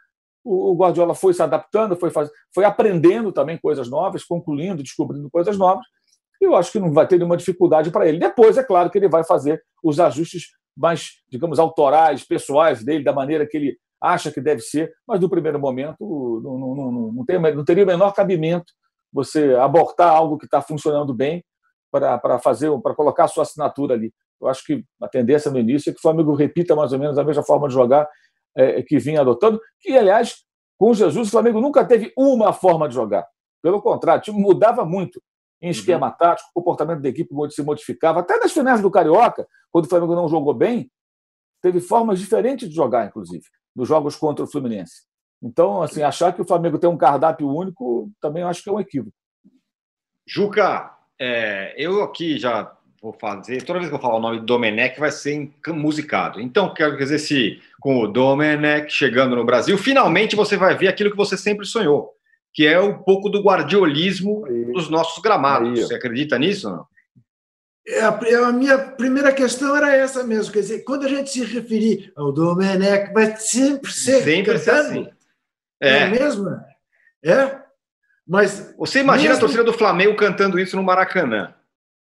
O 0.44 0.76
Guardiola 0.76 1.14
foi 1.14 1.32
se 1.32 1.42
adaptando, 1.42 1.96
foi, 1.96 2.10
faz... 2.10 2.30
foi 2.54 2.64
aprendendo 2.64 3.32
também 3.32 3.56
coisas 3.56 3.88
novas, 3.88 4.24
concluindo, 4.24 4.82
descobrindo 4.82 5.30
coisas 5.30 5.56
novas. 5.56 5.84
E 6.40 6.44
eu 6.44 6.54
acho 6.54 6.70
que 6.70 6.78
não 6.78 6.92
vai 6.92 7.06
ter 7.06 7.16
nenhuma 7.16 7.36
dificuldade 7.36 7.90
para 7.90 8.06
ele. 8.06 8.18
Depois, 8.18 8.58
é 8.58 8.62
claro 8.62 8.90
que 8.90 8.98
ele 8.98 9.08
vai 9.08 9.24
fazer 9.24 9.62
os 9.82 9.98
ajustes 9.98 10.48
mais, 10.76 11.12
digamos, 11.30 11.58
autorais, 11.58 12.24
pessoais 12.24 12.84
dele, 12.84 13.04
da 13.04 13.12
maneira 13.12 13.46
que 13.46 13.56
ele 13.56 13.78
acha 14.00 14.30
que 14.30 14.40
deve 14.40 14.60
ser, 14.60 14.92
mas 15.08 15.18
no 15.18 15.30
primeiro 15.30 15.58
momento 15.58 15.96
não, 16.42 16.58
não, 16.58 16.74
não, 16.74 17.12
não, 17.12 17.24
tem, 17.24 17.40
não 17.40 17.64
teria 17.64 17.84
o 17.84 17.86
menor 17.86 18.12
cabimento 18.12 18.72
você 19.10 19.54
abortar 19.54 20.10
algo 20.10 20.36
que 20.36 20.44
está 20.44 20.60
funcionando 20.60 21.14
bem 21.14 21.42
para 21.90 22.38
fazer, 22.40 22.70
para 22.82 22.94
colocar 22.94 23.24
a 23.24 23.28
sua 23.28 23.44
assinatura 23.44 23.94
ali. 23.94 24.12
Eu 24.42 24.48
acho 24.48 24.64
que 24.64 24.84
a 25.00 25.08
tendência 25.08 25.50
no 25.50 25.58
início 25.58 25.88
é 25.88 25.92
que 25.92 25.98
o 25.98 26.02
Flamengo 26.02 26.34
repita 26.34 26.74
mais 26.74 26.92
ou 26.92 26.98
menos 26.98 27.16
a 27.16 27.24
mesma 27.24 27.44
forma 27.44 27.68
de 27.68 27.74
jogar 27.74 28.06
é, 28.56 28.82
que 28.82 28.98
vinha 28.98 29.20
adotando, 29.20 29.60
que, 29.80 29.96
aliás, 29.96 30.44
com 30.78 30.92
Jesus, 30.92 31.28
o 31.28 31.30
Flamengo 31.30 31.60
nunca 31.60 31.84
teve 31.84 32.12
uma 32.16 32.52
forma 32.52 32.88
de 32.88 32.94
jogar. 32.94 33.26
Pelo 33.62 33.80
contrário, 33.80 34.20
o 34.20 34.24
time 34.24 34.40
mudava 34.40 34.84
muito 34.84 35.22
em 35.62 35.70
esquema 35.70 36.08
uhum. 36.08 36.16
tático, 36.18 36.50
o 36.50 36.60
comportamento 36.60 37.00
da 37.00 37.08
equipe 37.08 37.34
se 37.50 37.62
modificava. 37.62 38.20
Até 38.20 38.38
nas 38.38 38.52
finais 38.52 38.82
do 38.82 38.90
Carioca, 38.90 39.46
quando 39.72 39.86
o 39.86 39.88
Flamengo 39.88 40.14
não 40.14 40.28
jogou 40.28 40.52
bem, 40.52 40.90
teve 41.62 41.80
formas 41.80 42.18
diferentes 42.18 42.68
de 42.68 42.74
jogar, 42.74 43.06
inclusive, 43.06 43.44
nos 43.74 43.88
jogos 43.88 44.16
contra 44.16 44.44
o 44.44 44.48
Fluminense. 44.48 45.04
Então, 45.42 45.82
assim, 45.82 46.02
achar 46.02 46.34
que 46.34 46.42
o 46.42 46.44
Flamengo 46.44 46.78
tem 46.78 46.90
um 46.90 46.98
cardápio 46.98 47.48
único, 47.48 48.10
também 48.20 48.42
acho 48.42 48.62
que 48.62 48.68
é 48.68 48.72
um 48.72 48.80
equívoco. 48.80 49.16
Juca, 50.26 50.94
é, 51.18 51.74
eu 51.82 52.02
aqui 52.02 52.38
já 52.38 52.76
vou 53.04 53.12
fazer, 53.12 53.62
toda 53.62 53.78
vez 53.78 53.90
que 53.90 53.94
eu 53.94 54.00
falar 54.00 54.16
o 54.16 54.20
nome 54.20 54.38
do 54.38 54.46
Domenech 54.46 54.98
vai 54.98 55.12
ser 55.12 55.50
musicado. 55.68 56.40
Então, 56.40 56.72
quero 56.72 56.96
dizer, 56.96 57.18
se 57.18 57.60
com 57.78 57.98
o 57.98 58.08
Domenech 58.08 58.90
chegando 58.90 59.36
no 59.36 59.44
Brasil, 59.44 59.76
finalmente 59.76 60.34
você 60.34 60.56
vai 60.56 60.74
ver 60.74 60.88
aquilo 60.88 61.10
que 61.10 61.16
você 61.16 61.36
sempre 61.36 61.66
sonhou, 61.66 62.14
que 62.50 62.66
é 62.66 62.80
um 62.80 62.94
pouco 62.94 63.28
do 63.28 63.42
guardiolismo 63.42 64.46
Aí. 64.46 64.72
dos 64.72 64.88
nossos 64.88 65.22
gramados. 65.22 65.78
Aí. 65.78 65.84
Você 65.84 65.94
acredita 65.94 66.38
nisso 66.38 66.70
não? 66.70 66.86
É, 67.86 68.00
a, 68.02 68.50
minha 68.50 68.78
primeira 68.78 69.30
questão 69.30 69.76
era 69.76 69.94
essa 69.94 70.24
mesmo, 70.24 70.50
quer 70.54 70.60
dizer, 70.60 70.84
quando 70.84 71.04
a 71.04 71.08
gente 71.08 71.28
se 71.28 71.44
referir 71.44 72.10
ao 72.16 72.32
Domenech, 72.32 73.12
vai 73.12 73.36
sempre 73.36 73.92
ser 73.92 74.22
sempre 74.22 74.58
cantando, 74.58 74.88
assim. 74.88 75.08
É. 75.78 75.98
é 75.98 76.08
mesmo? 76.08 76.48
É? 77.22 77.60
Mas 78.26 78.74
você 78.78 79.00
imagina 79.00 79.34
mesmo... 79.34 79.36
a 79.36 79.40
torcida 79.40 79.62
do 79.62 79.74
Flamengo 79.74 80.16
cantando 80.16 80.58
isso 80.58 80.74
no 80.74 80.82
Maracanã? 80.82 81.54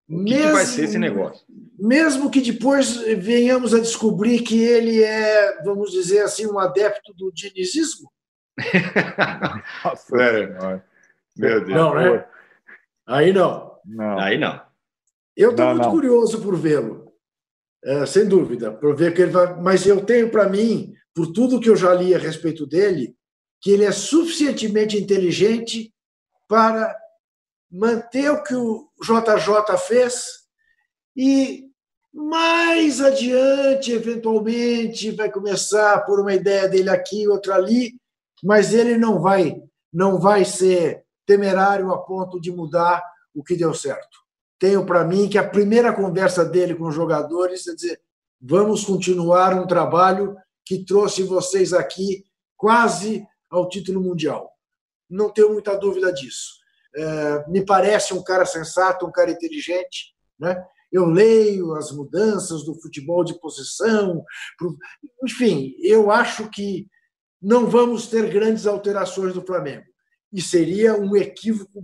O 0.10 0.18
que, 0.18 0.34
mesmo, 0.34 0.48
que 0.48 0.54
vai 0.54 0.66
ser 0.66 0.84
esse 0.84 0.98
negócio? 0.98 1.46
Mesmo 1.80 2.30
que 2.30 2.42
depois 2.42 2.98
venhamos 2.98 3.74
a 3.74 3.80
descobrir 3.80 4.42
que 4.42 4.62
ele 4.62 5.02
é, 5.04 5.62
vamos 5.64 5.92
dizer 5.92 6.22
assim, 6.22 6.46
um 6.46 6.60
adepto 6.60 7.14
do 7.14 7.32
dinizismo? 7.32 8.12
É. 10.14 10.82
Meu 11.38 11.64
Deus. 11.64 11.70
Não, 11.70 11.96
né? 11.96 12.26
Aí 13.08 13.34
não. 13.34 13.78
não. 13.86 14.20
Aí 14.20 14.38
não. 14.38 14.62
Eu 15.36 15.52
estou 15.52 15.66
muito 15.68 15.84
não. 15.84 15.92
curioso 15.92 16.42
por 16.42 16.56
vê-lo, 16.58 17.12
é, 17.84 18.06
sem 18.06 18.28
dúvida, 18.28 18.72
por 18.72 18.96
ver 18.96 19.14
que 19.14 19.22
ele 19.22 19.32
vai. 19.32 19.60
Mas 19.60 19.86
eu 19.86 20.04
tenho 20.04 20.30
para 20.30 20.48
mim, 20.48 20.94
por 21.16 21.32
tudo 21.32 21.60
que 21.60 21.70
eu 21.70 21.76
já 21.76 21.94
li 21.94 22.14
a 22.14 22.20
respeito 22.20 22.68
dele, 22.68 23.16
que 23.62 23.72
ele 23.72 23.86
é 23.86 23.92
suficientemente 23.92 24.98
inteligente 24.98 25.94
para 26.48 26.96
manter 27.72 28.30
o 28.30 28.44
que 28.44 28.56
o 28.56 28.90
JJ 29.02 29.78
fez 29.88 30.42
e 31.16 31.72
mais 32.14 33.00
adiante, 33.00 33.92
eventualmente, 33.92 35.12
vai 35.12 35.32
começar 35.32 36.06
por 36.06 36.20
uma 36.20 36.34
ideia 36.34 36.68
dele 36.68 36.90
aqui, 36.90 37.28
outra 37.28 37.56
ali, 37.56 37.94
mas 38.44 38.74
ele 38.74 38.98
não 38.98 39.22
vai, 39.22 39.62
não 39.94 40.20
vai 40.20 40.44
ser 40.44 41.06
temerário 41.26 41.92
a 41.92 41.98
ponto 41.98 42.40
de 42.40 42.52
mudar 42.52 43.02
o 43.34 43.44
que 43.44 43.56
deu 43.56 43.74
certo. 43.74 44.20
Tenho 44.60 44.86
para 44.86 45.06
mim 45.06 45.30
que 45.30 45.38
a 45.38 45.48
primeira 45.48 45.94
conversa 45.94 46.44
dele 46.44 46.76
com 46.76 46.88
os 46.88 46.96
jogadores 46.96 47.66
é 47.68 47.74
dizer: 47.74 48.02
vamos 48.40 48.84
continuar 48.84 49.54
um 49.54 49.66
trabalho 49.66 50.36
que 50.66 50.84
trouxe 50.84 51.24
vocês 51.24 51.74
aqui 51.74 52.26
quase 52.58 53.26
ao 53.50 53.70
título 53.70 54.02
mundial. 54.02 54.52
Não 55.10 55.30
tenho 55.30 55.54
muita 55.54 55.76
dúvida 55.76 56.12
disso. 56.12 56.61
É, 56.96 57.50
me 57.50 57.66
parece 57.66 58.14
um 58.14 58.24
cara 58.24 58.46
sensato, 58.46 59.06
um 59.06 59.12
cara 59.12 59.32
inteligente. 59.32 60.14
Né? 60.40 60.62
Eu 60.92 61.06
leio 61.06 61.74
as 61.76 61.92
mudanças 61.92 62.64
do 62.64 62.80
futebol 62.82 63.24
de 63.24 63.40
posição. 63.40 64.24
Enfim, 65.24 65.74
eu 65.80 66.12
acho 66.12 66.50
que 66.50 66.88
não 67.42 67.66
vamos 67.66 68.08
ter 68.08 68.30
grandes 68.30 68.68
alterações 68.68 69.34
do 69.34 69.46
Flamengo. 69.46 69.86
E 70.32 70.42
seria 70.42 70.96
um 70.96 71.16
equívoco 71.16 71.82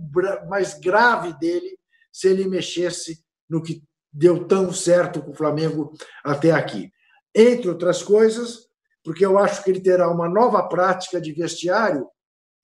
mais 0.48 0.78
grave 0.78 1.32
dele 1.38 1.78
se 2.12 2.28
ele 2.28 2.46
mexesse 2.46 3.22
no 3.48 3.62
que 3.62 3.82
deu 4.12 4.46
tão 4.46 4.72
certo 4.72 5.22
com 5.22 5.32
o 5.32 5.36
Flamengo 5.36 5.92
até 6.24 6.50
aqui. 6.50 6.90
Entre 7.34 7.68
outras 7.68 8.02
coisas, 8.02 8.68
porque 9.04 9.24
eu 9.24 9.38
acho 9.38 9.62
que 9.62 9.70
ele 9.70 9.80
terá 9.80 10.10
uma 10.10 10.28
nova 10.28 10.62
prática 10.68 11.20
de 11.20 11.32
vestiário 11.32 12.08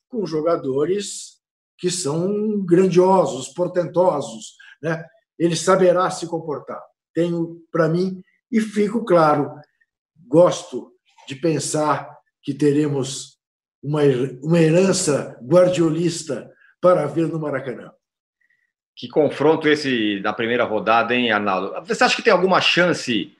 com 0.09 0.27
jogadores 0.27 1.34
que 1.79 1.91
são 1.91 2.65
grandiosos, 2.65 3.49
portentosos, 3.49 4.55
né? 4.83 5.05
Ele 5.39 5.57
saberá 5.57 6.11
se 6.11 6.27
comportar. 6.27 6.81
Tenho 7.13 7.61
para 7.71 7.89
mim 7.89 8.23
e 8.51 8.61
fico 8.61 9.05
claro, 9.05 9.53
gosto 10.27 10.93
de 11.27 11.35
pensar 11.35 12.09
que 12.43 12.55
teremos 12.55 13.39
uma, 13.83 14.03
uma 14.43 14.61
herança 14.61 15.39
guardiolista 15.43 16.51
para 16.81 17.07
ver 17.07 17.29
no 17.29 17.41
Maracanã. 17.41 17.93
Que 18.97 19.09
confronto 19.09 19.69
esse 19.69 20.21
da 20.21 20.33
primeira 20.33 20.65
rodada, 20.65 21.15
hein, 21.15 21.33
Arnaldo? 21.33 21.75
Você 21.87 22.05
acha 22.05 22.15
que 22.15 22.23
tem 22.23 22.33
alguma 22.33 22.61
chance, 22.61 23.37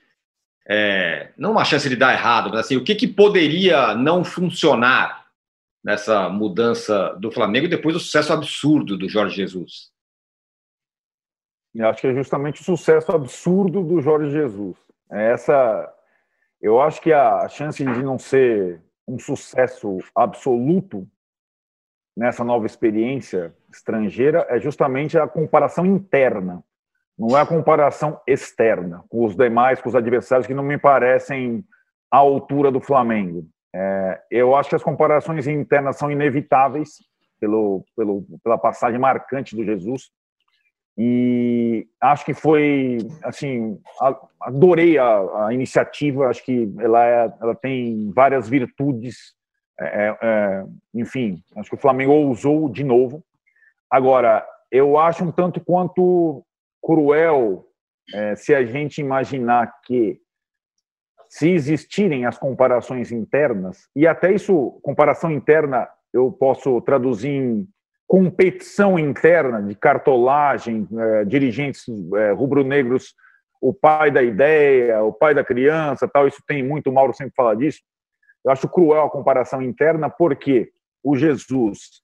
é, 0.69 1.31
não 1.37 1.53
uma 1.53 1.65
chance 1.65 1.89
de 1.89 1.95
dar 1.95 2.13
errado, 2.13 2.51
mas 2.51 2.61
assim, 2.61 2.77
o 2.77 2.83
que, 2.83 2.95
que 2.95 3.07
poderia 3.07 3.95
não 3.95 4.25
funcionar 4.25 5.24
nessa 5.85 6.31
mudança 6.31 7.15
do 7.21 7.31
Flamengo 7.31 7.69
depois 7.69 7.95
do 7.95 8.01
sucesso 8.01 8.33
absurdo 8.33 8.97
do 8.97 9.09
Jorge 9.09 9.37
Jesus? 9.37 9.93
Eu 11.75 11.89
acho 11.89 12.01
que 12.01 12.07
é 12.07 12.15
justamente 12.15 12.63
o 12.63 12.65
sucesso 12.65 13.13
absurdo 13.13 13.83
do 13.83 14.01
Jorge 14.01 14.31
Jesus. 14.31 14.77
É 15.11 15.33
essa 15.33 15.93
Eu 16.63 16.81
acho 16.81 17.03
que 17.03 17.13
a 17.13 17.47
chance 17.49 17.85
de 17.85 18.03
não 18.03 18.19
ser 18.19 18.81
um 19.07 19.19
sucesso 19.19 19.99
absoluto 20.15 21.07
nessa 22.17 22.43
nova 22.43 22.65
experiência 22.65 23.55
estrangeira 23.71 24.47
é 24.49 24.59
justamente 24.59 25.19
a 25.19 25.27
comparação 25.27 25.85
interna, 25.85 26.65
não 27.19 27.37
é 27.37 27.41
a 27.41 27.47
comparação 27.47 28.21
externa 28.27 29.05
com 29.09 29.25
os 29.25 29.37
demais, 29.37 29.81
com 29.81 29.89
os 29.89 29.95
adversários 29.97 30.47
que 30.47 30.55
não 30.55 30.63
me 30.63 30.79
parecem 30.79 31.65
à 32.11 32.19
altura 32.19 32.71
do 32.71 32.81
Flamengo. 32.81 33.47
É, 33.77 34.23
eu 34.31 34.55
acho 34.55 34.69
que 34.69 34.77
as 34.77 34.85
comparações 34.85 35.49
internas 35.49 35.97
são 35.97 36.09
inevitáveis 36.09 36.91
pelo, 37.41 37.85
pelo, 37.97 38.25
pela 38.43 38.57
passagem 38.57 39.01
marcante 39.01 39.57
do 39.57 39.65
Jesus. 39.65 40.11
E 40.97 41.89
acho 42.01 42.25
que 42.25 42.33
foi 42.33 42.99
assim 43.25 43.81
adorei 44.41 44.97
a, 44.97 45.47
a 45.47 45.53
iniciativa. 45.53 46.29
Acho 46.29 46.45
que 46.45 46.73
ela 46.79 47.05
é, 47.05 47.33
ela 47.41 47.55
tem 47.57 48.13
várias 48.15 48.49
virtudes. 48.49 49.35
É, 49.81 49.85
é, 49.85 50.19
é, 50.23 50.65
enfim, 50.95 51.43
acho 51.57 51.69
que 51.71 51.75
o 51.75 51.81
Flamengo 51.81 52.13
ousou 52.13 52.69
de 52.69 52.85
novo. 52.85 53.25
Agora, 53.91 54.47
eu 54.71 54.97
acho 54.97 55.25
um 55.25 55.33
tanto 55.33 55.61
quanto 55.61 56.45
cruel 56.81 57.67
é, 58.15 58.37
se 58.37 58.55
a 58.55 58.65
gente 58.65 59.01
imaginar 59.01 59.73
que 59.85 60.21
se 61.35 61.51
existirem 61.51 62.27
as 62.27 62.39
comparações 62.39 63.11
internas, 63.11 63.89
e 63.97 64.07
até 64.07 64.33
isso, 64.33 64.79
comparação 64.85 65.33
interna, 65.33 65.89
eu 66.13 66.31
posso 66.31 66.81
traduzir 66.83 67.29
em 67.29 67.69
competição 68.07 68.97
interna 68.97 69.61
de 69.61 69.75
cartolagem, 69.75 70.87
é, 70.97 71.25
dirigentes 71.25 71.87
é, 72.15 72.31
rubro-negros, 72.31 73.17
o 73.61 73.75
pai 73.75 74.13
da 74.13 74.23
ideia, 74.23 75.03
o 75.03 75.13
pai 75.13 75.35
da 75.35 75.43
criança, 75.43 76.07
tal, 76.07 76.29
isso 76.29 76.41
tem 76.47 76.63
muito, 76.63 76.89
o 76.89 76.93
Mauro 76.93 77.13
sempre 77.13 77.35
fala 77.35 77.57
disso, 77.57 77.81
eu 78.45 78.53
acho 78.53 78.69
cruel 78.69 79.07
a 79.07 79.11
comparação 79.11 79.61
interna, 79.61 80.09
porque 80.09 80.71
o 81.03 81.17
Jesus 81.17 82.01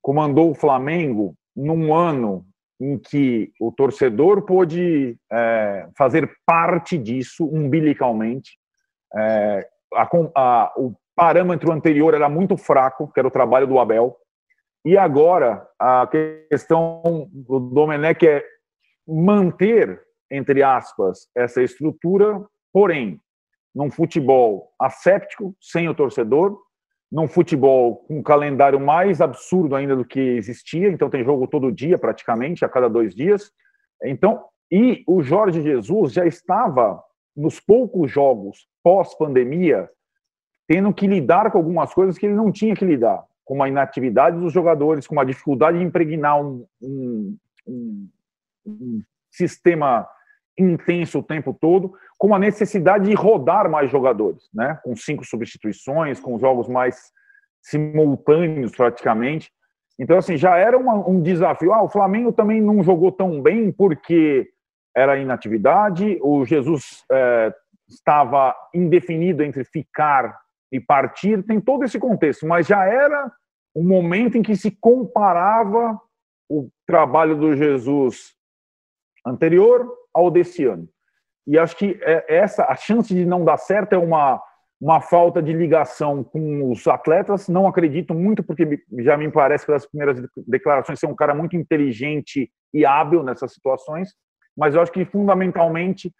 comandou 0.00 0.50
o 0.50 0.54
Flamengo 0.54 1.34
num 1.54 1.94
ano 1.94 2.46
em 2.80 2.96
que 2.96 3.52
o 3.60 3.70
torcedor 3.70 4.46
pôde 4.46 5.14
é, 5.30 5.88
fazer 5.94 6.32
parte 6.46 6.96
disso 6.96 7.44
umbilicalmente. 7.44 8.61
É, 9.14 9.68
a, 9.94 10.08
a, 10.34 10.72
o 10.76 10.94
parâmetro 11.14 11.72
anterior 11.72 12.14
era 12.14 12.28
muito 12.28 12.56
fraco, 12.56 13.10
que 13.12 13.20
era 13.20 13.28
o 13.28 13.32
trabalho 13.32 13.66
do 13.66 13.78
Abel. 13.78 14.16
E 14.84 14.96
agora 14.96 15.66
a 15.78 16.08
questão 16.50 17.28
do 17.32 17.60
Domenech 17.60 18.26
é 18.26 18.44
manter, 19.06 20.00
entre 20.30 20.62
aspas, 20.62 21.28
essa 21.36 21.62
estrutura, 21.62 22.44
porém, 22.72 23.20
num 23.74 23.90
futebol 23.90 24.70
asséptico, 24.80 25.54
sem 25.60 25.88
o 25.88 25.94
torcedor, 25.94 26.58
num 27.10 27.28
futebol 27.28 27.96
com 28.06 28.18
um 28.18 28.22
calendário 28.22 28.80
mais 28.80 29.20
absurdo 29.20 29.76
ainda 29.76 29.94
do 29.94 30.04
que 30.04 30.18
existia, 30.18 30.88
então 30.88 31.10
tem 31.10 31.24
jogo 31.24 31.46
todo 31.46 31.70
dia 31.70 31.98
praticamente, 31.98 32.64
a 32.64 32.68
cada 32.68 32.88
dois 32.88 33.14
dias. 33.14 33.52
Então, 34.02 34.42
e 34.70 35.04
o 35.06 35.22
Jorge 35.22 35.62
Jesus 35.62 36.12
já 36.12 36.26
estava 36.26 37.02
nos 37.36 37.60
poucos 37.60 38.10
jogos 38.10 38.66
pós-pandemia 38.82 39.88
tendo 40.66 40.92
que 40.92 41.06
lidar 41.06 41.50
com 41.50 41.58
algumas 41.58 41.92
coisas 41.92 42.16
que 42.16 42.26
ele 42.26 42.34
não 42.34 42.50
tinha 42.50 42.74
que 42.74 42.84
lidar, 42.84 43.22
como 43.44 43.62
a 43.62 43.68
inatividade 43.68 44.38
dos 44.38 44.52
jogadores, 44.52 45.06
com 45.06 45.18
a 45.20 45.24
dificuldade 45.24 45.78
de 45.78 45.84
impregnar 45.84 46.40
um, 46.40 46.64
um, 46.80 47.36
um, 47.66 48.08
um 48.66 49.02
sistema 49.30 50.08
intenso 50.58 51.18
o 51.18 51.22
tempo 51.22 51.56
todo, 51.58 51.94
com 52.18 52.34
a 52.34 52.38
necessidade 52.38 53.06
de 53.06 53.14
rodar 53.14 53.70
mais 53.70 53.90
jogadores, 53.90 54.48
né? 54.54 54.78
com 54.84 54.94
cinco 54.94 55.24
substituições, 55.24 56.20
com 56.20 56.38
jogos 56.38 56.68
mais 56.68 57.10
simultâneos 57.60 58.72
praticamente. 58.72 59.50
Então, 59.98 60.18
assim, 60.18 60.36
já 60.36 60.56
era 60.56 60.78
uma, 60.78 60.94
um 61.08 61.20
desafio. 61.20 61.72
Ah, 61.72 61.82
o 61.82 61.88
Flamengo 61.88 62.32
também 62.32 62.60
não 62.60 62.82
jogou 62.82 63.12
tão 63.12 63.42
bem 63.42 63.70
porque 63.70 64.48
era 64.96 65.18
inatividade, 65.18 66.18
o 66.20 66.44
Jesus 66.44 67.04
é, 67.10 67.52
estava 67.88 68.54
indefinido 68.74 69.42
entre 69.42 69.64
ficar 69.64 70.38
e 70.70 70.80
partir, 70.80 71.42
tem 71.42 71.60
todo 71.60 71.84
esse 71.84 71.98
contexto, 71.98 72.46
mas 72.46 72.66
já 72.66 72.84
era 72.84 73.30
um 73.74 73.86
momento 73.86 74.36
em 74.36 74.42
que 74.42 74.56
se 74.56 74.70
comparava 74.70 75.98
o 76.48 76.68
trabalho 76.86 77.36
do 77.36 77.56
Jesus 77.56 78.34
anterior 79.26 79.90
ao 80.12 80.30
desse 80.30 80.64
ano. 80.64 80.88
E 81.46 81.58
acho 81.58 81.76
que 81.76 81.98
é, 82.02 82.36
essa 82.36 82.64
a 82.64 82.76
chance 82.76 83.14
de 83.14 83.24
não 83.24 83.44
dar 83.44 83.56
certo 83.56 83.94
é 83.94 83.98
uma 83.98 84.40
uma 84.82 85.00
falta 85.00 85.40
de 85.40 85.52
ligação 85.52 86.24
com 86.24 86.68
os 86.68 86.88
atletas. 86.88 87.48
Não 87.48 87.68
acredito 87.68 88.12
muito, 88.12 88.42
porque 88.42 88.84
já 88.98 89.16
me 89.16 89.30
parece 89.30 89.64
pelas 89.64 89.86
primeiras 89.86 90.20
declarações 90.44 90.98
ser 90.98 91.06
um 91.06 91.14
cara 91.14 91.32
muito 91.32 91.56
inteligente 91.56 92.50
e 92.74 92.84
hábil 92.84 93.22
nessas 93.22 93.52
situações. 93.52 94.12
Mas 94.56 94.74
eu 94.74 94.80
acho 94.80 94.92
que 94.92 95.04
fundamentalmente 95.04 96.12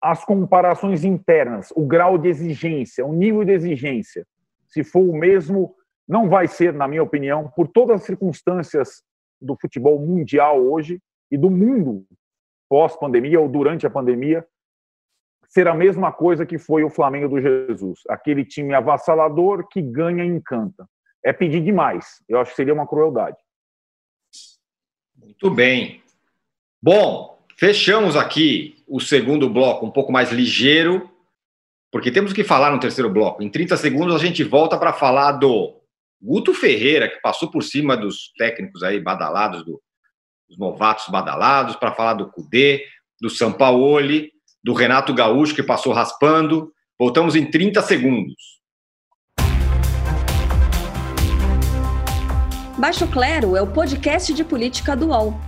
as 0.00 0.24
comparações 0.24 1.04
internas, 1.04 1.72
o 1.74 1.86
grau 1.86 2.16
de 2.16 2.28
exigência, 2.28 3.04
o 3.04 3.12
nível 3.12 3.44
de 3.44 3.52
exigência, 3.52 4.26
se 4.68 4.84
for 4.84 5.00
o 5.00 5.16
mesmo, 5.16 5.74
não 6.06 6.28
vai 6.28 6.46
ser, 6.46 6.72
na 6.72 6.86
minha 6.86 7.02
opinião, 7.02 7.50
por 7.56 7.68
todas 7.68 8.00
as 8.00 8.06
circunstâncias 8.06 9.02
do 9.40 9.56
futebol 9.60 9.98
mundial 9.98 10.60
hoje 10.60 11.00
e 11.30 11.36
do 11.36 11.50
mundo 11.50 12.04
pós-pandemia 12.68 13.40
ou 13.40 13.48
durante 13.48 13.86
a 13.86 13.90
pandemia, 13.90 14.46
ser 15.48 15.66
a 15.66 15.74
mesma 15.74 16.12
coisa 16.12 16.44
que 16.44 16.58
foi 16.58 16.84
o 16.84 16.90
Flamengo 16.90 17.28
do 17.28 17.40
Jesus. 17.40 18.00
Aquele 18.08 18.44
time 18.44 18.74
avassalador 18.74 19.66
que 19.68 19.80
ganha 19.80 20.24
e 20.24 20.28
encanta. 20.28 20.86
É 21.24 21.32
pedir 21.32 21.62
demais. 21.62 22.22
Eu 22.28 22.38
acho 22.38 22.50
que 22.50 22.56
seria 22.56 22.74
uma 22.74 22.86
crueldade. 22.86 23.36
Muito 25.16 25.50
bem. 25.50 26.02
Bom, 26.80 27.37
fechamos 27.58 28.14
aqui 28.14 28.76
o 28.86 29.00
segundo 29.00 29.50
bloco, 29.50 29.84
um 29.84 29.90
pouco 29.90 30.12
mais 30.12 30.30
ligeiro, 30.30 31.10
porque 31.90 32.12
temos 32.12 32.32
que 32.32 32.44
falar 32.44 32.70
no 32.70 32.78
terceiro 32.78 33.10
bloco. 33.10 33.42
Em 33.42 33.50
30 33.50 33.76
segundos 33.76 34.14
a 34.14 34.24
gente 34.24 34.44
volta 34.44 34.78
para 34.78 34.92
falar 34.92 35.32
do 35.32 35.74
Guto 36.22 36.54
Ferreira, 36.54 37.08
que 37.08 37.20
passou 37.20 37.50
por 37.50 37.62
cima 37.62 37.96
dos 37.96 38.32
técnicos 38.38 38.82
aí 38.84 39.00
badalados 39.00 39.64
do, 39.64 39.82
os 40.48 40.56
novatos 40.56 41.08
badalados, 41.08 41.74
para 41.74 41.92
falar 41.92 42.14
do 42.14 42.30
Cudê, 42.30 42.84
do 43.20 43.28
Sampaoli, 43.28 44.30
do 44.62 44.72
Renato 44.72 45.12
Gaúcho, 45.12 45.54
que 45.54 45.62
passou 45.62 45.92
raspando. 45.92 46.72
Voltamos 46.96 47.34
em 47.34 47.50
30 47.50 47.82
segundos. 47.82 48.58
Baixo 52.78 53.08
Clero 53.08 53.56
é 53.56 53.62
o 53.62 53.66
podcast 53.66 54.32
de 54.32 54.44
política 54.44 54.94
do 54.94 55.08
UOL. 55.08 55.47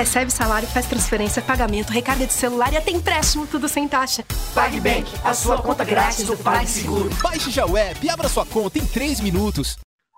Recebe 0.00 0.32
salário, 0.32 0.66
faz 0.66 0.86
transferência, 0.86 1.42
pagamento, 1.42 1.90
recarga 1.90 2.26
de 2.26 2.32
celular 2.32 2.72
e 2.72 2.76
até 2.78 2.90
empréstimo, 2.90 3.46
tudo 3.46 3.68
sem 3.68 3.86
taxa. 3.86 4.24
PagBank, 4.54 5.06
a 5.22 5.34
sua 5.34 5.60
conta 5.60 5.84
grátis 5.84 6.24
do 6.24 6.38
PagSeguro. 6.38 7.10
Baixe 7.22 7.50
já 7.50 7.66
o 7.66 7.76
app 7.76 7.98
e 8.02 8.08
abra 8.08 8.26
sua 8.26 8.46
conta 8.46 8.78
em 8.78 8.86
3 8.86 9.20
minutos. 9.20 9.76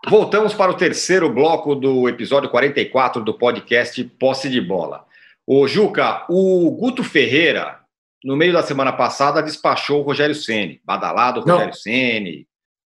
Voltamos 0.08 0.54
para 0.54 0.70
o 0.70 0.76
terceiro 0.76 1.28
bloco 1.28 1.74
do 1.74 2.08
episódio 2.08 2.48
44 2.48 3.24
do 3.24 3.34
podcast 3.34 4.04
Posse 4.20 4.48
de 4.48 4.60
Bola. 4.60 5.04
O 5.44 5.66
Juca, 5.66 6.26
o 6.28 6.70
Guto 6.70 7.02
Ferreira, 7.02 7.80
no 8.22 8.36
meio 8.36 8.52
da 8.52 8.62
semana 8.62 8.92
passada, 8.92 9.42
despachou 9.42 9.98
o 9.98 10.04
Rogério 10.04 10.36
Ceni, 10.36 10.80
badalado 10.84 11.40
Rogério 11.40 11.74
Ceni, 11.74 12.46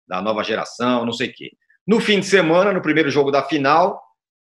da 0.07 0.21
nova 0.21 0.43
geração, 0.43 1.03
não 1.03 1.13
sei 1.13 1.29
o 1.29 1.33
quê. 1.33 1.51
No 1.87 1.99
fim 1.99 2.19
de 2.19 2.27
semana, 2.27 2.71
no 2.71 2.81
primeiro 2.81 3.09
jogo 3.09 3.31
da 3.31 3.41
final, 3.41 4.04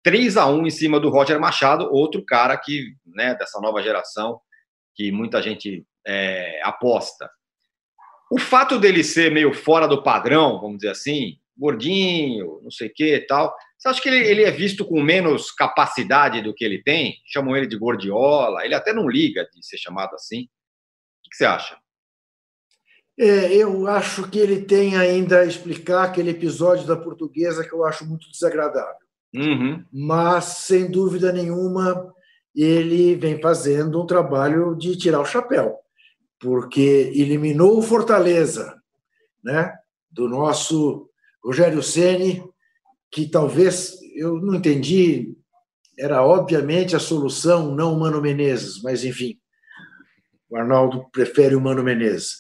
3 0.03 0.37
a 0.37 0.47
1 0.47 0.67
em 0.67 0.71
cima 0.71 1.01
do 1.01 1.11
Roger 1.11 1.41
Machado, 1.41 1.93
outro 1.93 2.25
cara 2.25 2.57
que, 2.57 2.95
né, 3.07 3.35
dessa 3.35 3.61
nova 3.61 3.83
geração, 3.83 4.41
que 4.95 5.13
muita 5.13 5.43
gente 5.43 5.87
é, 6.07 6.61
aposta. 6.65 7.31
O 8.31 8.39
fato 8.39 8.79
dele 8.79 9.03
ser 9.03 9.33
meio 9.33 9.55
fora 9.55 9.87
do 9.87 10.03
padrão, 10.03 10.61
vamos 10.61 10.79
dizer 10.79 10.91
assim, 10.91 11.39
gordinho, 11.57 12.61
não 12.63 12.71
sei 12.71 12.89
o 12.89 12.93
que 12.95 13.21
tal, 13.21 13.55
você 13.79 13.89
acha 13.89 14.03
que 14.03 14.09
ele, 14.09 14.27
ele, 14.27 14.45
é 14.45 14.51
visto 14.51 14.85
com 14.85 15.01
menos 15.01 15.51
capacidade 15.53 16.43
do 16.43 16.53
que 16.53 16.65
ele 16.65 16.83
tem? 16.83 17.17
Chamam 17.27 17.57
ele 17.57 17.67
de 17.67 17.79
gordiola, 17.79 18.65
ele 18.65 18.75
até 18.75 18.93
não 18.93 19.09
liga 19.09 19.49
de 19.53 19.65
ser 19.65 19.79
chamado 19.79 20.15
assim. 20.15 20.43
O 20.43 21.31
que 21.31 21.37
você 21.37 21.45
acha? 21.45 21.79
É, 23.19 23.53
eu 23.53 23.87
acho 23.89 24.29
que 24.31 24.39
ele 24.39 24.63
tem 24.63 24.97
ainda 24.97 25.41
a 25.41 25.45
explicar 25.45 26.05
aquele 26.05 26.31
episódio 26.31 26.87
da 26.87 26.97
portuguesa 26.97 27.67
que 27.67 27.73
eu 27.73 27.85
acho 27.85 28.07
muito 28.07 28.31
desagradável. 28.31 29.08
Uhum. 29.35 29.85
Mas, 29.93 30.45
sem 30.45 30.91
dúvida 30.91 31.33
nenhuma, 31.33 32.13
ele 32.55 33.15
vem 33.15 33.41
fazendo 33.41 34.03
um 34.03 34.07
trabalho 34.07 34.75
de 34.75 34.97
tirar 34.97 35.21
o 35.21 35.27
chapéu, 35.27 35.77
porque 36.41 37.13
eliminou 37.15 37.79
o 37.79 37.83
Fortaleza, 37.83 38.81
né? 39.43 39.75
do 40.11 40.29
nosso 40.29 41.09
Rogério 41.45 41.83
Ceni, 41.83 42.43
que 43.11 43.29
talvez 43.29 43.99
eu 44.17 44.37
não 44.41 44.57
entendi, 44.57 45.37
era 45.99 46.25
obviamente 46.25 46.97
a 46.97 47.01
solução, 47.01 47.75
não 47.75 47.95
o 47.95 48.01
Mano 48.01 48.21
Menezes, 48.21 48.83
mas 48.83 49.05
enfim, 49.05 49.39
o 50.51 50.57
Arnaldo 50.57 51.09
prefere 51.13 51.55
o 51.55 51.61
Mano 51.61 51.83
Menezes. 51.83 52.37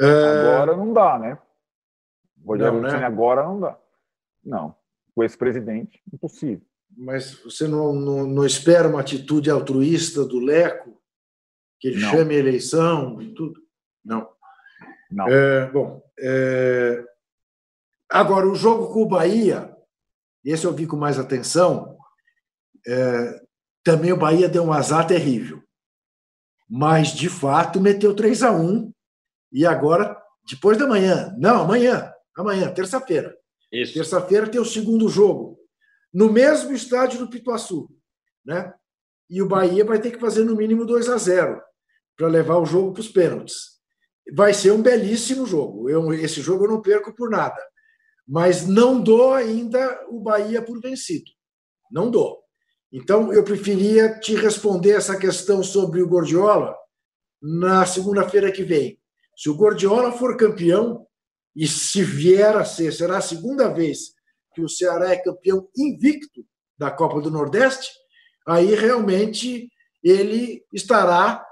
Agora 0.00 0.76
não 0.76 0.92
dá, 0.92 1.18
né? 1.18 1.38
O 2.44 2.52
Rogério 2.52 2.80
não, 2.80 2.90
né? 2.90 3.04
agora 3.04 3.42
não 3.44 3.60
dá. 3.60 3.78
Não. 4.44 4.74
O 5.16 5.22
ex-presidente, 5.22 6.02
impossível. 6.12 6.64
Mas 6.96 7.32
você 7.42 7.66
não, 7.66 7.92
não, 7.94 8.26
não, 8.26 8.44
espera 8.44 8.86
uma 8.86 9.00
atitude 9.00 9.50
altruísta 9.50 10.24
do 10.24 10.38
Leco, 10.38 11.02
que 11.80 11.88
ele 11.88 12.00
não. 12.00 12.10
chame 12.10 12.34
a 12.34 12.38
eleição 12.38 13.20
e 13.20 13.34
tudo? 13.34 13.60
Não. 14.04 14.28
Não. 15.10 15.26
É, 15.28 15.70
bom, 15.70 16.02
é... 16.18 17.04
agora 18.10 18.46
o 18.46 18.54
jogo 18.54 18.92
com 18.92 19.02
o 19.02 19.08
Bahia, 19.08 19.74
esse 20.44 20.64
eu 20.64 20.72
vi 20.72 20.86
com 20.86 20.96
mais 20.96 21.18
atenção, 21.18 21.96
é... 22.86 23.40
também 23.82 24.12
o 24.12 24.18
Bahia 24.18 24.48
deu 24.48 24.64
um 24.64 24.72
azar 24.72 25.06
terrível. 25.06 25.62
Mas, 26.68 27.08
de 27.08 27.28
fato, 27.28 27.80
meteu 27.80 28.14
3 28.14 28.42
a 28.42 28.52
1 28.52 28.92
e 29.52 29.64
agora, 29.64 30.20
depois 30.48 30.76
da 30.76 30.86
manhã, 30.86 31.34
não, 31.38 31.62
amanhã, 31.62 32.12
amanhã, 32.36 32.72
terça-feira. 32.72 33.36
Terça-feira 33.84 34.48
tem 34.48 34.60
o 34.60 34.64
segundo 34.64 35.08
jogo, 35.08 35.58
no 36.12 36.32
mesmo 36.32 36.72
estádio 36.72 37.18
do 37.18 37.28
Pituaçu. 37.28 37.88
Né? 38.44 38.72
E 39.28 39.42
o 39.42 39.48
Bahia 39.48 39.84
vai 39.84 40.00
ter 40.00 40.12
que 40.12 40.20
fazer 40.20 40.44
no 40.44 40.56
mínimo 40.56 40.86
2 40.86 41.08
a 41.08 41.18
0 41.18 41.60
para 42.16 42.28
levar 42.28 42.58
o 42.58 42.66
jogo 42.66 42.92
para 42.92 43.00
os 43.00 43.08
pênaltis. 43.08 43.76
Vai 44.34 44.54
ser 44.54 44.72
um 44.72 44.82
belíssimo 44.82 45.46
jogo. 45.46 45.90
Eu, 45.90 46.12
esse 46.12 46.40
jogo 46.40 46.64
eu 46.64 46.70
não 46.70 46.82
perco 46.82 47.14
por 47.14 47.30
nada. 47.30 47.60
Mas 48.26 48.66
não 48.66 49.00
dou 49.00 49.34
ainda 49.34 50.04
o 50.08 50.20
Bahia 50.20 50.62
por 50.62 50.80
vencido. 50.80 51.30
Não 51.90 52.10
dou. 52.10 52.42
Então, 52.92 53.32
eu 53.32 53.44
preferia 53.44 54.18
te 54.18 54.34
responder 54.34 54.92
essa 54.92 55.18
questão 55.18 55.62
sobre 55.62 56.00
o 56.00 56.08
Gordiola 56.08 56.74
na 57.42 57.84
segunda-feira 57.84 58.50
que 58.50 58.64
vem. 58.64 58.98
Se 59.36 59.50
o 59.50 59.54
Gordiola 59.54 60.12
for 60.12 60.36
campeão, 60.36 61.06
e 61.56 61.66
se 61.66 62.04
vier 62.04 62.54
a 62.54 62.66
ser, 62.66 62.92
será 62.92 63.16
a 63.16 63.22
segunda 63.22 63.68
vez 63.68 64.14
que 64.54 64.60
o 64.60 64.68
Ceará 64.68 65.10
é 65.10 65.16
campeão 65.16 65.66
invicto 65.74 66.44
da 66.78 66.90
Copa 66.90 67.20
do 67.22 67.30
Nordeste, 67.30 67.90
aí 68.46 68.74
realmente 68.74 69.70
ele 70.04 70.62
estará 70.72 71.44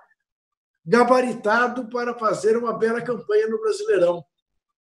gabaritado 0.84 1.88
para 1.88 2.14
fazer 2.14 2.56
uma 2.56 2.74
bela 2.74 3.00
campanha 3.00 3.48
no 3.48 3.58
Brasileirão. 3.58 4.22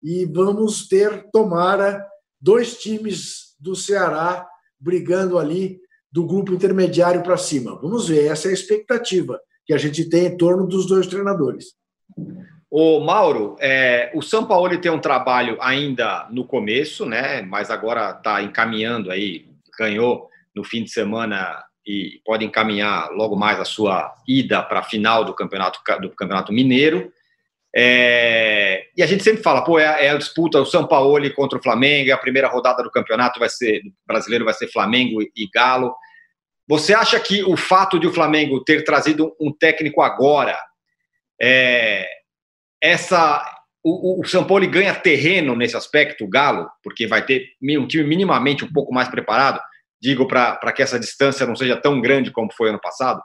E 0.01 0.26
vamos 0.26 0.89
ter, 0.89 1.30
tomara, 1.32 2.05
dois 2.39 2.78
times 2.78 3.55
do 3.57 3.74
Ceará 3.74 4.45
brigando 4.78 5.39
ali 5.39 5.80
do 6.11 6.26
grupo 6.26 6.53
intermediário 6.53 7.24
para 7.24 7.38
cima. 7.38 7.80
Vamos 7.80 8.09
ver, 8.09 8.26
essa 8.26 8.49
é 8.49 8.51
a 8.51 8.53
expectativa 8.53 9.39
que 9.65 9.74
a 9.74 9.78
gente 9.78 10.09
tem 10.09 10.26
em 10.26 10.38
torno 10.38 10.67
dos 10.67 10.86
dois 10.86 11.07
treinadores. 11.07 11.74
O 12.76 13.01
Mauro, 13.01 13.55
é, 13.59 14.09
o 14.15 14.21
São 14.24 14.47
Paulo 14.47 14.76
tem 14.82 14.91
um 14.91 14.97
trabalho 14.97 15.59
ainda 15.61 16.28
no 16.32 16.43
começo, 16.43 17.05
né? 17.05 17.43
Mas 17.43 17.69
agora 17.69 18.09
está 18.17 18.41
encaminhando 18.41 19.11
aí, 19.11 19.45
ganhou 19.78 20.28
no 20.55 20.63
fim 20.63 20.84
de 20.84 20.89
semana 20.89 21.63
e 21.86 22.19
pode 22.26 22.43
encaminhar 22.43 23.11
logo 23.11 23.36
mais 23.36 23.59
a 23.59 23.63
sua 23.63 24.11
ida 24.28 24.59
para 24.63 24.80
a 24.80 24.84
final 24.84 25.24
do 25.24 25.36
campeonato 25.36 25.82
do 26.01 26.09
campeonato 26.15 26.51
mineiro. 26.51 27.13
É, 27.76 28.88
e 28.97 29.03
a 29.03 29.05
gente 29.05 29.24
sempre 29.24 29.43
fala, 29.43 29.63
pô, 29.63 29.78
é, 29.78 30.07
é, 30.07 30.09
a 30.09 30.17
disputa 30.17 30.59
o 30.59 30.65
São 30.65 30.88
Paulo 30.88 31.32
contra 31.36 31.59
o 31.59 31.61
Flamengo, 31.61 32.11
a 32.11 32.17
primeira 32.17 32.47
rodada 32.47 32.82
do 32.82 32.89
campeonato 32.89 33.39
vai 33.39 33.49
ser 33.49 33.84
brasileiro 34.03 34.45
vai 34.45 34.53
ser 34.55 34.67
Flamengo 34.71 35.21
e 35.21 35.47
Galo. 35.53 35.93
Você 36.67 36.95
acha 36.95 37.19
que 37.19 37.43
o 37.43 37.55
fato 37.55 37.99
de 37.99 38.07
o 38.07 38.13
Flamengo 38.13 38.63
ter 38.63 38.84
trazido 38.84 39.32
um 39.39 39.53
técnico 39.53 40.01
agora, 40.01 40.57
é, 41.39 42.22
essa 42.84 43.42
o, 43.82 44.22
o 44.22 44.70
ganha 44.70 44.94
terreno 44.94 45.56
nesse 45.56 45.78
aspecto, 45.78 46.26
o 46.26 46.30
Galo, 46.30 46.70
porque 46.84 47.08
vai 47.08 47.26
ter 47.26 47.50
um 47.62 47.88
time 47.88 48.04
minimamente 48.04 48.66
um 48.66 48.72
pouco 48.72 48.94
mais 48.94 49.08
preparado, 49.08 49.60
digo 50.02 50.28
para 50.28 50.72
que 50.74 50.82
essa 50.82 51.00
distância 51.00 51.46
não 51.46 51.56
seja 51.56 51.80
tão 51.80 52.02
grande 52.02 52.32
como 52.32 52.52
foi 52.54 52.70
ano 52.70 52.80
passado? 52.80 53.22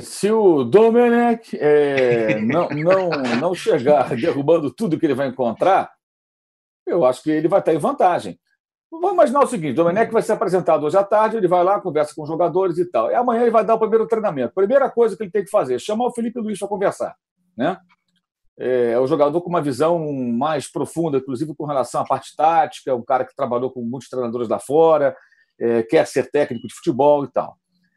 Se 0.00 0.32
o 0.32 0.64
Domenech 0.64 1.56
é, 1.60 2.40
não, 2.40 2.68
não, 2.70 3.10
não 3.40 3.54
chegar 3.54 4.10
derrubando 4.16 4.72
tudo 4.72 4.98
que 4.98 5.06
ele 5.06 5.14
vai 5.14 5.28
encontrar, 5.28 5.92
eu 6.84 7.04
acho 7.04 7.22
que 7.22 7.30
ele 7.30 7.46
vai 7.46 7.60
estar 7.60 7.72
em 7.72 7.78
vantagem. 7.78 8.38
Vamos 8.90 9.12
imaginar 9.12 9.40
o 9.40 9.46
seguinte: 9.46 9.74
Domenech 9.74 10.12
vai 10.12 10.22
ser 10.22 10.32
apresentado 10.32 10.84
hoje 10.84 10.96
à 10.96 11.04
tarde, 11.04 11.36
ele 11.36 11.46
vai 11.46 11.62
lá, 11.62 11.80
conversa 11.80 12.12
com 12.16 12.22
os 12.22 12.28
jogadores 12.28 12.78
e 12.78 12.84
tal. 12.84 13.12
E 13.12 13.14
amanhã 13.14 13.42
ele 13.42 13.50
vai 13.50 13.64
dar 13.64 13.74
o 13.74 13.78
primeiro 13.78 14.08
treinamento. 14.08 14.54
Primeira 14.54 14.90
coisa 14.90 15.16
que 15.16 15.22
ele 15.22 15.30
tem 15.30 15.44
que 15.44 15.50
fazer 15.50 15.76
é 15.76 15.78
chamar 15.78 16.06
o 16.06 16.12
Felipe 16.12 16.40
Luiz 16.40 16.58
para 16.58 16.68
conversar. 16.68 17.16
Né? 17.56 17.78
É, 18.58 18.92
é 18.92 18.98
o 18.98 19.06
jogador 19.06 19.40
com 19.40 19.48
uma 19.48 19.62
visão 19.62 20.12
mais 20.12 20.70
profunda, 20.70 21.18
inclusive 21.18 21.54
com 21.54 21.64
relação 21.64 22.00
à 22.00 22.04
parte 22.04 22.34
tática, 22.36 22.94
um 22.94 23.04
cara 23.04 23.24
que 23.24 23.34
trabalhou 23.34 23.70
com 23.70 23.82
muitos 23.82 24.08
treinadores 24.08 24.48
lá 24.48 24.58
fora, 24.58 25.16
é, 25.58 25.82
quer 25.82 26.06
ser 26.06 26.30
técnico 26.30 26.66
de 26.66 26.74
futebol 26.74 27.24
e 27.24 27.28
tal. 27.28 27.56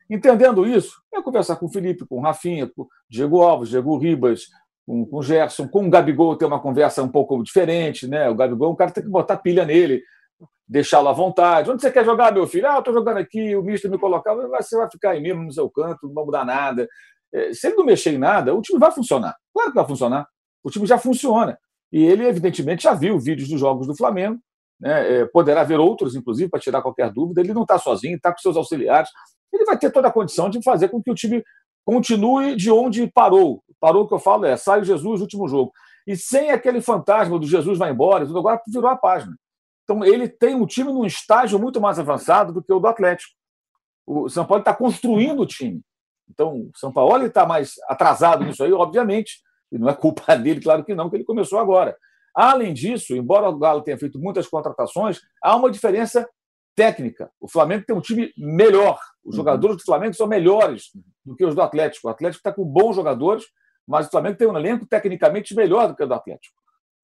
Entendendo 0.10 0.66
isso, 0.66 1.02
é 1.14 1.22
conversar 1.22 1.56
com 1.58 1.68
o 1.68 1.72
Felipe, 1.72 2.06
com 2.06 2.18
o 2.18 2.22
Rafinha, 2.22 2.68
com 2.68 2.84
o 2.84 2.88
Diego 3.08 3.42
Alves, 3.42 3.70
Diego 3.70 3.98
Ribas, 3.98 4.48
com, 4.86 5.06
com 5.06 5.18
o 5.18 5.22
Gerson, 5.22 5.68
com 5.68 5.86
o 5.86 5.90
Gabigol, 5.90 6.36
ter 6.36 6.46
uma 6.46 6.60
conversa 6.60 7.04
um 7.04 7.08
pouco 7.08 7.42
diferente. 7.44 8.08
Né? 8.08 8.28
O 8.28 8.36
Gabigol, 8.36 8.72
um 8.72 8.76
cara 8.76 8.90
tem 8.90 9.04
que 9.04 9.10
botar 9.10 9.38
pilha 9.38 9.64
nele, 9.64 10.02
deixá-lo 10.68 11.10
à 11.10 11.14
vontade. 11.14 11.70
Onde 11.70 11.82
você 11.82 11.92
quer 11.92 12.04
jogar, 12.04 12.34
meu 12.34 12.48
filho? 12.48 12.68
Ah, 12.68 12.76
eu 12.76 12.80
estou 12.80 12.94
jogando 12.94 13.18
aqui, 13.18 13.56
o 13.56 13.62
mister 13.62 13.90
me 13.90 14.00
colocava, 14.00 14.48
você 14.48 14.76
vai 14.76 14.90
ficar 14.90 15.12
aí 15.12 15.22
mesmo 15.22 15.44
no 15.44 15.52
seu 15.52 15.70
canto, 15.70 16.08
não 16.08 16.14
vai 16.14 16.26
mudar 16.26 16.44
nada. 16.44 16.88
É, 17.34 17.54
se 17.54 17.68
ele 17.68 17.76
não 17.76 17.86
mexer 17.86 18.14
em 18.14 18.18
nada, 18.18 18.54
o 18.54 18.62
time 18.62 18.80
vai 18.80 18.92
funcionar. 18.92 19.36
Claro 19.54 19.70
que 19.72 19.76
vai 19.76 19.88
funcionar. 19.88 20.28
O 20.64 20.70
time 20.70 20.86
já 20.86 20.98
funciona. 20.98 21.58
E 21.92 22.04
ele, 22.04 22.26
evidentemente, 22.26 22.84
já 22.84 22.94
viu 22.94 23.20
vídeos 23.20 23.50
dos 23.50 23.60
jogos 23.60 23.88
do 23.88 23.96
Flamengo, 23.96 24.40
né? 24.80 25.22
É, 25.22 25.26
poderá 25.26 25.64
ver 25.64 25.80
outros, 25.80 26.16
inclusive, 26.16 26.50
para 26.50 26.60
tirar 26.60 26.82
qualquer 26.82 27.12
dúvida. 27.12 27.42
Ele 27.42 27.54
não 27.54 27.64
está 27.64 27.78
sozinho, 27.78 28.16
está 28.16 28.32
com 28.32 28.40
seus 28.40 28.56
auxiliares 28.56 29.10
ele 29.54 29.66
vai 29.66 29.78
ter 29.78 29.92
toda 29.92 30.08
a 30.08 30.12
condição 30.12 30.50
de 30.50 30.62
fazer 30.62 30.90
com 30.90 31.02
que 31.02 31.12
o 31.12 31.16
time 31.16 31.44
continue 31.86 32.56
de 32.56 32.72
onde 32.72 33.08
parou. 33.12 33.64
Parou, 33.80 34.04
o 34.04 34.08
que 34.08 34.14
eu 34.14 34.20
falo 34.20 34.46
é, 34.46 34.56
sai 34.58 34.82
o 34.82 34.86
Jesus 34.86 35.22
último 35.22 35.48
jogo. 35.48 35.72
E 36.06 36.16
sem 36.16 36.52
aquele 36.52 36.82
fantasma 36.82 37.38
do 37.40 37.46
Jesus 37.46 37.78
vai 37.78 37.92
embora, 37.92 38.26
tudo 38.26 38.40
agora 38.40 38.62
virou 38.68 38.90
a 38.90 38.96
página. 38.96 39.36
Então, 39.84 40.04
ele 40.04 40.28
tem 40.28 40.56
um 40.56 40.66
time 40.66 40.92
num 40.92 41.06
estágio 41.06 41.58
muito 41.58 41.82
mais 41.82 41.98
avançado 41.98 42.54
do 42.54 42.64
que 42.64 42.72
o 42.72 42.80
do 42.80 42.88
Atlético. 42.88 43.34
O 44.06 44.30
São 44.30 44.46
Paulo 44.46 44.62
está 44.62 44.74
construindo 44.74 45.42
o 45.42 45.46
time. 45.46 45.82
Então, 46.30 46.54
o 46.54 46.72
São 46.76 46.92
Paulo 46.92 47.26
está 47.26 47.46
mais 47.46 47.74
atrasado 47.88 48.44
nisso 48.44 48.64
aí, 48.64 48.72
obviamente, 48.72 49.42
e 49.72 49.78
não 49.78 49.90
é 49.90 49.94
culpa 49.94 50.36
dele, 50.38 50.62
claro 50.62 50.84
que 50.84 50.96
não, 50.96 51.10
que 51.10 51.16
ele 51.16 51.24
começou 51.24 51.60
agora. 51.60 51.96
Além 52.36 52.74
disso, 52.74 53.16
embora 53.16 53.50
o 53.50 53.58
Galo 53.58 53.82
tenha 53.82 53.98
feito 53.98 54.20
muitas 54.20 54.48
contratações, 54.48 55.20
há 55.44 55.56
uma 55.56 55.72
diferença 55.72 56.28
técnica. 56.76 57.30
O 57.40 57.48
Flamengo 57.50 57.84
tem 57.86 57.96
um 57.96 58.02
time 58.02 58.32
melhor. 58.38 59.00
Os 59.24 59.34
uhum. 59.34 59.38
jogadores 59.38 59.78
do 59.78 59.84
Flamengo 59.84 60.14
são 60.14 60.28
melhores 60.28 60.92
do 61.26 61.36
que 61.36 61.46
os 61.46 61.54
do 61.54 61.62
Atlético. 61.62 62.08
O 62.08 62.12
Atlético 62.12 62.40
está 62.40 62.54
com 62.54 62.64
bons 62.64 62.96
jogadores, 62.96 63.44
mas 63.86 64.08
o 64.08 64.12
Flamengo 64.12 64.38
tem 64.38 64.48
um 64.48 64.58
elenco 64.58 64.86
tecnicamente 64.86 65.56
melhor 65.56 65.88
do 65.88 65.96
que 65.96 66.04
o 66.04 66.08
do 66.08 66.14
Atlético. 66.14 66.56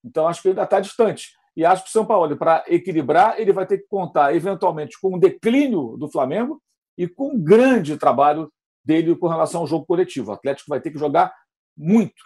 Então, 0.03 0.27
acho 0.27 0.41
que 0.41 0.49
ainda 0.49 0.63
está 0.63 0.79
distante. 0.79 1.31
E 1.57 1.65
acho 1.65 1.83
que 1.83 1.89
o 1.89 1.91
São 1.91 2.05
Paulo, 2.05 2.35
para 2.37 2.63
equilibrar, 2.67 3.39
ele 3.39 3.51
vai 3.51 3.65
ter 3.65 3.79
que 3.79 3.87
contar, 3.87 4.35
eventualmente, 4.35 4.99
com 5.01 5.15
um 5.15 5.19
declínio 5.19 5.97
do 5.97 6.09
Flamengo 6.09 6.61
e 6.97 7.07
com 7.07 7.33
um 7.33 7.43
grande 7.43 7.97
trabalho 7.97 8.51
dele 8.85 9.15
com 9.15 9.27
relação 9.27 9.61
ao 9.61 9.67
jogo 9.67 9.85
coletivo. 9.85 10.31
O 10.31 10.33
Atlético 10.33 10.69
vai 10.69 10.79
ter 10.79 10.91
que 10.91 10.99
jogar 10.99 11.33
muito, 11.77 12.21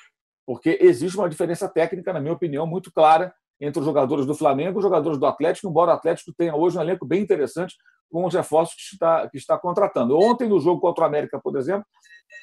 porque 0.46 0.78
existe 0.82 1.18
uma 1.18 1.30
diferença 1.30 1.68
técnica, 1.70 2.12
na 2.12 2.20
minha 2.20 2.34
opinião, 2.34 2.68
muito 2.68 2.92
clara 2.92 3.34
entre 3.62 3.80
os 3.80 3.86
jogadores 3.86 4.26
do 4.26 4.36
Flamengo 4.36 4.78
e 4.78 4.80
os 4.80 4.84
jogadores 4.84 5.18
do 5.18 5.26
Atlético, 5.26 5.68
embora 5.68 5.92
o 5.92 5.94
Atlético 5.94 6.34
tenha 6.38 6.56
hoje 6.56 6.78
um 6.78 6.82
elenco 6.82 7.06
bem 7.06 7.22
interessante 7.22 7.76
com 8.12 8.26
os 8.26 8.34
reforços 8.34 8.76
que 8.76 8.96
está, 8.96 9.30
que 9.30 9.38
está 9.38 9.58
contratando. 9.58 10.18
Ontem, 10.18 10.48
no 10.48 10.60
jogo 10.60 10.80
contra 10.82 11.04
o 11.04 11.08
América, 11.08 11.40
por 11.40 11.58
exemplo, 11.58 11.86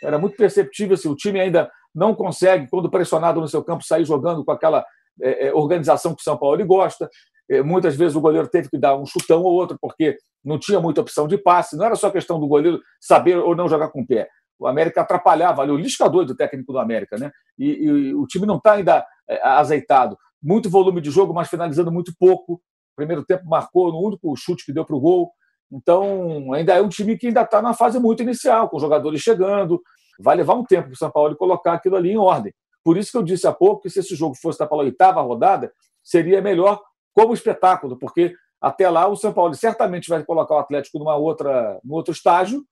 era 0.02 0.18
muito 0.18 0.36
perceptível 0.36 0.96
se 0.96 1.08
o 1.08 1.16
time 1.16 1.40
ainda 1.40 1.70
não 1.94 2.14
consegue, 2.14 2.68
quando 2.68 2.90
pressionado 2.90 3.40
no 3.40 3.48
seu 3.48 3.64
campo, 3.64 3.84
sair 3.84 4.04
jogando 4.04 4.44
com 4.44 4.52
aquela 4.52 4.84
é 5.20 5.52
organização 5.54 6.14
que 6.14 6.20
o 6.20 6.24
São 6.24 6.36
Paulo 6.36 6.64
gosta. 6.66 7.08
É, 7.48 7.62
muitas 7.62 7.96
vezes 7.96 8.16
o 8.16 8.20
goleiro 8.20 8.48
teve 8.48 8.68
que 8.68 8.78
dar 8.78 8.96
um 8.96 9.06
chutão 9.06 9.42
ou 9.42 9.52
outro, 9.52 9.78
porque 9.80 10.16
não 10.44 10.58
tinha 10.58 10.80
muita 10.80 11.00
opção 11.00 11.26
de 11.28 11.38
passe. 11.38 11.76
Não 11.76 11.84
era 11.84 11.96
só 11.96 12.10
questão 12.10 12.40
do 12.40 12.46
goleiro 12.46 12.80
saber 13.00 13.38
ou 13.38 13.54
não 13.54 13.68
jogar 13.68 13.88
com 13.88 14.02
o 14.02 14.06
pé. 14.06 14.28
O 14.58 14.66
América 14.66 15.02
atrapalhava 15.02 15.62
ali, 15.62 15.70
o 15.70 15.76
liscador 15.76 16.24
do 16.24 16.34
técnico 16.34 16.72
do 16.72 16.78
América, 16.78 17.18
né? 17.18 17.30
E, 17.58 17.84
e 17.84 18.14
o 18.14 18.26
time 18.26 18.46
não 18.46 18.56
está 18.56 18.72
ainda 18.72 19.04
é, 19.28 19.46
azeitado 19.46 20.16
muito 20.42 20.70
volume 20.70 21.00
de 21.00 21.10
jogo, 21.10 21.34
mas 21.34 21.48
finalizando 21.48 21.90
muito 21.90 22.14
pouco. 22.16 22.60
primeiro 22.94 23.24
tempo 23.24 23.44
marcou 23.46 23.92
no 23.92 24.00
único 24.00 24.34
chute 24.36 24.64
que 24.64 24.72
deu 24.72 24.84
para 24.84 24.96
o 24.96 25.00
gol. 25.00 25.32
Então, 25.70 26.52
ainda 26.52 26.74
é 26.74 26.80
um 26.80 26.88
time 26.88 27.18
que 27.18 27.26
ainda 27.26 27.42
está 27.42 27.60
na 27.60 27.74
fase 27.74 27.98
muito 27.98 28.22
inicial, 28.22 28.68
com 28.68 28.78
jogadores 28.78 29.20
chegando. 29.20 29.82
Vai 30.20 30.36
levar 30.36 30.54
um 30.54 30.64
tempo 30.64 30.84
para 30.84 30.94
o 30.94 30.96
São 30.96 31.10
Paulo 31.10 31.36
colocar 31.36 31.74
aquilo 31.74 31.96
ali 31.96 32.12
em 32.12 32.16
ordem. 32.16 32.54
Por 32.84 32.96
isso 32.96 33.10
que 33.10 33.18
eu 33.18 33.22
disse 33.22 33.46
há 33.46 33.52
pouco 33.52 33.82
que 33.82 33.90
se 33.90 33.98
esse 33.98 34.14
jogo 34.14 34.36
fosse 34.40 34.58
para 34.58 34.68
a 34.70 34.76
oitava 34.76 35.20
rodada, 35.20 35.72
seria 36.02 36.40
melhor 36.40 36.80
como 37.16 37.32
espetáculo, 37.32 37.98
porque 37.98 38.36
até 38.60 38.90
lá 38.90 39.08
o 39.08 39.16
São 39.16 39.32
Paulo 39.32 39.54
certamente 39.54 40.10
vai 40.10 40.22
colocar 40.22 40.54
o 40.54 40.58
Atlético 40.58 40.98
numa 40.98 41.16
outra, 41.16 41.80
num 41.82 41.94
outro 41.94 42.12
estágio, 42.12 42.62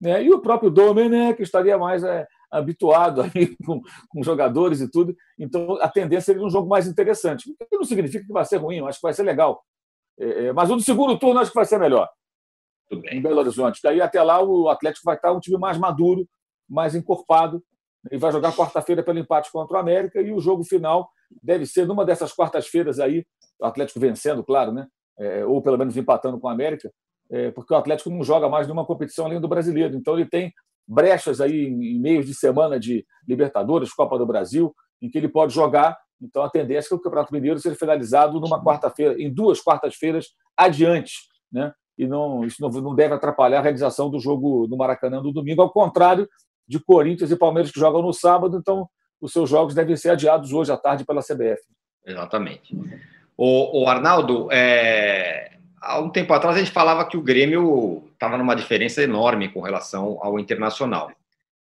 né? 0.00 0.24
e 0.24 0.32
o 0.32 0.40
próprio 0.40 0.70
Domenech 0.70 1.42
estaria 1.42 1.76
mais 1.76 2.02
é, 2.02 2.26
habituado 2.50 3.20
aí 3.34 3.54
com, 3.58 3.82
com, 4.08 4.22
jogadores 4.22 4.80
e 4.80 4.90
tudo. 4.90 5.14
Então 5.38 5.76
a 5.82 5.88
tendência 5.88 6.32
seria 6.32 6.42
um 6.42 6.48
jogo 6.48 6.66
mais 6.66 6.86
interessante. 6.86 7.50
O 7.50 7.66
que 7.66 7.76
não 7.76 7.84
significa 7.84 8.24
que 8.24 8.32
vai 8.32 8.44
ser 8.46 8.56
ruim, 8.56 8.78
eu 8.78 8.86
acho 8.86 8.98
que 8.98 9.06
vai 9.06 9.12
ser 9.12 9.22
legal. 9.22 9.62
É, 10.18 10.46
é 10.46 10.52
mas 10.52 10.70
o 10.70 10.76
do 10.76 10.82
segundo 10.82 11.18
turno 11.18 11.38
acho 11.38 11.50
que 11.50 11.56
vai 11.56 11.66
ser 11.66 11.78
melhor. 11.78 12.08
Em 12.90 13.20
Belo 13.20 13.40
Horizonte. 13.40 13.80
Daí 13.84 14.00
até 14.00 14.22
lá 14.22 14.42
o 14.42 14.70
Atlético 14.70 15.04
vai 15.04 15.16
estar 15.16 15.30
um 15.30 15.40
time 15.40 15.58
mais 15.58 15.76
maduro, 15.76 16.26
mais 16.66 16.94
encorpado, 16.94 17.62
e 18.10 18.16
vai 18.16 18.32
jogar 18.32 18.54
quarta-feira 18.54 19.02
pelo 19.02 19.18
empate 19.18 19.50
contra 19.52 19.76
o 19.76 19.80
América, 19.80 20.20
e 20.20 20.32
o 20.32 20.40
jogo 20.40 20.64
final 20.64 21.10
deve 21.42 21.66
ser 21.66 21.86
numa 21.86 22.04
dessas 22.04 22.32
quartas-feiras 22.32 22.98
aí, 22.98 23.24
o 23.60 23.66
Atlético 23.66 24.00
vencendo, 24.00 24.42
claro, 24.42 24.72
né? 24.72 24.86
É, 25.18 25.44
ou 25.44 25.60
pelo 25.60 25.76
menos 25.76 25.96
empatando 25.96 26.40
com 26.40 26.46
o 26.46 26.50
América, 26.50 26.90
é, 27.30 27.50
porque 27.50 27.74
o 27.74 27.76
Atlético 27.76 28.08
não 28.08 28.24
joga 28.24 28.48
mais 28.48 28.66
nenhuma 28.66 28.86
competição 28.86 29.26
além 29.26 29.40
do 29.40 29.46
brasileiro. 29.46 29.94
Então 29.94 30.14
ele 30.14 30.26
tem 30.26 30.50
brechas 30.88 31.40
aí 31.40 31.66
em 31.66 32.00
meios 32.00 32.26
de 32.26 32.34
semana 32.34 32.80
de 32.80 33.04
Libertadores, 33.28 33.92
Copa 33.92 34.18
do 34.18 34.26
Brasil, 34.26 34.74
em 35.00 35.10
que 35.10 35.18
ele 35.18 35.28
pode 35.28 35.52
jogar. 35.52 35.96
Então 36.22 36.42
a 36.42 36.48
tendência 36.48 36.88
é 36.88 36.90
que 36.90 36.94
o 36.94 37.00
Campeonato 37.00 37.32
Mineiro 37.34 37.58
seja 37.58 37.76
finalizado 37.76 38.40
numa 38.40 38.64
quarta-feira, 38.64 39.20
em 39.20 39.32
duas 39.32 39.60
quartas-feiras 39.60 40.28
adiante, 40.56 41.12
né? 41.52 41.72
E 41.98 42.06
não, 42.06 42.44
isso 42.44 42.56
não 42.80 42.94
deve 42.94 43.12
atrapalhar 43.12 43.58
a 43.58 43.62
realização 43.62 44.08
do 44.08 44.18
jogo 44.18 44.66
no 44.66 44.76
Maracanã 44.76 45.20
no 45.20 45.32
domingo, 45.32 45.60
ao 45.60 45.70
contrário 45.70 46.26
de 46.70 46.78
Corinthians 46.78 47.32
e 47.32 47.36
Palmeiras 47.36 47.72
que 47.72 47.80
jogam 47.80 48.00
no 48.00 48.12
sábado, 48.12 48.56
então 48.56 48.88
os 49.20 49.32
seus 49.32 49.50
jogos 49.50 49.74
devem 49.74 49.96
ser 49.96 50.10
adiados 50.10 50.52
hoje 50.52 50.70
à 50.70 50.76
tarde 50.76 51.04
pela 51.04 51.20
CBF. 51.20 51.60
Exatamente. 52.06 52.78
O, 53.36 53.82
o 53.82 53.88
Arnaldo, 53.88 54.48
é... 54.52 55.56
há 55.80 55.98
um 55.98 56.08
tempo 56.08 56.32
atrás 56.32 56.54
a 56.54 56.60
gente 56.60 56.70
falava 56.70 57.04
que 57.04 57.16
o 57.16 57.22
Grêmio 57.22 58.04
estava 58.12 58.38
numa 58.38 58.54
diferença 58.54 59.02
enorme 59.02 59.48
com 59.48 59.60
relação 59.60 60.16
ao 60.22 60.38
Internacional. 60.38 61.10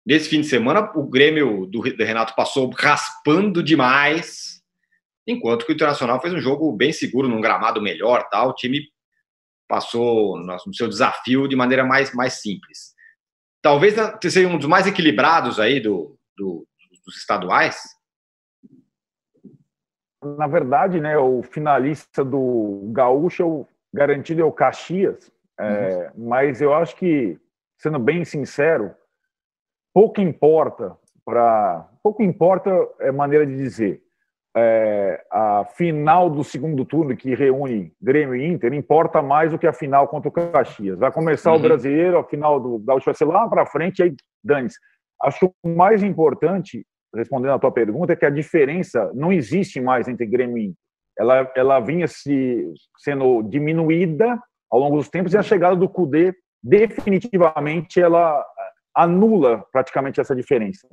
Nesse 0.07 0.28
fim 0.28 0.40
de 0.40 0.46
semana, 0.46 0.92
o 0.94 1.03
Grêmio 1.03 1.66
do, 1.66 1.80
Renato 1.80 2.36
passou 2.36 2.70
raspando 2.70 3.61
demais, 3.61 4.62
enquanto 5.26 5.66
que 5.66 5.72
o 5.72 5.74
Internacional 5.74 6.20
fez 6.20 6.32
um 6.32 6.40
jogo 6.40 6.72
bem 6.72 6.92
seguro, 6.92 7.26
num 7.26 7.40
gramado 7.40 7.82
melhor, 7.82 8.28
tal. 8.30 8.50
O 8.50 8.55
time 8.55 8.86
passou 9.66 10.38
no 10.38 10.74
seu 10.74 10.88
desafio 10.88 11.48
de 11.48 11.57
maneira 11.57 11.84
mais, 11.84 12.14
mais 12.14 12.34
simples 12.34 12.92
talvez 13.63 13.95
seja 14.23 14.49
um 14.49 14.59
dos 14.59 14.69
mais 14.69 14.87
equilibrados 14.87 15.59
aí 15.61 15.81
do, 15.81 16.19
do, 16.37 16.67
dos 17.07 17.17
estaduais? 17.17 17.81
Na 20.37 20.47
verdade, 20.47 21.01
né, 21.01 21.17
o 21.17 21.43
finalista 21.43 22.25
do 22.25 22.91
Gaúcho 22.93 23.67
garantido 23.93 24.43
é 24.43 24.45
o 24.45 24.53
Caxias, 24.53 25.31
é, 25.59 26.11
uhum. 26.15 26.27
mas 26.29 26.61
eu 26.61 26.75
acho 26.75 26.97
que, 26.97 27.39
sendo 27.79 27.99
bem 27.99 28.25
sincero, 28.25 28.95
pouco 29.95 30.21
importa 30.21 30.97
para 31.25 31.89
pouco 32.03 32.23
importa 32.23 32.71
é 32.99 33.13
maneira 33.13 33.47
de 33.47 33.57
dizer 33.57 34.01
é, 34.57 35.24
a 35.30 35.64
final 35.76 36.28
do 36.28 36.44
segundo 36.44 36.84
turno, 36.84 37.16
que 37.16 37.34
reúne 37.34 37.92
Grêmio 38.00 38.36
e 38.36 38.46
Inter, 38.46 38.72
importa 38.74 39.22
mais 39.22 39.50
do 39.50 39.59
que 39.59 39.66
a 39.66 39.72
final 39.72 40.07
contra 40.09 40.28
o 40.28 40.32
Caxias. 40.32 40.98
Vai 40.98 41.11
começar 41.11 41.53
uhum. 41.53 41.59
o 41.59 41.62
brasileiro, 41.62 42.18
a 42.18 42.24
final 42.24 42.61
do 42.61 42.78
Gaúcho 42.78 43.07
vai 43.07 43.14
ser 43.14 43.24
lá 43.24 43.48
para 43.48 43.66
frente, 43.66 44.03
aí 44.03 44.14
dane-se. 44.44 44.78
Acho 45.22 45.53
o 45.62 45.68
mais 45.68 46.03
importante, 46.03 46.84
respondendo 47.14 47.53
à 47.53 47.59
tua 47.59 47.72
pergunta, 47.72 48.12
é 48.12 48.16
que 48.16 48.26
a 48.26 48.30
diferença 48.30 49.11
não 49.14 49.32
existe 49.32 49.80
mais 49.80 50.09
entre 50.09 50.26
Grêmio 50.26 50.59
e 50.59 50.64
Inter. 50.66 50.76
Ela, 51.18 51.53
ela 51.55 51.80
vinha 51.80 52.09
se, 52.09 52.66
sendo 52.98 53.42
diminuída 53.42 54.38
ao 54.70 54.80
longo 54.80 54.96
dos 54.96 55.09
tempos 55.09 55.32
e 55.32 55.38
a 55.38 55.42
chegada 55.42 55.76
do 55.76 55.88
Cudê 55.88 56.34
definitivamente 56.62 58.00
ela 58.00 58.42
anula 58.94 59.64
praticamente 59.72 60.20
essa 60.20 60.34
diferença. 60.34 60.88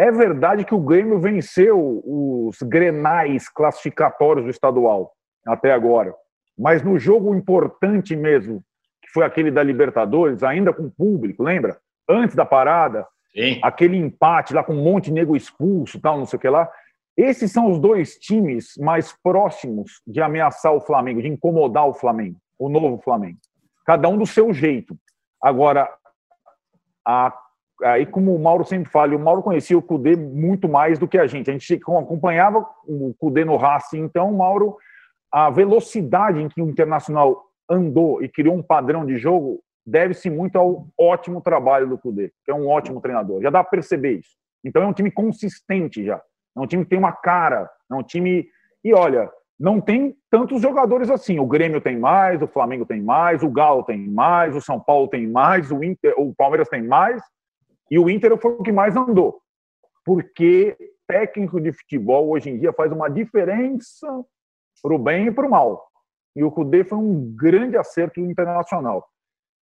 É 0.00 0.10
verdade 0.10 0.64
que 0.64 0.74
o 0.74 0.80
Grêmio 0.80 1.20
venceu 1.20 2.02
os 2.06 2.56
grenais 2.62 3.50
classificatórios 3.50 4.46
do 4.46 4.50
estadual 4.50 5.12
até 5.46 5.74
agora, 5.74 6.14
mas 6.58 6.82
no 6.82 6.98
jogo 6.98 7.34
importante 7.34 8.16
mesmo, 8.16 8.64
que 9.02 9.10
foi 9.12 9.26
aquele 9.26 9.50
da 9.50 9.62
Libertadores, 9.62 10.42
ainda 10.42 10.72
com 10.72 10.88
público, 10.88 11.42
lembra? 11.42 11.78
Antes 12.08 12.34
da 12.34 12.46
parada, 12.46 13.06
Sim. 13.34 13.60
aquele 13.62 13.98
empate 13.98 14.54
lá 14.54 14.64
com 14.64 14.72
um 14.72 14.82
monte 14.82 15.06
de 15.06 15.12
nego 15.12 15.36
expulso, 15.36 16.00
tal, 16.00 16.16
não 16.16 16.24
sei 16.24 16.38
o 16.38 16.40
que 16.40 16.48
lá. 16.48 16.66
Esses 17.14 17.52
são 17.52 17.70
os 17.70 17.78
dois 17.78 18.14
times 18.14 18.78
mais 18.78 19.14
próximos 19.22 20.00
de 20.06 20.22
ameaçar 20.22 20.72
o 20.72 20.80
Flamengo, 20.80 21.20
de 21.20 21.28
incomodar 21.28 21.86
o 21.86 21.92
Flamengo, 21.92 22.38
o 22.58 22.70
novo 22.70 22.96
Flamengo. 23.02 23.36
Cada 23.84 24.08
um 24.08 24.16
do 24.16 24.24
seu 24.24 24.50
jeito. 24.50 24.96
Agora, 25.42 25.92
a 27.06 27.38
aí 27.82 28.06
como 28.06 28.34
o 28.34 28.38
Mauro 28.38 28.64
sempre 28.64 28.90
fala, 28.90 29.14
o 29.14 29.18
Mauro 29.18 29.42
conhecia 29.42 29.76
o 29.76 29.82
Cudê 29.82 30.16
muito 30.16 30.68
mais 30.68 30.98
do 30.98 31.08
que 31.08 31.18
a 31.18 31.26
gente. 31.26 31.50
A 31.50 31.52
gente 31.52 31.74
acompanhava 31.74 32.66
o 32.86 33.14
Cudê 33.18 33.44
no 33.44 33.56
Racing, 33.56 34.00
então, 34.00 34.32
Mauro, 34.32 34.76
a 35.32 35.50
velocidade 35.50 36.40
em 36.40 36.48
que 36.48 36.60
o 36.60 36.68
Internacional 36.68 37.44
andou 37.68 38.22
e 38.22 38.28
criou 38.28 38.54
um 38.54 38.62
padrão 38.62 39.06
de 39.06 39.16
jogo 39.16 39.62
deve-se 39.86 40.28
muito 40.28 40.56
ao 40.56 40.86
ótimo 40.98 41.40
trabalho 41.40 41.88
do 41.88 41.98
Cudê, 41.98 42.30
que 42.44 42.50
é 42.50 42.54
um 42.54 42.68
ótimo 42.68 43.00
treinador. 43.00 43.40
Já 43.42 43.50
dá 43.50 43.62
para 43.62 43.70
perceber 43.70 44.18
isso. 44.18 44.30
Então 44.64 44.82
é 44.82 44.86
um 44.86 44.92
time 44.92 45.10
consistente 45.10 46.04
já. 46.04 46.20
É 46.56 46.60
um 46.60 46.66
time 46.66 46.84
que 46.84 46.90
tem 46.90 46.98
uma 46.98 47.12
cara, 47.12 47.68
é 47.90 47.94
um 47.94 48.02
time 48.02 48.46
e 48.84 48.94
olha, 48.94 49.30
não 49.58 49.80
tem 49.80 50.16
tantos 50.30 50.62
jogadores 50.62 51.10
assim. 51.10 51.38
O 51.38 51.46
Grêmio 51.46 51.80
tem 51.80 51.98
mais, 51.98 52.40
o 52.40 52.46
Flamengo 52.46 52.86
tem 52.86 53.02
mais, 53.02 53.42
o 53.42 53.50
Galo 53.50 53.82
tem 53.82 54.08
mais, 54.08 54.54
o 54.56 54.60
São 54.60 54.80
Paulo 54.80 55.08
tem 55.08 55.26
mais, 55.26 55.70
o 55.70 55.82
Inter, 55.84 56.14
o 56.16 56.34
Palmeiras 56.34 56.68
tem 56.68 56.82
mais, 56.82 57.22
e 57.90 57.98
o 57.98 58.08
Inter 58.08 58.36
foi 58.38 58.52
o 58.52 58.62
que 58.62 58.72
mais 58.72 58.96
andou, 58.96 59.40
porque 60.04 60.76
técnico 61.06 61.60
de 61.60 61.72
futebol 61.72 62.30
hoje 62.30 62.50
em 62.50 62.58
dia 62.58 62.72
faz 62.72 62.92
uma 62.92 63.08
diferença 63.08 64.06
para 64.82 64.94
o 64.94 64.98
bem 64.98 65.26
e 65.26 65.32
para 65.32 65.46
o 65.46 65.50
mal. 65.50 65.88
E 66.36 66.44
o 66.44 66.50
Cudê 66.50 66.84
foi 66.84 66.98
um 66.98 67.34
grande 67.34 67.76
acerto 67.76 68.20
internacional. 68.20 69.04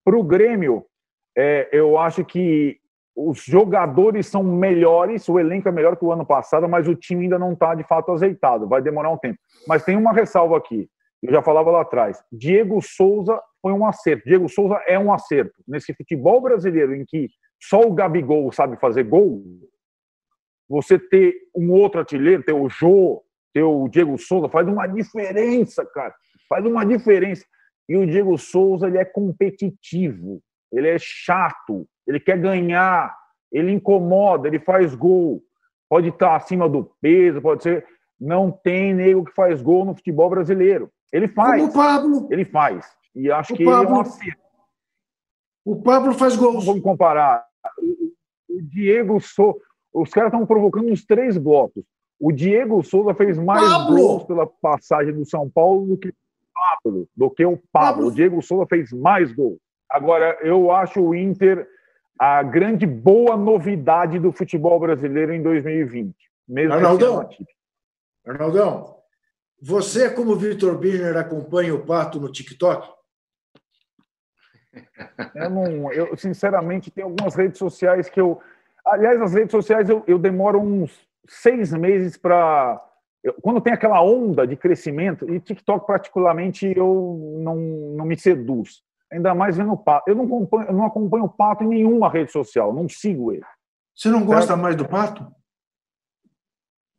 Para 0.05 0.19
o 0.19 0.25
Grêmio, 0.25 0.85
é, 1.39 1.69
eu 1.73 1.97
acho 1.99 2.25
que 2.25 2.79
os 3.15 3.43
jogadores 3.45 4.27
são 4.27 4.43
melhores, 4.43 5.29
o 5.29 5.39
elenco 5.39 5.69
é 5.69 5.73
melhor 5.73 5.97
que 5.97 6.05
o 6.05 6.13
ano 6.13 6.27
passado, 6.27 6.69
mas 6.69 6.87
o 6.89 6.95
time 6.95 7.25
ainda 7.25 7.39
não 7.39 7.53
está 7.53 7.75
de 7.75 7.85
fato 7.85 8.13
azeitado, 8.13 8.69
vai 8.69 8.83
demorar 8.83 9.11
um 9.11 9.17
tempo. 9.17 9.39
Mas 9.67 9.85
tem 9.85 9.97
uma 9.97 10.13
ressalva 10.13 10.57
aqui, 10.57 10.91
eu 11.23 11.33
já 11.33 11.43
falava 11.43 11.71
lá 11.71 11.83
atrás: 11.83 12.23
Diego 12.31 12.81
Souza 12.83 13.41
foi 13.63 13.73
um 13.73 13.87
acerto. 13.87 14.25
Diego 14.27 14.49
Souza 14.49 14.81
é 14.87 14.99
um 14.99 15.13
acerto. 15.13 15.55
Nesse 15.67 15.95
futebol 15.95 16.41
brasileiro 16.41 16.95
em 16.95 17.05
que 17.05 17.29
só 17.61 17.81
o 17.81 17.93
Gabigol 17.93 18.51
sabe 18.53 18.77
fazer 18.77 19.05
gol, 19.05 19.43
você 20.69 20.99
ter 20.99 21.35
um 21.55 21.71
outro 21.73 22.01
artilheiro, 22.01 22.43
ter 22.43 22.53
o 22.53 22.69
Jô, 22.69 23.23
ter 23.53 23.63
o 23.63 23.89
Diego 23.89 24.19
Souza, 24.19 24.49
faz 24.49 24.67
uma 24.69 24.87
diferença, 24.87 25.85
cara. 25.87 26.15
Faz 26.49 26.65
uma 26.65 26.85
diferença. 26.85 27.45
E 27.89 27.97
o 27.97 28.07
Diego 28.07 28.37
Souza, 28.37 28.89
ele 28.89 28.99
é 28.99 29.05
competitivo, 29.05 30.41
ele 30.73 30.89
é 30.89 30.99
chato, 30.99 31.89
ele 32.07 32.19
quer 32.19 32.39
ganhar, 32.39 33.17
ele 33.53 33.73
incomoda, 33.73 34.49
ele 34.49 34.59
faz 34.59 34.95
gol. 34.95 35.43
Pode 35.89 36.09
estar 36.09 36.35
acima 36.35 36.69
do 36.69 36.91
peso, 37.01 37.41
pode 37.41 37.63
ser. 37.63 37.87
Não 38.21 38.51
tem 38.51 38.93
nego 38.93 39.25
que 39.25 39.33
faz 39.33 39.63
gol 39.63 39.85
no 39.85 39.95
futebol 39.95 40.29
brasileiro. 40.29 40.91
Ele 41.13 41.29
faz. 41.29 41.61
Como 41.61 41.71
o 41.71 41.75
Pablo. 41.75 42.29
Ele 42.31 42.45
faz. 42.45 42.87
E 43.15 43.31
acho 43.31 43.55
o 43.55 43.57
que 43.57 43.65
Pablo. 43.65 43.83
ele 43.83 43.91
é 43.91 43.95
um 43.95 44.01
acerto. 44.01 44.46
O 45.67 45.83
Pablo 45.83 46.15
faz 46.15 46.37
gols. 46.37 46.65
Vamos 46.65 46.81
comparar. 46.81 47.45
O 48.49 48.63
Diego 48.63 49.21
Souza. 49.21 49.59
Os 49.93 50.11
caras 50.11 50.33
estão 50.33 50.47
provocando 50.47 50.89
uns 50.93 51.05
três 51.05 51.37
blocos. 51.37 51.83
O 52.21 52.31
Diego 52.31 52.85
Souza 52.85 53.13
fez 53.15 53.37
mais 53.37 53.69
Pablo. 53.69 53.97
gols 53.97 54.25
pela 54.25 54.47
passagem 54.47 55.13
do 55.13 55.27
São 55.27 55.51
Paulo 55.51 55.87
do 55.89 55.99
que 55.99 56.09
o 56.09 56.15
Pablo. 56.55 57.09
Do 57.17 57.31
que 57.31 57.45
o 57.45 57.61
Pablo. 57.73 58.07
O 58.07 58.13
Diego 58.13 58.41
Souza 58.41 58.65
fez 58.69 58.93
mais 58.93 59.33
gols. 59.33 59.59
Agora, 59.91 60.39
eu 60.41 60.71
acho 60.71 61.01
o 61.01 61.15
Inter 61.17 61.69
a 62.17 62.45
grande 62.45 62.87
boa 62.87 63.37
novidade 63.37 64.21
do 64.21 64.31
futebol 64.31 64.79
brasileiro 64.79 65.35
em 65.35 65.43
2020. 65.43 66.15
Mesmo 66.49 66.75
Arnaldão, 66.75 67.29
Arnaldão, 68.25 68.97
você, 69.61 70.09
como 70.09 70.37
Vitor 70.37 70.79
Birner, 70.79 71.17
acompanha 71.17 71.75
o 71.75 71.85
Pato 71.85 72.21
no 72.21 72.31
TikTok? 72.31 72.89
Eu, 75.35 75.51
não, 75.51 75.93
eu, 75.93 76.17
sinceramente, 76.17 76.91
tem 76.91 77.05
algumas 77.05 77.35
redes 77.35 77.59
sociais 77.59 78.09
que 78.09 78.21
eu. 78.21 78.41
Aliás, 78.85 79.21
as 79.21 79.35
redes 79.35 79.51
sociais 79.51 79.89
eu, 79.89 80.05
eu 80.07 80.19
demoro 80.19 80.61
uns 80.61 81.07
seis 81.29 81.73
meses 81.73 82.17
para. 82.17 82.81
quando 83.43 83.61
tem 83.61 83.73
aquela 83.73 84.03
onda 84.03 84.47
de 84.47 84.57
crescimento, 84.57 85.31
e 85.33 85.41
TikTok 85.41 85.87
particularmente 85.87 86.73
eu 86.77 87.39
não, 87.43 87.57
não 87.57 88.05
me 88.05 88.19
seduz. 88.19 88.83
Ainda 89.11 89.35
mais 89.35 89.57
vendo 89.57 89.73
o 89.73 89.79
Pato. 89.79 90.11
Eu 90.11 90.17
não 90.17 90.25
acompanho, 90.25 90.69
eu 90.69 90.75
não 90.75 90.85
acompanho 90.85 91.25
o 91.25 91.29
Pato 91.29 91.65
em 91.65 91.69
nenhuma 91.69 92.11
rede 92.11 92.33
social, 92.33 92.73
não 92.73 92.89
sigo 92.89 93.33
ele. 93.33 93.45
Você 93.95 94.09
não 94.09 94.25
gosta 94.25 94.57
mais 94.57 94.77
do 94.77 94.87
Pato? 94.87 95.27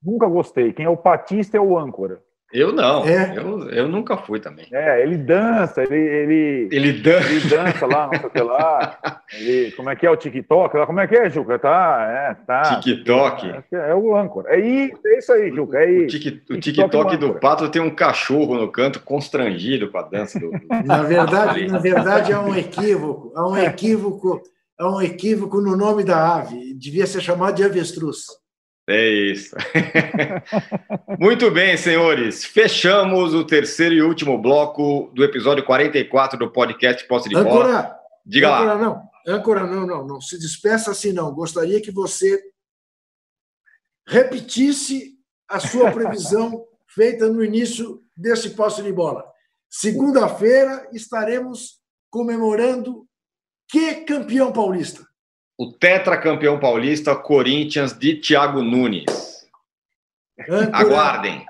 Nunca 0.01 0.27
gostei. 0.27 0.73
Quem 0.73 0.85
é 0.85 0.89
o 0.89 0.97
patista 0.97 1.57
é 1.57 1.59
o 1.59 1.77
âncora. 1.77 2.23
Eu 2.53 2.71
não, 2.71 3.05
é. 3.05 3.37
eu, 3.37 3.69
eu 3.69 3.87
nunca 3.89 4.15
fui 4.15 4.39
também. 4.39 4.67
É, 4.71 5.03
ele 5.03 5.17
dança, 5.17 5.83
ele. 5.83 5.95
Ele, 5.95 6.69
ele, 6.71 6.93
dança. 6.93 7.29
ele 7.29 7.49
dança 7.49 7.85
lá, 7.85 8.07
não 8.07 8.19
sei 8.19 8.27
o 8.27 8.29
que 8.29 8.41
lá. 8.41 9.21
Ele, 9.33 9.71
como 9.71 9.89
é 9.89 9.95
que 9.97 10.05
é 10.05 10.09
o 10.09 10.15
TikTok? 10.15 10.85
Como 10.85 10.99
é 11.01 11.07
que 11.07 11.15
é, 11.15 11.29
Juca? 11.29 11.59
Tá, 11.59 12.07
é, 12.09 12.33
tá. 12.45 12.79
TikTok. 12.79 13.49
É, 13.49 13.89
é 13.89 13.95
o 13.95 14.15
âncora. 14.15 14.55
É, 14.55 14.59
é 14.61 15.17
isso 15.17 15.33
aí, 15.33 15.53
Juca. 15.53 15.77
É 15.77 15.89
o, 15.89 16.07
tic, 16.07 16.43
o 16.49 16.57
TikTok, 16.57 17.15
é 17.15 17.17
do 17.17 17.33
Pato 17.33 17.69
tem 17.69 17.81
um 17.81 17.93
cachorro 17.93 18.55
no 18.55 18.71
canto 18.71 19.01
constrangido 19.01 19.91
com 19.91 19.97
a 19.97 20.03
dança 20.03 20.39
do. 20.39 20.49
Na 20.85 21.03
verdade, 21.03 21.67
na 21.67 21.79
verdade 21.79 22.31
é 22.31 22.39
um 22.39 22.55
equívoco. 22.55 23.33
É 23.35 23.41
um 23.41 23.57
equívoco. 23.57 24.41
É 24.79 24.85
um 24.85 25.01
equívoco 25.01 25.59
no 25.59 25.75
nome 25.75 26.03
da 26.03 26.35
ave. 26.35 26.73
Devia 26.75 27.05
ser 27.05 27.19
chamado 27.19 27.55
de 27.55 27.63
avestruz. 27.63 28.27
É 28.89 29.05
isso. 29.05 29.53
Muito 31.19 31.51
bem, 31.51 31.75
senhores. 31.75 32.45
Fechamos 32.45 33.33
o 33.33 33.43
terceiro 33.43 33.93
e 33.93 34.01
último 34.01 34.41
bloco 34.41 35.11
do 35.13 35.25
episódio 35.25 35.65
44 35.65 36.39
do 36.39 36.49
podcast 36.49 37.05
Posse 37.05 37.27
de 37.27 37.35
Bola. 37.35 37.49
Âncora, 37.49 37.99
Diga 38.25 38.47
âncora, 38.47 38.73
lá. 38.73 38.81
Não, 38.81 39.09
âncora, 39.27 39.67
não, 39.67 39.85
não, 39.85 40.07
não. 40.07 40.21
Se 40.21 40.39
despeça 40.39 40.91
assim, 40.91 41.11
não. 41.11 41.33
Gostaria 41.33 41.81
que 41.81 41.91
você 41.91 42.41
repetisse 44.07 45.17
a 45.49 45.59
sua 45.59 45.91
previsão 45.91 46.65
feita 46.87 47.27
no 47.27 47.43
início 47.43 48.01
desse 48.15 48.51
Posse 48.51 48.81
de 48.81 48.93
Bola. 48.93 49.29
Segunda-feira 49.69 50.87
estaremos 50.93 51.81
comemorando 52.09 53.05
que 53.69 53.95
campeão 54.05 54.53
paulista? 54.53 55.05
O 55.57 55.71
tetracampeão 55.71 56.59
paulista 56.59 57.15
Corinthians 57.15 57.93
de 57.93 58.15
Thiago 58.15 58.61
Nunes. 58.61 59.05
Âncora, 60.47 60.77
Aguardem. 60.77 61.45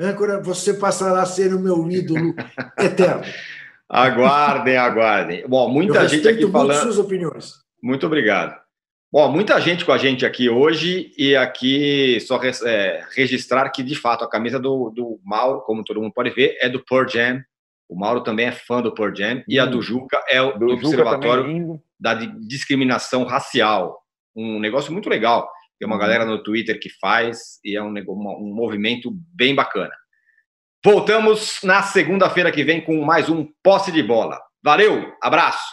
Âncora, 0.00 0.40
você 0.40 0.74
passará 0.74 1.22
a 1.22 1.26
ser 1.26 1.54
o 1.54 1.60
meu 1.60 1.88
ídolo 1.90 2.34
eterno. 2.78 3.22
Aguardem, 3.86 4.76
aguardem. 4.76 5.46
Bom, 5.46 5.68
muita 5.68 6.02
Eu 6.02 6.08
gente 6.08 6.26
aqui 6.26 6.50
falando. 6.50 6.80
suas 6.80 6.98
opiniões. 6.98 7.52
Muito 7.82 8.06
obrigado. 8.06 8.58
Bom, 9.12 9.30
muita 9.30 9.60
gente 9.60 9.84
com 9.84 9.92
a 9.92 9.98
gente 9.98 10.26
aqui 10.26 10.48
hoje 10.48 11.12
e 11.16 11.36
aqui 11.36 12.18
só 12.20 12.40
é, 12.42 13.04
registrar 13.14 13.68
que 13.68 13.82
de 13.82 13.94
fato 13.94 14.24
a 14.24 14.28
camisa 14.28 14.58
do, 14.58 14.90
do 14.90 15.20
Mauro, 15.22 15.60
como 15.60 15.84
todo 15.84 16.00
mundo 16.00 16.12
pode 16.12 16.30
ver, 16.30 16.56
é 16.60 16.68
do 16.68 16.82
Pearl 16.82 17.06
Jam. 17.06 17.44
O 17.88 17.94
Mauro 17.94 18.22
também 18.22 18.46
é 18.46 18.52
fã 18.52 18.82
do 18.82 18.92
Pearl 18.92 19.14
Jam 19.14 19.44
e 19.46 19.60
a 19.60 19.66
do 19.66 19.80
Juca 19.80 20.20
é 20.28 20.42
o 20.42 20.58
do, 20.58 20.66
do 20.66 20.72
Observatório 20.72 21.80
da 22.04 22.12
discriminação 22.12 23.24
racial. 23.24 23.98
Um 24.36 24.60
negócio 24.60 24.92
muito 24.92 25.08
legal. 25.08 25.48
Tem 25.78 25.86
uma 25.86 25.94
uhum. 25.94 26.00
galera 26.02 26.26
no 26.26 26.42
Twitter 26.42 26.78
que 26.78 26.90
faz 27.00 27.58
e 27.64 27.74
é 27.74 27.82
um, 27.82 27.88
um 27.88 28.54
movimento 28.54 29.10
bem 29.34 29.54
bacana. 29.54 29.92
Voltamos 30.84 31.60
na 31.64 31.82
segunda-feira 31.82 32.52
que 32.52 32.62
vem 32.62 32.84
com 32.84 33.02
mais 33.02 33.30
um 33.30 33.48
Posse 33.62 33.90
de 33.90 34.02
Bola. 34.02 34.38
Valeu, 34.62 35.14
abraço! 35.22 35.64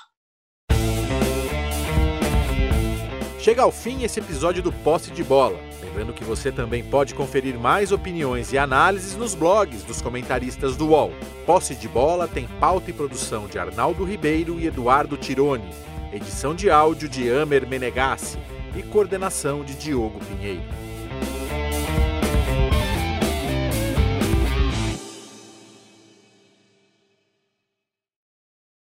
Chega 3.38 3.63
ao 3.63 3.71
fim 3.71 4.03
esse 4.03 4.19
episódio 4.21 4.63
do 4.63 4.71
Posse 4.71 5.11
de 5.11 5.25
Bola. 5.25 5.59
Lembrando 5.84 6.13
que 6.13 6.23
você 6.23 6.49
também 6.49 6.82
pode 6.82 7.13
conferir 7.13 7.59
mais 7.59 7.91
opiniões 7.91 8.53
e 8.53 8.57
análises 8.57 9.17
nos 9.17 9.36
blogs 9.36 9.84
dos 9.84 10.01
comentaristas 10.01 10.77
do 10.77 10.91
UOL. 10.91 11.11
Posse 11.45 11.75
de 11.75 11.89
Bola 11.89 12.25
tem 12.25 12.47
pauta 12.59 12.89
e 12.89 12.93
produção 12.93 13.47
de 13.47 13.59
Arnaldo 13.59 14.05
Ribeiro 14.05 14.57
e 14.61 14.67
Eduardo 14.67 15.17
Tironi 15.17 15.91
edição 16.12 16.53
de 16.53 16.70
áudio 16.70 17.07
de 17.07 17.32
Amer 17.32 17.68
Menegassi 17.68 18.38
e 18.76 18.84
coordenação 18.84 19.64
de 19.64 19.76
Diogo 19.76 20.20
Pinheiro. 20.26 20.91